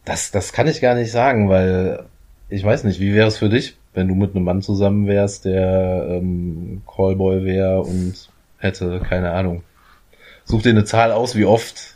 das, 0.05 0.31
das 0.31 0.53
kann 0.53 0.69
ich 0.69 0.81
gar 0.81 0.95
nicht 0.95 1.11
sagen, 1.11 1.49
weil 1.49 2.05
ich 2.49 2.65
weiß 2.65 2.85
nicht, 2.85 3.01
wie 3.01 3.15
wäre 3.15 3.29
es 3.29 3.39
für 3.39 3.49
dich, 3.49 3.77
wenn 3.95 4.09
du 4.09 4.15
mit 4.15 4.35
einem 4.35 4.45
Mann 4.45 4.63
zusammen 4.63 5.07
wärst, 5.07 5.45
der 5.45 6.07
ähm, 6.09 6.83
Callboy 6.87 7.45
wäre 7.45 7.81
und 7.81 8.31
hätte, 8.59 9.01
keine 9.01 9.33
Ahnung. 9.33 9.63
Such 10.45 10.63
dir 10.63 10.71
eine 10.71 10.85
Zahl 10.85 11.11
aus, 11.13 11.37
wie 11.37 11.47
oft 11.47 11.94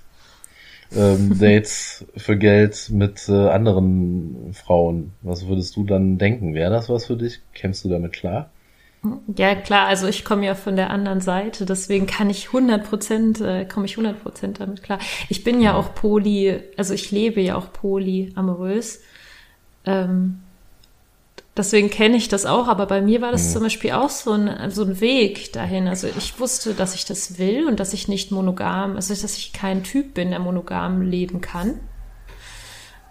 ähm, 0.96 1.38
Dates 1.38 2.04
für 2.16 2.36
Geld 2.36 2.88
mit 2.90 3.28
äh, 3.28 3.48
anderen 3.48 4.52
Frauen. 4.54 5.12
Was 5.22 5.46
würdest 5.46 5.76
du 5.76 5.84
dann 5.84 6.18
denken? 6.18 6.54
Wäre 6.54 6.70
das 6.70 6.88
was 6.88 7.06
für 7.06 7.16
dich? 7.16 7.40
Kämpfst 7.54 7.84
du 7.84 7.88
damit 7.88 8.12
klar? 8.12 8.50
Ja, 9.36 9.54
klar, 9.54 9.86
also 9.86 10.08
ich 10.08 10.24
komme 10.24 10.44
ja 10.44 10.56
von 10.56 10.74
der 10.74 10.90
anderen 10.90 11.20
Seite, 11.20 11.64
deswegen 11.64 12.06
kann 12.06 12.30
ich 12.30 12.48
100 12.48 12.84
Prozent, 12.84 13.40
äh, 13.40 13.64
komme 13.64 13.86
ich 13.86 13.92
100 13.92 14.22
Prozent 14.22 14.58
damit 14.60 14.82
klar. 14.82 14.98
Ich 15.28 15.44
bin 15.44 15.60
ja 15.60 15.74
auch 15.74 15.94
poly, 15.94 16.60
also 16.76 16.94
ich 16.94 17.12
lebe 17.12 17.40
ja 17.40 17.54
auch 17.54 17.72
polyamorös. 17.72 19.00
Ähm, 19.86 20.40
deswegen 21.58 21.90
kenne 21.90 22.16
ich 22.16 22.28
das 22.28 22.46
auch, 22.46 22.68
aber 22.68 22.86
bei 22.86 23.02
mir 23.02 23.20
war 23.20 23.32
das 23.32 23.48
mhm. 23.48 23.52
zum 23.52 23.62
Beispiel 23.64 23.92
auch 23.92 24.08
so 24.08 24.32
ein, 24.32 24.70
so 24.70 24.82
ein 24.84 25.00
Weg 25.00 25.52
dahin. 25.52 25.88
Also 25.88 26.08
ich 26.16 26.38
wusste, 26.40 26.74
dass 26.74 26.94
ich 26.94 27.04
das 27.04 27.38
will 27.38 27.66
und 27.66 27.80
dass 27.80 27.92
ich 27.92 28.08
nicht 28.08 28.30
monogam, 28.30 28.96
also 28.96 29.12
dass 29.14 29.36
ich 29.36 29.52
kein 29.52 29.82
Typ 29.82 30.14
bin, 30.14 30.30
der 30.30 30.38
monogam 30.38 31.02
leben 31.02 31.40
kann. 31.40 31.80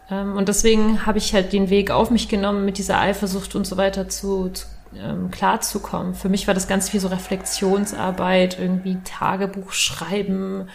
Ähm, 0.10 0.36
und 0.36 0.48
deswegen 0.48 1.06
habe 1.06 1.18
ich 1.18 1.34
halt 1.34 1.54
den 1.54 1.70
Weg 1.70 1.92
auf 1.92 2.10
mich 2.10 2.30
genommen, 2.30 2.66
mit 2.66 2.78
dieser 2.78 3.00
Eifersucht 3.00 3.56
und 3.56 3.68
so 3.68 3.78
weiter 3.78 4.10
zu, 4.10 4.50
zu 4.50 4.66
ähm, 4.96 5.32
klarzukommen. 5.32 6.16
Für 6.16 6.30
mich 6.30 6.48
war 6.48 6.54
das 6.54 6.68
ganz 6.68 6.90
viel 6.90 7.00
so 7.00 7.08
Reflexionsarbeit, 7.10 8.58
irgendwie 8.60 8.98
Tagebuch 9.04 9.72
schreiben, 9.74 10.70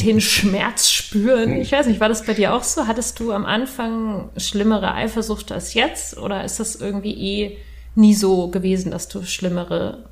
den 0.00 0.20
Schmerz 0.20 0.90
spüren. 0.90 1.60
Ich 1.60 1.72
weiß 1.72 1.86
nicht, 1.86 2.00
war 2.00 2.08
das 2.08 2.24
bei 2.24 2.34
dir 2.34 2.54
auch 2.54 2.62
so? 2.62 2.86
Hattest 2.86 3.20
du 3.20 3.32
am 3.32 3.46
Anfang 3.46 4.30
schlimmere 4.36 4.94
Eifersucht 4.94 5.52
als 5.52 5.74
jetzt? 5.74 6.18
Oder 6.18 6.44
ist 6.44 6.60
das 6.60 6.76
irgendwie 6.76 7.14
eh 7.14 7.58
nie 7.94 8.14
so 8.14 8.48
gewesen, 8.48 8.90
dass 8.90 9.08
du 9.08 9.22
schlimmere 9.22 10.04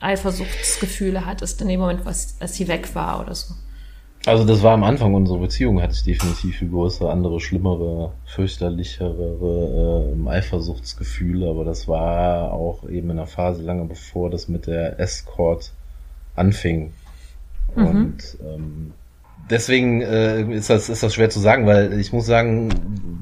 Eifersuchtsgefühle 0.00 1.24
hattest 1.24 1.62
in 1.62 1.68
dem 1.68 1.80
Moment, 1.80 2.04
was, 2.04 2.36
als 2.40 2.54
sie 2.54 2.68
weg 2.68 2.94
war 2.94 3.20
oder 3.20 3.34
so? 3.34 3.54
Also 4.26 4.44
das 4.44 4.62
war 4.62 4.72
am 4.72 4.82
Anfang 4.82 5.14
unserer 5.14 5.38
Beziehung, 5.38 5.80
hatte 5.80 5.94
ich 5.94 6.02
definitiv 6.02 6.56
viel 6.56 6.68
größere, 6.68 7.12
andere, 7.12 7.38
schlimmere, 7.38 8.10
fürchterlichere 8.24 10.16
äh, 10.16 10.28
Eifersuchtsgefühle, 10.28 11.48
aber 11.48 11.64
das 11.64 11.86
war 11.86 12.52
auch 12.52 12.82
eben 12.88 13.10
in 13.10 13.18
einer 13.18 13.28
Phase 13.28 13.62
lange 13.62 13.84
bevor 13.84 14.28
das 14.28 14.48
mit 14.48 14.66
der 14.66 14.98
Escort 14.98 15.72
anfing. 16.34 16.92
Mhm. 17.76 17.86
Und 17.86 18.38
ähm, 18.44 18.92
deswegen 19.50 20.02
äh, 20.02 20.42
ist, 20.52 20.70
das, 20.70 20.88
ist 20.88 21.02
das 21.02 21.14
schwer 21.14 21.30
zu 21.30 21.40
sagen, 21.40 21.66
weil 21.66 21.98
ich 21.98 22.12
muss 22.12 22.26
sagen, 22.26 22.70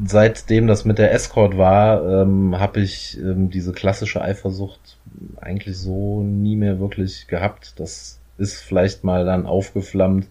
seitdem 0.06 0.66
das 0.66 0.84
mit 0.84 0.98
der 0.98 1.12
Escort 1.12 1.58
war, 1.58 2.22
ähm, 2.22 2.58
habe 2.58 2.80
ich 2.80 3.18
ähm, 3.18 3.50
diese 3.50 3.72
klassische 3.72 4.22
Eifersucht 4.22 4.98
eigentlich 5.40 5.76
so 5.76 6.22
nie 6.22 6.56
mehr 6.56 6.80
wirklich 6.80 7.26
gehabt. 7.26 7.78
Das 7.78 8.18
ist 8.38 8.62
vielleicht 8.62 9.04
mal 9.04 9.24
dann 9.24 9.46
aufgeflammt 9.46 10.26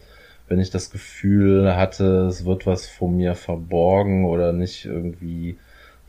wenn 0.48 0.60
ich 0.60 0.70
das 0.70 0.92
Gefühl 0.92 1.76
hatte, 1.76 2.28
es 2.28 2.46
wird 2.46 2.68
was 2.68 2.86
von 2.88 3.18
mir 3.18 3.36
verborgen 3.36 4.26
oder 4.26 4.54
nicht 4.54 4.86
irgendwie 4.86 5.58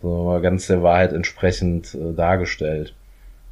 so 0.02 0.38
ganz 0.42 0.66
der 0.66 0.82
Wahrheit 0.82 1.12
entsprechend 1.12 1.94
äh, 1.94 2.12
dargestellt. 2.14 2.94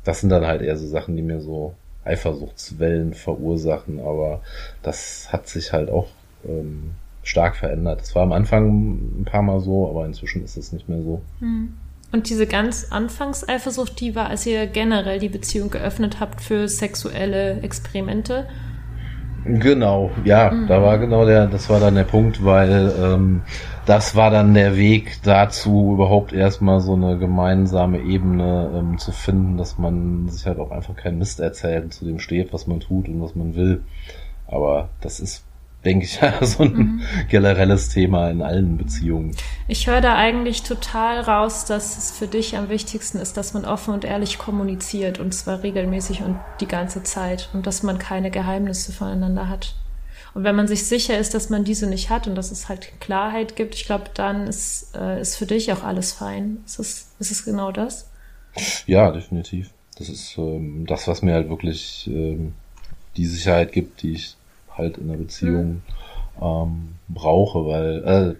Das 0.04 0.20
sind 0.20 0.30
dann 0.30 0.46
halt 0.46 0.60
eher 0.62 0.76
so 0.76 0.86
Sachen, 0.86 1.16
die 1.16 1.22
mir 1.22 1.40
so 1.40 1.74
Eifersuchtswellen 2.04 3.14
verursachen, 3.14 4.00
aber 4.00 4.40
das 4.82 5.32
hat 5.32 5.48
sich 5.48 5.72
halt 5.72 5.90
auch 5.90 6.08
ähm, 6.44 6.92
stark 7.22 7.56
verändert. 7.56 8.00
Das 8.00 8.14
war 8.14 8.22
am 8.22 8.32
Anfang 8.32 9.20
ein 9.20 9.24
paar 9.24 9.42
Mal 9.42 9.60
so, 9.60 9.88
aber 9.88 10.04
inzwischen 10.06 10.44
ist 10.44 10.56
es 10.56 10.72
nicht 10.72 10.88
mehr 10.88 11.02
so. 11.02 11.20
Hm. 11.40 11.74
Und 12.10 12.28
diese 12.28 12.46
ganz 12.46 12.88
Anfangs-Eifersucht, 12.90 13.98
die 13.98 14.14
war, 14.14 14.28
als 14.28 14.44
ihr 14.44 14.66
generell 14.66 15.18
die 15.18 15.30
Beziehung 15.30 15.70
geöffnet 15.70 16.20
habt 16.20 16.42
für 16.42 16.68
sexuelle 16.68 17.60
Experimente 17.62 18.46
Genau, 19.44 20.10
ja, 20.24 20.50
mhm. 20.50 20.66
da 20.68 20.82
war 20.82 20.98
genau 20.98 21.26
der, 21.26 21.46
das 21.46 21.68
war 21.68 21.80
dann 21.80 21.96
der 21.96 22.04
Punkt, 22.04 22.44
weil 22.44 22.92
ähm, 23.00 23.42
das 23.86 24.14
war 24.14 24.30
dann 24.30 24.54
der 24.54 24.76
Weg 24.76 25.22
dazu, 25.22 25.92
überhaupt 25.94 26.32
erstmal 26.32 26.80
so 26.80 26.94
eine 26.94 27.18
gemeinsame 27.18 28.00
Ebene 28.00 28.70
ähm, 28.74 28.98
zu 28.98 29.12
finden, 29.12 29.56
dass 29.56 29.78
man 29.78 30.28
sich 30.28 30.46
halt 30.46 30.58
auch 30.58 30.70
einfach 30.70 30.94
keinen 30.94 31.18
Mist 31.18 31.40
erzählt 31.40 31.84
und 31.84 31.94
zu 31.94 32.04
dem 32.04 32.18
steht, 32.18 32.52
was 32.52 32.66
man 32.66 32.80
tut 32.80 33.08
und 33.08 33.20
was 33.20 33.34
man 33.34 33.54
will. 33.54 33.82
Aber 34.46 34.88
das 35.00 35.20
ist 35.20 35.44
denke 35.84 36.04
ich, 36.04 36.20
ja, 36.20 36.44
so 36.44 36.62
ein 36.62 36.72
mhm. 36.72 37.02
generelles 37.28 37.88
Thema 37.88 38.30
in 38.30 38.42
allen 38.42 38.76
Beziehungen. 38.76 39.36
Ich 39.68 39.86
höre 39.86 40.00
da 40.00 40.14
eigentlich 40.14 40.62
total 40.62 41.20
raus, 41.20 41.64
dass 41.64 41.98
es 41.98 42.16
für 42.16 42.26
dich 42.26 42.56
am 42.56 42.68
wichtigsten 42.68 43.18
ist, 43.18 43.36
dass 43.36 43.54
man 43.54 43.64
offen 43.64 43.94
und 43.94 44.04
ehrlich 44.04 44.38
kommuniziert 44.38 45.18
und 45.18 45.34
zwar 45.34 45.62
regelmäßig 45.62 46.22
und 46.22 46.38
die 46.60 46.68
ganze 46.68 47.02
Zeit 47.02 47.48
und 47.52 47.66
dass 47.66 47.82
man 47.82 47.98
keine 47.98 48.30
Geheimnisse 48.30 48.92
voneinander 48.92 49.48
hat. 49.48 49.74
Und 50.34 50.44
wenn 50.44 50.56
man 50.56 50.66
sich 50.66 50.86
sicher 50.86 51.18
ist, 51.18 51.34
dass 51.34 51.50
man 51.50 51.64
diese 51.64 51.86
nicht 51.86 52.10
hat 52.10 52.26
und 52.26 52.34
dass 52.34 52.50
es 52.50 52.68
halt 52.68 53.00
Klarheit 53.00 53.54
gibt, 53.56 53.74
ich 53.74 53.84
glaube, 53.84 54.04
dann 54.14 54.46
ist, 54.46 54.96
äh, 54.96 55.20
ist 55.20 55.36
für 55.36 55.46
dich 55.46 55.72
auch 55.72 55.82
alles 55.82 56.12
fein. 56.12 56.58
Ist 56.64 56.78
es, 56.78 57.12
ist 57.18 57.30
es 57.30 57.44
genau 57.44 57.70
das? 57.70 58.08
Ja, 58.86 59.10
definitiv. 59.10 59.70
Das 59.98 60.08
ist 60.08 60.36
ähm, 60.38 60.86
das, 60.86 61.06
was 61.06 61.22
mir 61.22 61.34
halt 61.34 61.48
wirklich 61.48 62.08
ähm, 62.10 62.54
die 63.16 63.26
Sicherheit 63.26 63.72
gibt, 63.72 64.02
die 64.02 64.12
ich 64.12 64.36
halt 64.76 64.96
in 64.98 65.08
der 65.08 65.16
Beziehung 65.16 65.66
mhm. 65.66 65.82
ähm, 66.40 66.88
brauche, 67.08 67.66
weil 67.66 68.36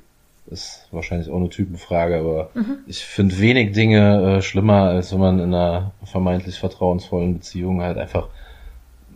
äh, 0.49 0.53
ist 0.53 0.87
wahrscheinlich 0.91 1.31
auch 1.31 1.37
eine 1.37 1.51
Typenfrage, 1.51 2.19
aber 2.19 2.51
mhm. 2.55 2.79
ich 2.87 3.05
finde 3.05 3.39
wenig 3.39 3.73
Dinge 3.73 4.39
äh, 4.39 4.43
schlimmer, 4.43 4.85
als 4.85 5.13
wenn 5.13 5.21
man 5.21 5.39
in 5.39 5.55
einer 5.55 5.93
vermeintlich 6.05 6.59
vertrauensvollen 6.59 7.35
Beziehung 7.35 7.81
halt 7.83 7.99
einfach 7.99 8.29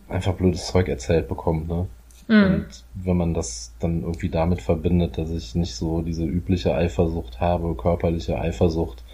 einfach 0.09 0.35
blödes 0.35 0.67
Zeug 0.67 0.89
erzählt 0.89 1.29
bekommt, 1.29 1.69
ne? 1.69 1.87
Mhm. 2.29 2.45
Und 2.45 2.67
wenn 2.95 3.17
man 3.17 3.35
das 3.35 3.73
dann 3.79 4.03
irgendwie 4.03 4.29
damit 4.29 4.63
verbindet, 4.63 5.19
dass 5.19 5.31
ich 5.31 5.55
nicht 5.55 5.75
so 5.75 6.03
diese 6.03 6.25
übliche 6.25 6.75
Eifersucht 6.75 7.41
habe, 7.41 7.75
körperliche 7.75 8.39
Eifersucht, 8.39 9.05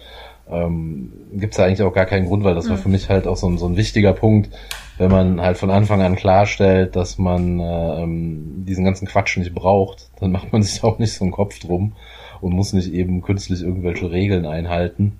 ähm, 0.49 1.13
gibt 1.31 1.53
es 1.53 1.57
da 1.57 1.65
eigentlich 1.65 1.83
auch 1.83 1.93
gar 1.93 2.05
keinen 2.05 2.27
Grund, 2.27 2.43
weil 2.43 2.55
das 2.55 2.69
war 2.69 2.77
mhm. 2.77 2.81
für 2.81 2.89
mich 2.89 3.09
halt 3.09 3.27
auch 3.27 3.37
so 3.37 3.47
ein, 3.47 3.57
so 3.57 3.65
ein 3.65 3.77
wichtiger 3.77 4.13
Punkt, 4.13 4.49
wenn 4.97 5.09
man 5.09 5.41
halt 5.41 5.57
von 5.57 5.71
Anfang 5.71 6.01
an 6.01 6.15
klarstellt, 6.15 6.95
dass 6.95 7.17
man 7.17 7.59
äh, 7.59 8.03
ähm, 8.03 8.65
diesen 8.67 8.83
ganzen 8.83 9.07
Quatsch 9.07 9.37
nicht 9.37 9.53
braucht, 9.53 10.09
dann 10.19 10.31
macht 10.31 10.51
man 10.51 10.61
sich 10.63 10.83
auch 10.83 10.99
nicht 10.99 11.13
so 11.13 11.23
einen 11.23 11.31
Kopf 11.31 11.59
drum 11.59 11.93
und 12.41 12.53
muss 12.53 12.73
nicht 12.73 12.91
eben 12.93 13.21
künstlich 13.21 13.61
irgendwelche 13.61 14.11
Regeln 14.11 14.45
einhalten. 14.45 15.17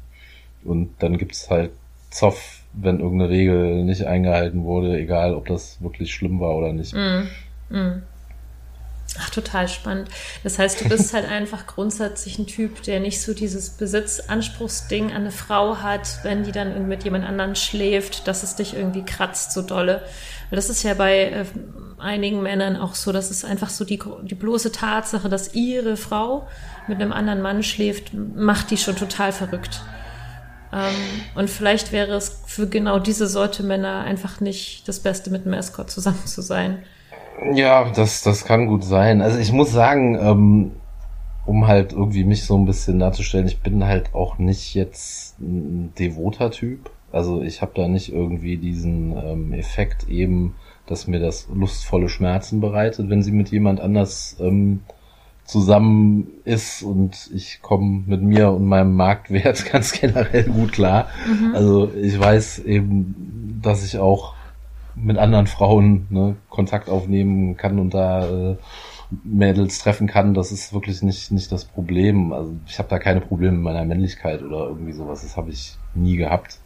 Und 0.63 0.89
dann 0.99 1.17
gibt's 1.17 1.49
halt 1.49 1.71
Zoff, 2.09 2.61
wenn 2.73 2.99
irgendeine 2.99 3.29
Regel 3.29 3.83
nicht 3.83 4.05
eingehalten 4.05 4.63
wurde, 4.63 4.97
egal 4.97 5.35
ob 5.35 5.47
das 5.47 5.81
wirklich 5.81 6.13
schlimm 6.13 6.39
war 6.39 6.55
oder 6.55 6.73
nicht. 6.73 6.93
Mm, 6.93 7.27
mm. 7.69 8.03
Ach, 9.19 9.29
total 9.29 9.67
spannend. 9.67 10.09
Das 10.43 10.57
heißt, 10.57 10.81
du 10.81 10.89
bist 10.89 11.13
halt 11.13 11.29
einfach 11.29 11.67
grundsätzlich 11.67 12.39
ein 12.39 12.47
Typ, 12.47 12.81
der 12.83 12.99
nicht 12.99 13.21
so 13.21 13.33
dieses 13.33 13.71
Besitzanspruchsding 13.71 15.11
an 15.11 15.21
eine 15.21 15.31
Frau 15.31 15.77
hat, 15.77 16.19
wenn 16.23 16.43
die 16.43 16.51
dann 16.51 16.87
mit 16.87 17.03
jemand 17.03 17.25
anderen 17.25 17.55
schläft, 17.55 18.27
dass 18.27 18.43
es 18.43 18.55
dich 18.55 18.75
irgendwie 18.75 19.03
kratzt 19.03 19.51
so 19.51 19.61
dolle. 19.61 20.01
Weil 20.49 20.55
das 20.55 20.69
ist 20.69 20.83
ja 20.83 20.93
bei 20.95 21.25
äh, 21.25 21.45
einigen 21.99 22.41
Männern 22.41 22.75
auch 22.75 22.95
so, 22.95 23.11
dass 23.11 23.29
es 23.29 23.45
einfach 23.45 23.69
so 23.69 23.85
die, 23.85 23.99
die 24.23 24.35
bloße 24.35 24.71
Tatsache, 24.71 25.29
dass 25.29 25.53
ihre 25.53 25.95
Frau 25.95 26.47
mit 26.87 26.99
einem 26.99 27.13
anderen 27.13 27.41
Mann 27.41 27.61
schläft, 27.61 28.13
macht 28.13 28.71
die 28.71 28.77
schon 28.77 28.95
total 28.95 29.31
verrückt. 29.31 29.81
Ähm, 30.71 30.95
und 31.35 31.49
vielleicht 31.49 31.91
wäre 31.91 32.13
es 32.13 32.41
für 32.47 32.67
genau 32.67 32.97
diese 32.99 33.27
Sorte 33.27 33.63
Männer 33.63 34.01
einfach 34.01 34.39
nicht 34.39 34.87
das 34.87 34.99
Beste, 34.99 35.29
mit 35.29 35.45
einem 35.45 35.53
Escort 35.53 35.91
zusammen 35.91 36.25
zu 36.25 36.41
sein. 36.41 36.83
Ja, 37.53 37.89
das, 37.89 38.21
das 38.21 38.45
kann 38.45 38.67
gut 38.67 38.83
sein. 38.83 39.21
Also 39.21 39.39
ich 39.39 39.51
muss 39.51 39.71
sagen, 39.71 40.17
ähm, 40.19 40.71
um 41.45 41.67
halt 41.67 41.91
irgendwie 41.91 42.23
mich 42.23 42.45
so 42.45 42.57
ein 42.57 42.65
bisschen 42.65 42.99
darzustellen, 42.99 43.47
ich 43.47 43.59
bin 43.61 43.85
halt 43.85 44.13
auch 44.13 44.37
nicht 44.37 44.73
jetzt 44.75 45.39
ein 45.39 45.93
devoter 45.97 46.51
Typ. 46.51 46.89
Also 47.11 47.41
ich 47.41 47.61
habe 47.61 47.73
da 47.75 47.87
nicht 47.87 48.11
irgendwie 48.11 48.57
diesen 48.57 49.15
ähm, 49.17 49.53
Effekt 49.53 50.07
eben, 50.07 50.55
dass 50.87 51.07
mir 51.07 51.19
das 51.19 51.47
lustvolle 51.53 52.09
Schmerzen 52.09 52.59
bereitet, 52.59 53.09
wenn 53.09 53.21
sie 53.21 53.31
mit 53.31 53.49
jemand 53.49 53.81
anders 53.81 54.37
ähm, 54.39 54.81
zusammen 55.45 56.27
ist 56.45 56.83
und 56.83 57.29
ich 57.33 57.61
komme 57.61 58.03
mit 58.07 58.21
mir 58.21 58.51
und 58.51 58.65
meinem 58.65 58.95
Marktwert 58.95 59.65
ganz 59.71 59.91
generell 59.91 60.45
gut 60.45 60.71
klar. 60.71 61.07
Mhm. 61.27 61.53
Also 61.53 61.91
ich 61.93 62.17
weiß 62.17 62.59
eben, 62.59 63.59
dass 63.61 63.85
ich 63.85 63.97
auch 63.99 64.33
mit 64.95 65.17
anderen 65.17 65.47
Frauen 65.47 66.07
ne, 66.09 66.35
Kontakt 66.49 66.89
aufnehmen 66.89 67.57
kann 67.57 67.79
und 67.79 67.93
da 67.93 68.25
äh, 68.25 68.57
Mädels 69.23 69.79
treffen 69.79 70.07
kann, 70.07 70.33
das 70.33 70.51
ist 70.51 70.73
wirklich 70.73 71.01
nicht 71.01 71.31
nicht 71.31 71.51
das 71.51 71.65
Problem. 71.65 72.33
Also 72.33 72.53
ich 72.67 72.79
habe 72.79 72.89
da 72.89 72.99
keine 72.99 73.21
Probleme 73.21 73.53
mit 73.53 73.63
meiner 73.63 73.85
Männlichkeit 73.85 74.41
oder 74.41 74.67
irgendwie 74.67 74.93
sowas. 74.93 75.21
Das 75.21 75.37
habe 75.37 75.51
ich 75.51 75.75
nie 75.93 76.17
gehabt. 76.17 76.59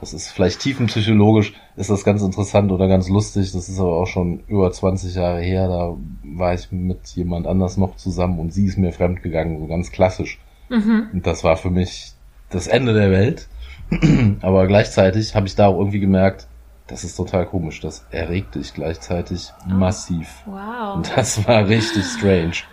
Das 0.00 0.14
ist 0.14 0.30
vielleicht 0.30 0.60
tiefenpsychologisch, 0.60 1.52
ist 1.76 1.90
das 1.90 2.04
ganz 2.04 2.22
interessant 2.22 2.72
oder 2.72 2.88
ganz 2.88 3.10
lustig. 3.10 3.52
Das 3.52 3.68
ist 3.68 3.78
aber 3.78 3.96
auch 3.96 4.06
schon 4.06 4.40
über 4.46 4.72
20 4.72 5.14
Jahre 5.14 5.40
her. 5.40 5.68
Da 5.68 5.94
war 6.36 6.54
ich 6.54 6.72
mit 6.72 7.08
jemand 7.08 7.46
anders 7.46 7.76
noch 7.76 7.96
zusammen 7.96 8.38
und 8.38 8.52
sie 8.52 8.64
ist 8.64 8.78
mir 8.78 8.92
fremd 8.92 9.22
gegangen, 9.22 9.58
so 9.58 9.66
ganz 9.66 9.92
klassisch. 9.92 10.38
Mhm. 10.70 11.08
Und 11.12 11.26
das 11.26 11.44
war 11.44 11.56
für 11.56 11.70
mich 11.70 12.14
das 12.48 12.66
Ende 12.66 12.94
der 12.94 13.10
Welt. 13.10 13.48
aber 14.40 14.66
gleichzeitig 14.66 15.34
habe 15.34 15.46
ich 15.46 15.54
da 15.54 15.66
auch 15.66 15.78
irgendwie 15.78 16.00
gemerkt, 16.00 16.46
das 16.90 17.04
ist 17.04 17.16
total 17.16 17.46
komisch. 17.46 17.80
Das 17.80 18.04
erregte 18.10 18.58
ich 18.58 18.74
gleichzeitig 18.74 19.52
oh. 19.64 19.72
massiv. 19.72 20.42
Wow. 20.46 20.96
Und 20.96 21.16
das 21.16 21.46
war 21.46 21.66
richtig 21.68 22.04
strange. 22.04 22.64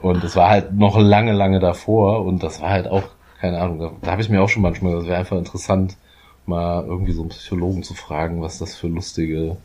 Und 0.00 0.24
es 0.24 0.34
war 0.34 0.48
halt 0.48 0.72
noch 0.72 0.98
lange, 0.98 1.32
lange 1.32 1.60
davor 1.60 2.24
und 2.24 2.42
das 2.42 2.62
war 2.62 2.70
halt 2.70 2.88
auch, 2.88 3.04
keine 3.38 3.60
Ahnung, 3.60 3.78
da, 3.78 3.92
da 4.00 4.12
habe 4.12 4.22
ich 4.22 4.30
mir 4.30 4.42
auch 4.42 4.48
schon 4.48 4.62
manchmal, 4.62 4.94
das 4.94 5.04
wäre 5.04 5.18
einfach 5.18 5.36
interessant, 5.36 5.96
mal 6.46 6.84
irgendwie 6.84 7.12
so 7.12 7.20
einen 7.20 7.28
Psychologen 7.28 7.82
zu 7.82 7.92
fragen, 7.92 8.40
was 8.40 8.58
das 8.58 8.74
für 8.74 8.88
lustige 8.88 9.58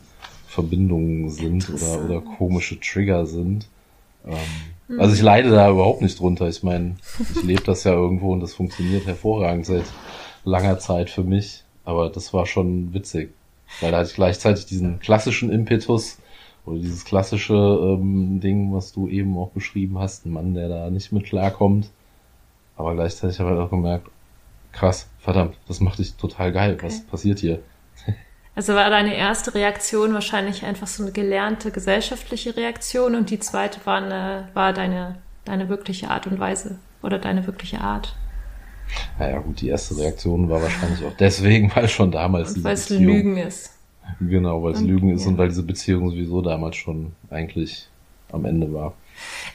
Verbindungen 0.46 1.30
sind 1.30 1.70
oder, 1.70 2.04
oder 2.04 2.20
komische 2.20 2.78
Trigger 2.78 3.24
sind. 3.24 3.66
Ähm, 4.26 4.98
also 5.00 5.14
ich 5.14 5.22
leide 5.22 5.50
da 5.50 5.70
überhaupt 5.70 6.02
nicht 6.02 6.20
drunter. 6.20 6.48
Ich 6.48 6.62
meine, 6.62 6.96
ich 7.34 7.42
lebe 7.42 7.62
das 7.62 7.84
ja 7.84 7.92
irgendwo 7.92 8.32
und 8.32 8.40
das 8.40 8.54
funktioniert 8.54 9.06
hervorragend 9.06 9.66
seit 9.66 9.84
langer 10.44 10.78
Zeit 10.78 11.10
für 11.10 11.24
mich. 11.24 11.64
Aber 11.84 12.10
das 12.10 12.34
war 12.34 12.46
schon 12.46 12.92
witzig. 12.92 13.30
Weil 13.80 13.92
da 13.92 13.98
hatte 13.98 14.10
ich 14.10 14.14
gleichzeitig 14.14 14.66
diesen 14.66 15.00
klassischen 15.00 15.50
Impetus 15.50 16.18
oder 16.64 16.78
dieses 16.78 17.04
klassische 17.04 17.54
ähm, 17.54 18.40
Ding, 18.40 18.74
was 18.74 18.92
du 18.92 19.08
eben 19.08 19.36
auch 19.38 19.50
beschrieben 19.50 19.98
hast, 19.98 20.26
ein 20.26 20.32
Mann, 20.32 20.54
der 20.54 20.68
da 20.68 20.90
nicht 20.90 21.12
mit 21.12 21.24
klarkommt. 21.24 21.90
Aber 22.76 22.94
gleichzeitig 22.94 23.38
habe 23.40 23.54
ich 23.54 23.58
auch 23.58 23.70
gemerkt, 23.70 24.08
krass, 24.72 25.08
verdammt, 25.18 25.56
das 25.68 25.80
macht 25.80 25.98
dich 25.98 26.14
total 26.14 26.52
geil. 26.52 26.74
Okay. 26.74 26.86
Was 26.86 27.00
passiert 27.00 27.38
hier? 27.38 27.60
Also 28.54 28.72
war 28.72 28.88
deine 28.88 29.14
erste 29.14 29.54
Reaktion 29.54 30.14
wahrscheinlich 30.14 30.64
einfach 30.64 30.86
so 30.86 31.02
eine 31.02 31.12
gelernte 31.12 31.70
gesellschaftliche 31.70 32.56
Reaktion 32.56 33.14
und 33.14 33.28
die 33.28 33.38
zweite 33.38 33.84
war, 33.84 33.98
eine, 33.98 34.48
war 34.54 34.72
deine, 34.72 35.16
deine 35.44 35.68
wirkliche 35.68 36.08
Art 36.08 36.26
und 36.26 36.38
Weise 36.40 36.78
oder 37.02 37.18
deine 37.18 37.46
wirkliche 37.46 37.82
Art. 37.82 38.16
Naja 39.18 39.38
gut, 39.38 39.60
die 39.60 39.68
erste 39.68 39.96
Reaktion 39.96 40.48
war 40.48 40.62
wahrscheinlich 40.62 41.04
auch 41.04 41.16
deswegen, 41.18 41.70
weil 41.74 41.88
schon 41.88 42.10
damals 42.10 42.54
und 42.54 42.64
weil 42.64 42.74
es 42.74 42.90
Lügen 42.90 43.36
ist. 43.36 43.72
Genau, 44.20 44.62
weil 44.62 44.74
es 44.74 44.80
Lügen 44.80 45.10
ist 45.10 45.24
ja. 45.24 45.30
und 45.30 45.38
weil 45.38 45.48
diese 45.48 45.62
Beziehung 45.62 46.10
sowieso 46.10 46.40
damals 46.40 46.76
schon 46.76 47.12
eigentlich 47.30 47.88
am 48.30 48.44
Ende 48.44 48.72
war. 48.72 48.94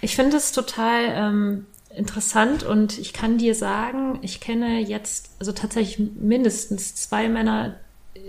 Ich 0.02 0.16
finde 0.16 0.38
es 0.38 0.52
total 0.52 1.04
ähm, 1.14 1.66
interessant 1.96 2.64
und 2.64 2.98
ich 2.98 3.14
kann 3.14 3.38
dir 3.38 3.56
sagen, 3.56 4.20
ich 4.22 4.40
kenne 4.40 4.80
jetzt 4.80 5.32
also 5.40 5.52
tatsächlich 5.52 6.00
mindestens 6.16 6.96
zwei 6.96 7.30
Männer 7.30 7.76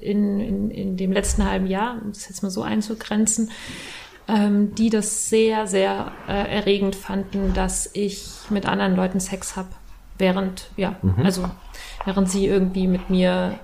in, 0.01 0.41
in, 0.41 0.71
in 0.71 0.97
dem 0.97 1.13
letzten 1.13 1.49
halben 1.49 1.67
Jahr, 1.67 2.01
um 2.03 2.11
es 2.11 2.29
jetzt 2.29 2.43
mal 2.43 2.51
so 2.51 2.63
einzugrenzen, 2.63 3.51
ähm, 4.29 4.75
die 4.75 4.91
das 4.91 5.29
sehr, 5.29 5.67
sehr 5.67 6.13
äh, 6.29 6.33
erregend 6.33 6.95
fanden, 6.95 7.53
dass 7.55 7.91
ich 7.93 8.29
mit 8.51 8.67
anderen 8.67 8.95
Leuten 8.95 9.21
Sex 9.21 9.57
habe 9.57 9.69
während, 10.23 10.71
ja, 10.79 10.95
mhm. 11.03 11.23
also 11.23 11.51
während 12.07 12.31
sie 12.31 12.47
irgendwie 12.47 12.87
mit 12.87 13.11
mir 13.11 13.59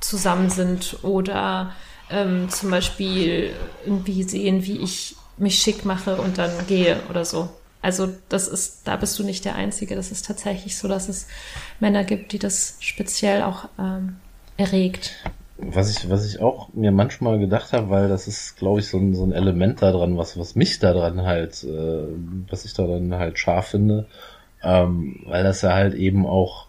zusammen 0.00 0.48
sind 0.48 0.98
oder 1.02 1.72
ähm, 2.08 2.48
zum 2.48 2.70
Beispiel 2.70 3.50
irgendwie 3.84 4.22
sehen, 4.22 4.64
wie 4.64 4.78
ich 4.78 5.16
mich 5.36 5.58
schick 5.58 5.84
mache 5.84 6.16
und 6.16 6.38
dann 6.38 6.50
gehe 6.66 6.96
oder 7.10 7.24
so. 7.24 7.50
Also 7.82 8.08
das 8.28 8.48
ist, 8.48 8.88
da 8.88 8.96
bist 8.96 9.18
du 9.18 9.24
nicht 9.24 9.44
der 9.44 9.56
Einzige. 9.56 9.96
Das 9.96 10.10
ist 10.10 10.24
tatsächlich 10.24 10.78
so, 10.78 10.88
dass 10.88 11.08
es 11.08 11.26
Männer 11.78 12.04
gibt, 12.04 12.32
die 12.32 12.38
das 12.38 12.76
speziell 12.80 13.42
auch 13.42 13.68
ähm, 13.78 14.16
erregt. 14.56 15.12
Was 15.58 15.90
ich, 15.90 16.08
was 16.08 16.26
ich 16.26 16.40
auch 16.40 16.68
mir 16.74 16.92
manchmal 16.92 17.38
gedacht 17.38 17.72
habe, 17.72 17.90
weil 17.90 18.08
das 18.08 18.28
ist, 18.28 18.56
glaube 18.56 18.80
ich, 18.80 18.88
so 18.88 18.98
ein, 18.98 19.14
so 19.14 19.24
ein 19.24 19.32
Element 19.32 19.82
daran, 19.82 20.16
was, 20.16 20.38
was 20.38 20.54
mich 20.54 20.78
daran 20.78 21.22
halt, 21.22 21.64
äh, 21.64 22.06
was 22.48 22.64
ich 22.64 22.74
daran 22.74 23.14
halt 23.14 23.38
scharf 23.38 23.68
finde 23.68 24.06
ähm, 24.66 25.20
weil 25.26 25.44
das 25.44 25.62
ja 25.62 25.72
halt 25.72 25.94
eben 25.94 26.26
auch 26.26 26.66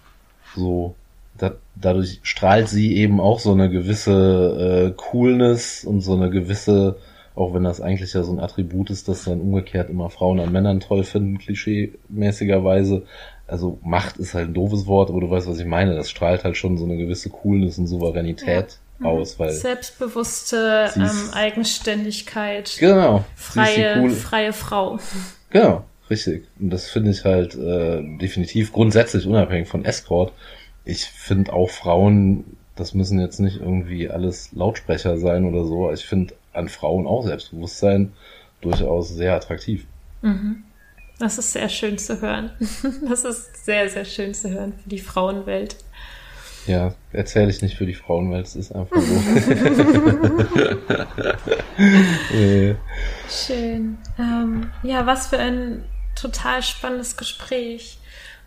so, 0.55 0.95
da, 1.37 1.53
dadurch 1.75 2.19
strahlt 2.21 2.69
sie 2.69 2.95
eben 2.95 3.19
auch 3.19 3.39
so 3.39 3.51
eine 3.51 3.69
gewisse 3.69 4.93
äh, 4.93 4.93
Coolness 4.95 5.83
und 5.83 6.01
so 6.01 6.13
eine 6.13 6.29
gewisse, 6.29 6.97
auch 7.35 7.53
wenn 7.55 7.63
das 7.63 7.81
eigentlich 7.81 8.13
ja 8.13 8.23
so 8.23 8.31
ein 8.31 8.39
Attribut 8.39 8.91
ist, 8.91 9.07
dass 9.07 9.23
dann 9.23 9.41
umgekehrt 9.41 9.89
immer 9.89 10.11
Frauen 10.11 10.39
an 10.39 10.51
Männern 10.51 10.79
toll 10.79 11.03
finden, 11.03 11.39
klischee-mäßigerweise. 11.39 13.03
Also 13.47 13.79
Macht 13.83 14.17
ist 14.17 14.33
halt 14.33 14.49
ein 14.49 14.53
doofes 14.53 14.85
Wort, 14.85 15.09
aber 15.09 15.21
du 15.21 15.29
weißt, 15.29 15.47
was 15.47 15.59
ich 15.59 15.65
meine. 15.65 15.95
Das 15.95 16.09
strahlt 16.09 16.43
halt 16.43 16.57
schon 16.57 16.77
so 16.77 16.85
eine 16.85 16.97
gewisse 16.97 17.29
Coolness 17.29 17.79
und 17.79 17.87
Souveränität 17.87 18.77
ja. 18.99 19.07
aus, 19.07 19.39
weil 19.39 19.51
selbstbewusste 19.51 20.91
ähm, 20.95 21.29
Eigenständigkeit, 21.33 22.75
genau, 22.79 23.23
freie, 23.35 24.01
cool. 24.01 24.11
freie 24.11 24.53
Frau. 24.53 24.99
Genau, 25.49 25.85
Richtig. 26.09 26.47
Und 26.59 26.69
das 26.69 26.89
finde 26.89 27.11
ich 27.11 27.25
halt 27.25 27.55
äh, 27.55 28.01
definitiv 28.17 28.71
grundsätzlich 28.71 29.25
unabhängig 29.25 29.67
von 29.67 29.85
Escort. 29.85 30.31
Ich 30.85 31.05
finde 31.05 31.53
auch 31.53 31.69
Frauen, 31.69 32.57
das 32.75 32.93
müssen 32.93 33.19
jetzt 33.19 33.39
nicht 33.39 33.59
irgendwie 33.59 34.09
alles 34.09 34.51
Lautsprecher 34.53 35.17
sein 35.17 35.45
oder 35.45 35.65
so. 35.65 35.91
Ich 35.91 36.05
finde 36.05 36.35
an 36.53 36.69
Frauen 36.69 37.07
auch 37.07 37.23
Selbstbewusstsein 37.23 38.13
durchaus 38.61 39.09
sehr 39.09 39.35
attraktiv. 39.35 39.85
Mhm. 40.21 40.63
Das 41.19 41.39
ist 41.39 41.51
sehr 41.51 41.69
schön 41.69 41.97
zu 41.97 42.21
hören. 42.21 42.51
Das 43.09 43.25
ist 43.25 43.65
sehr, 43.65 43.89
sehr 43.89 44.05
schön 44.05 44.33
zu 44.33 44.51
hören 44.51 44.73
für 44.81 44.89
die 44.89 44.99
Frauenwelt. 44.99 45.77
Ja, 46.67 46.93
erzähle 47.13 47.49
ich 47.49 47.61
nicht 47.61 47.77
für 47.77 47.85
die 47.85 47.93
Frauenwelt, 47.93 48.45
es 48.45 48.55
ist 48.55 48.73
einfach 48.73 48.99
so. 48.99 49.21
Schön. 53.29 53.97
Ähm, 54.19 54.69
ja, 54.83 55.05
was 55.05 55.27
für 55.27 55.39
ein 55.39 55.83
total 56.19 56.63
spannendes 56.63 57.17
Gespräch. 57.17 57.99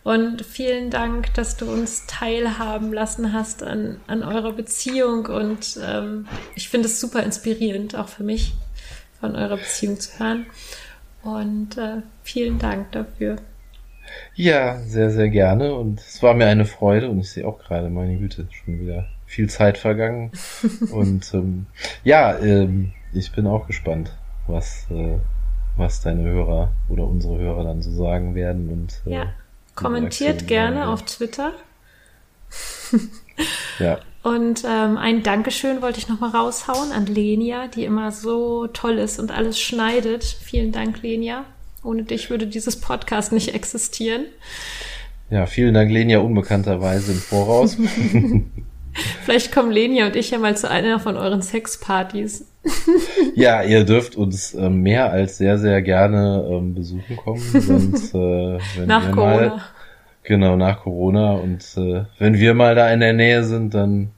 Und 0.03 0.47
vielen 0.47 0.91
Dank, 0.91 1.35
dass 1.35 1.57
du 1.57 1.71
uns 1.71 2.07
teilhaben 2.07 2.93
lassen 2.93 3.35
hast 3.35 3.62
an, 3.62 4.01
an 4.07 4.23
eurer 4.23 4.53
Beziehung. 4.53 5.27
Und 5.27 5.79
ähm, 5.87 6.27
ich 6.55 6.68
finde 6.71 6.87
es 6.87 7.01
super 7.01 7.23
inspirierend, 7.23 7.95
auch 7.97 8.09
für 8.09 8.25
mich, 8.25 8.55
von 9.21 9.37
eurer 9.37 9.59
Beziehung 9.59 10.01
zu 10.01 10.18
hören. 10.18 10.47
Und 11.23 11.77
äh, 11.77 11.99
vielen 12.23 12.59
Dank 12.59 12.93
dafür. 12.93 13.37
Ja, 14.35 14.79
sehr, 14.79 15.11
sehr 15.11 15.29
gerne. 15.29 15.75
Und 15.75 16.01
es 16.01 16.23
war 16.23 16.33
mir 16.33 16.47
eine 16.47 16.64
Freude. 16.64 17.11
Und 17.11 17.21
ich 17.21 17.31
sehe 17.31 17.47
auch 17.47 17.59
gerade, 17.59 17.91
meine 17.91 18.16
Güte, 18.16 18.49
schon 18.51 18.81
wieder 18.81 19.07
viel 19.27 19.51
Zeit 19.51 19.77
vergangen. 19.77 20.33
und 20.93 21.33
ähm, 21.35 21.66
ja, 22.05 22.39
ähm, 22.39 22.93
ich 23.12 23.33
bin 23.33 23.47
auch 23.47 23.66
gespannt, 23.66 24.16
was 24.47 24.87
äh, 24.91 25.18
was 25.81 26.01
deine 26.01 26.22
Hörer 26.22 26.70
oder 26.89 27.05
unsere 27.05 27.39
Hörer 27.39 27.64
dann 27.64 27.83
so 27.83 27.91
sagen 27.91 28.35
werden. 28.37 28.68
Und, 28.68 29.03
äh, 29.11 29.16
ja, 29.16 29.33
kommentiert 29.74 30.47
gerne 30.47 30.89
auf 30.89 31.03
Twitter. 31.05 31.53
ja, 33.78 33.99
Und 34.22 34.64
ähm, 34.68 34.99
ein 34.99 35.22
Dankeschön 35.22 35.81
wollte 35.81 35.99
ich 35.99 36.09
nochmal 36.09 36.31
raushauen 36.31 36.93
an 36.93 37.07
Lenia, 37.07 37.68
die 37.68 37.85
immer 37.85 38.12
so 38.12 38.66
toll 38.66 38.99
ist 38.99 39.18
und 39.18 39.31
alles 39.31 39.59
schneidet. 39.59 40.24
Vielen 40.24 40.72
Dank, 40.72 41.03
Lenia. 41.03 41.45
Ohne 41.83 42.03
dich 42.03 42.28
würde 42.28 42.47
dieses 42.47 42.78
Podcast 42.78 43.33
nicht 43.33 43.55
existieren. 43.55 44.26
Ja, 45.31 45.47
vielen 45.47 45.72
Dank, 45.72 45.91
Lenia, 45.91 46.18
unbekannterweise 46.18 47.12
im 47.12 47.18
Voraus. 47.18 47.78
Vielleicht 49.24 49.53
kommen 49.53 49.70
Lenia 49.70 50.07
und 50.07 50.16
ich 50.16 50.33
ja 50.33 50.39
mal 50.39 50.57
zu 50.57 50.68
einer 50.68 51.01
von 51.01 51.16
euren 51.16 51.41
Sexpartys. 51.41 52.45
ja, 53.35 53.63
ihr 53.63 53.85
dürft 53.85 54.17
uns 54.17 54.55
äh, 54.55 54.69
mehr 54.69 55.11
als 55.11 55.39
sehr, 55.39 55.59
sehr 55.59 55.81
gerne 55.83 56.47
ähm, 56.51 56.75
besuchen 56.75 57.17
kommen. 57.17 57.43
Und, 57.53 57.95
äh, 58.15 58.59
wenn 58.77 58.87
nach 58.87 59.07
wir 59.07 59.15
Corona. 59.15 59.49
Mal, 59.49 59.63
genau, 60.23 60.57
nach 60.57 60.81
Corona. 60.83 61.33
Und 61.33 61.65
äh, 61.77 62.05
wenn 62.19 62.35
wir 62.35 62.55
mal 62.55 62.75
da 62.75 62.91
in 62.93 63.01
der 63.01 63.15
Nähe 63.15 63.45
sind, 63.45 63.75
dann 63.75 64.11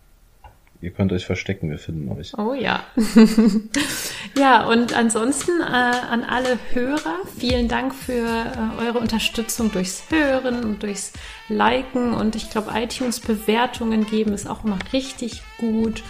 ihr 0.82 0.90
könnt 0.90 1.12
euch 1.12 1.24
verstecken, 1.24 1.70
wir 1.70 1.78
finden 1.78 2.10
euch. 2.10 2.36
Oh 2.36 2.54
ja. 2.54 2.82
ja, 4.36 4.66
und 4.66 4.94
ansonsten 4.94 5.60
äh, 5.60 5.64
an 5.64 6.24
alle 6.24 6.58
Hörer, 6.72 7.20
vielen 7.38 7.68
Dank 7.68 7.94
für 7.94 8.12
äh, 8.12 8.84
eure 8.84 8.98
Unterstützung 8.98 9.70
durchs 9.70 10.10
Hören 10.10 10.64
und 10.64 10.82
durchs 10.82 11.12
Liken. 11.48 12.12
Und 12.12 12.34
ich 12.34 12.50
glaube, 12.50 12.72
iTunes-Bewertungen 12.74 14.06
geben 14.06 14.32
ist 14.32 14.50
auch 14.50 14.64
immer 14.64 14.78
richtig 14.92 15.42
gut. 15.58 16.02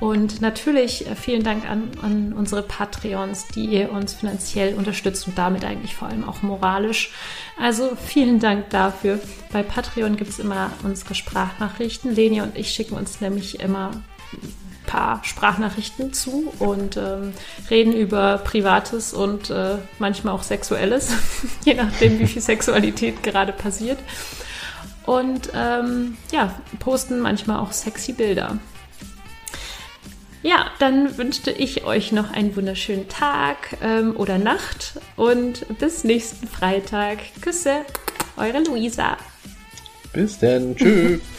Und 0.00 0.40
natürlich 0.40 1.06
äh, 1.06 1.14
vielen 1.14 1.42
Dank 1.42 1.68
an, 1.68 1.90
an 2.02 2.32
unsere 2.32 2.62
Patreons, 2.62 3.46
die 3.48 3.66
ihr 3.66 3.92
uns 3.92 4.14
finanziell 4.14 4.74
unterstützt 4.74 5.28
und 5.28 5.36
damit 5.36 5.64
eigentlich 5.64 5.94
vor 5.94 6.08
allem 6.08 6.26
auch 6.26 6.40
moralisch. 6.42 7.12
Also 7.58 7.96
vielen 8.06 8.40
Dank 8.40 8.70
dafür. 8.70 9.20
Bei 9.52 9.62
Patreon 9.62 10.16
gibt 10.16 10.30
es 10.30 10.38
immer 10.38 10.70
unsere 10.82 11.14
Sprachnachrichten. 11.14 12.14
Leni 12.14 12.40
und 12.40 12.56
ich 12.56 12.70
schicken 12.70 12.96
uns 12.96 13.20
nämlich 13.20 13.60
immer 13.60 13.90
ein 14.32 14.54
paar 14.86 15.22
Sprachnachrichten 15.22 16.14
zu 16.14 16.50
und 16.58 16.96
ähm, 16.96 17.34
reden 17.68 17.92
über 17.92 18.38
Privates 18.38 19.12
und 19.12 19.50
äh, 19.50 19.76
manchmal 19.98 20.34
auch 20.34 20.42
Sexuelles, 20.42 21.12
je 21.64 21.74
nachdem, 21.74 22.18
wie 22.18 22.26
viel 22.26 22.40
Sexualität 22.40 23.22
gerade 23.22 23.52
passiert. 23.52 23.98
Und 25.04 25.50
ähm, 25.54 26.16
ja, 26.32 26.54
posten 26.78 27.20
manchmal 27.20 27.58
auch 27.58 27.72
sexy 27.72 28.12
Bilder. 28.12 28.58
Ja, 30.42 30.70
dann 30.78 31.18
wünschte 31.18 31.50
ich 31.50 31.84
euch 31.84 32.12
noch 32.12 32.32
einen 32.32 32.56
wunderschönen 32.56 33.08
Tag 33.08 33.76
ähm, 33.82 34.16
oder 34.16 34.38
Nacht 34.38 34.94
und 35.16 35.66
bis 35.78 36.02
nächsten 36.02 36.48
Freitag. 36.48 37.18
Küsse, 37.42 37.84
eure 38.38 38.62
Luisa. 38.64 39.18
Bis 40.14 40.38
denn. 40.38 40.74
Tschüss. 40.76 41.20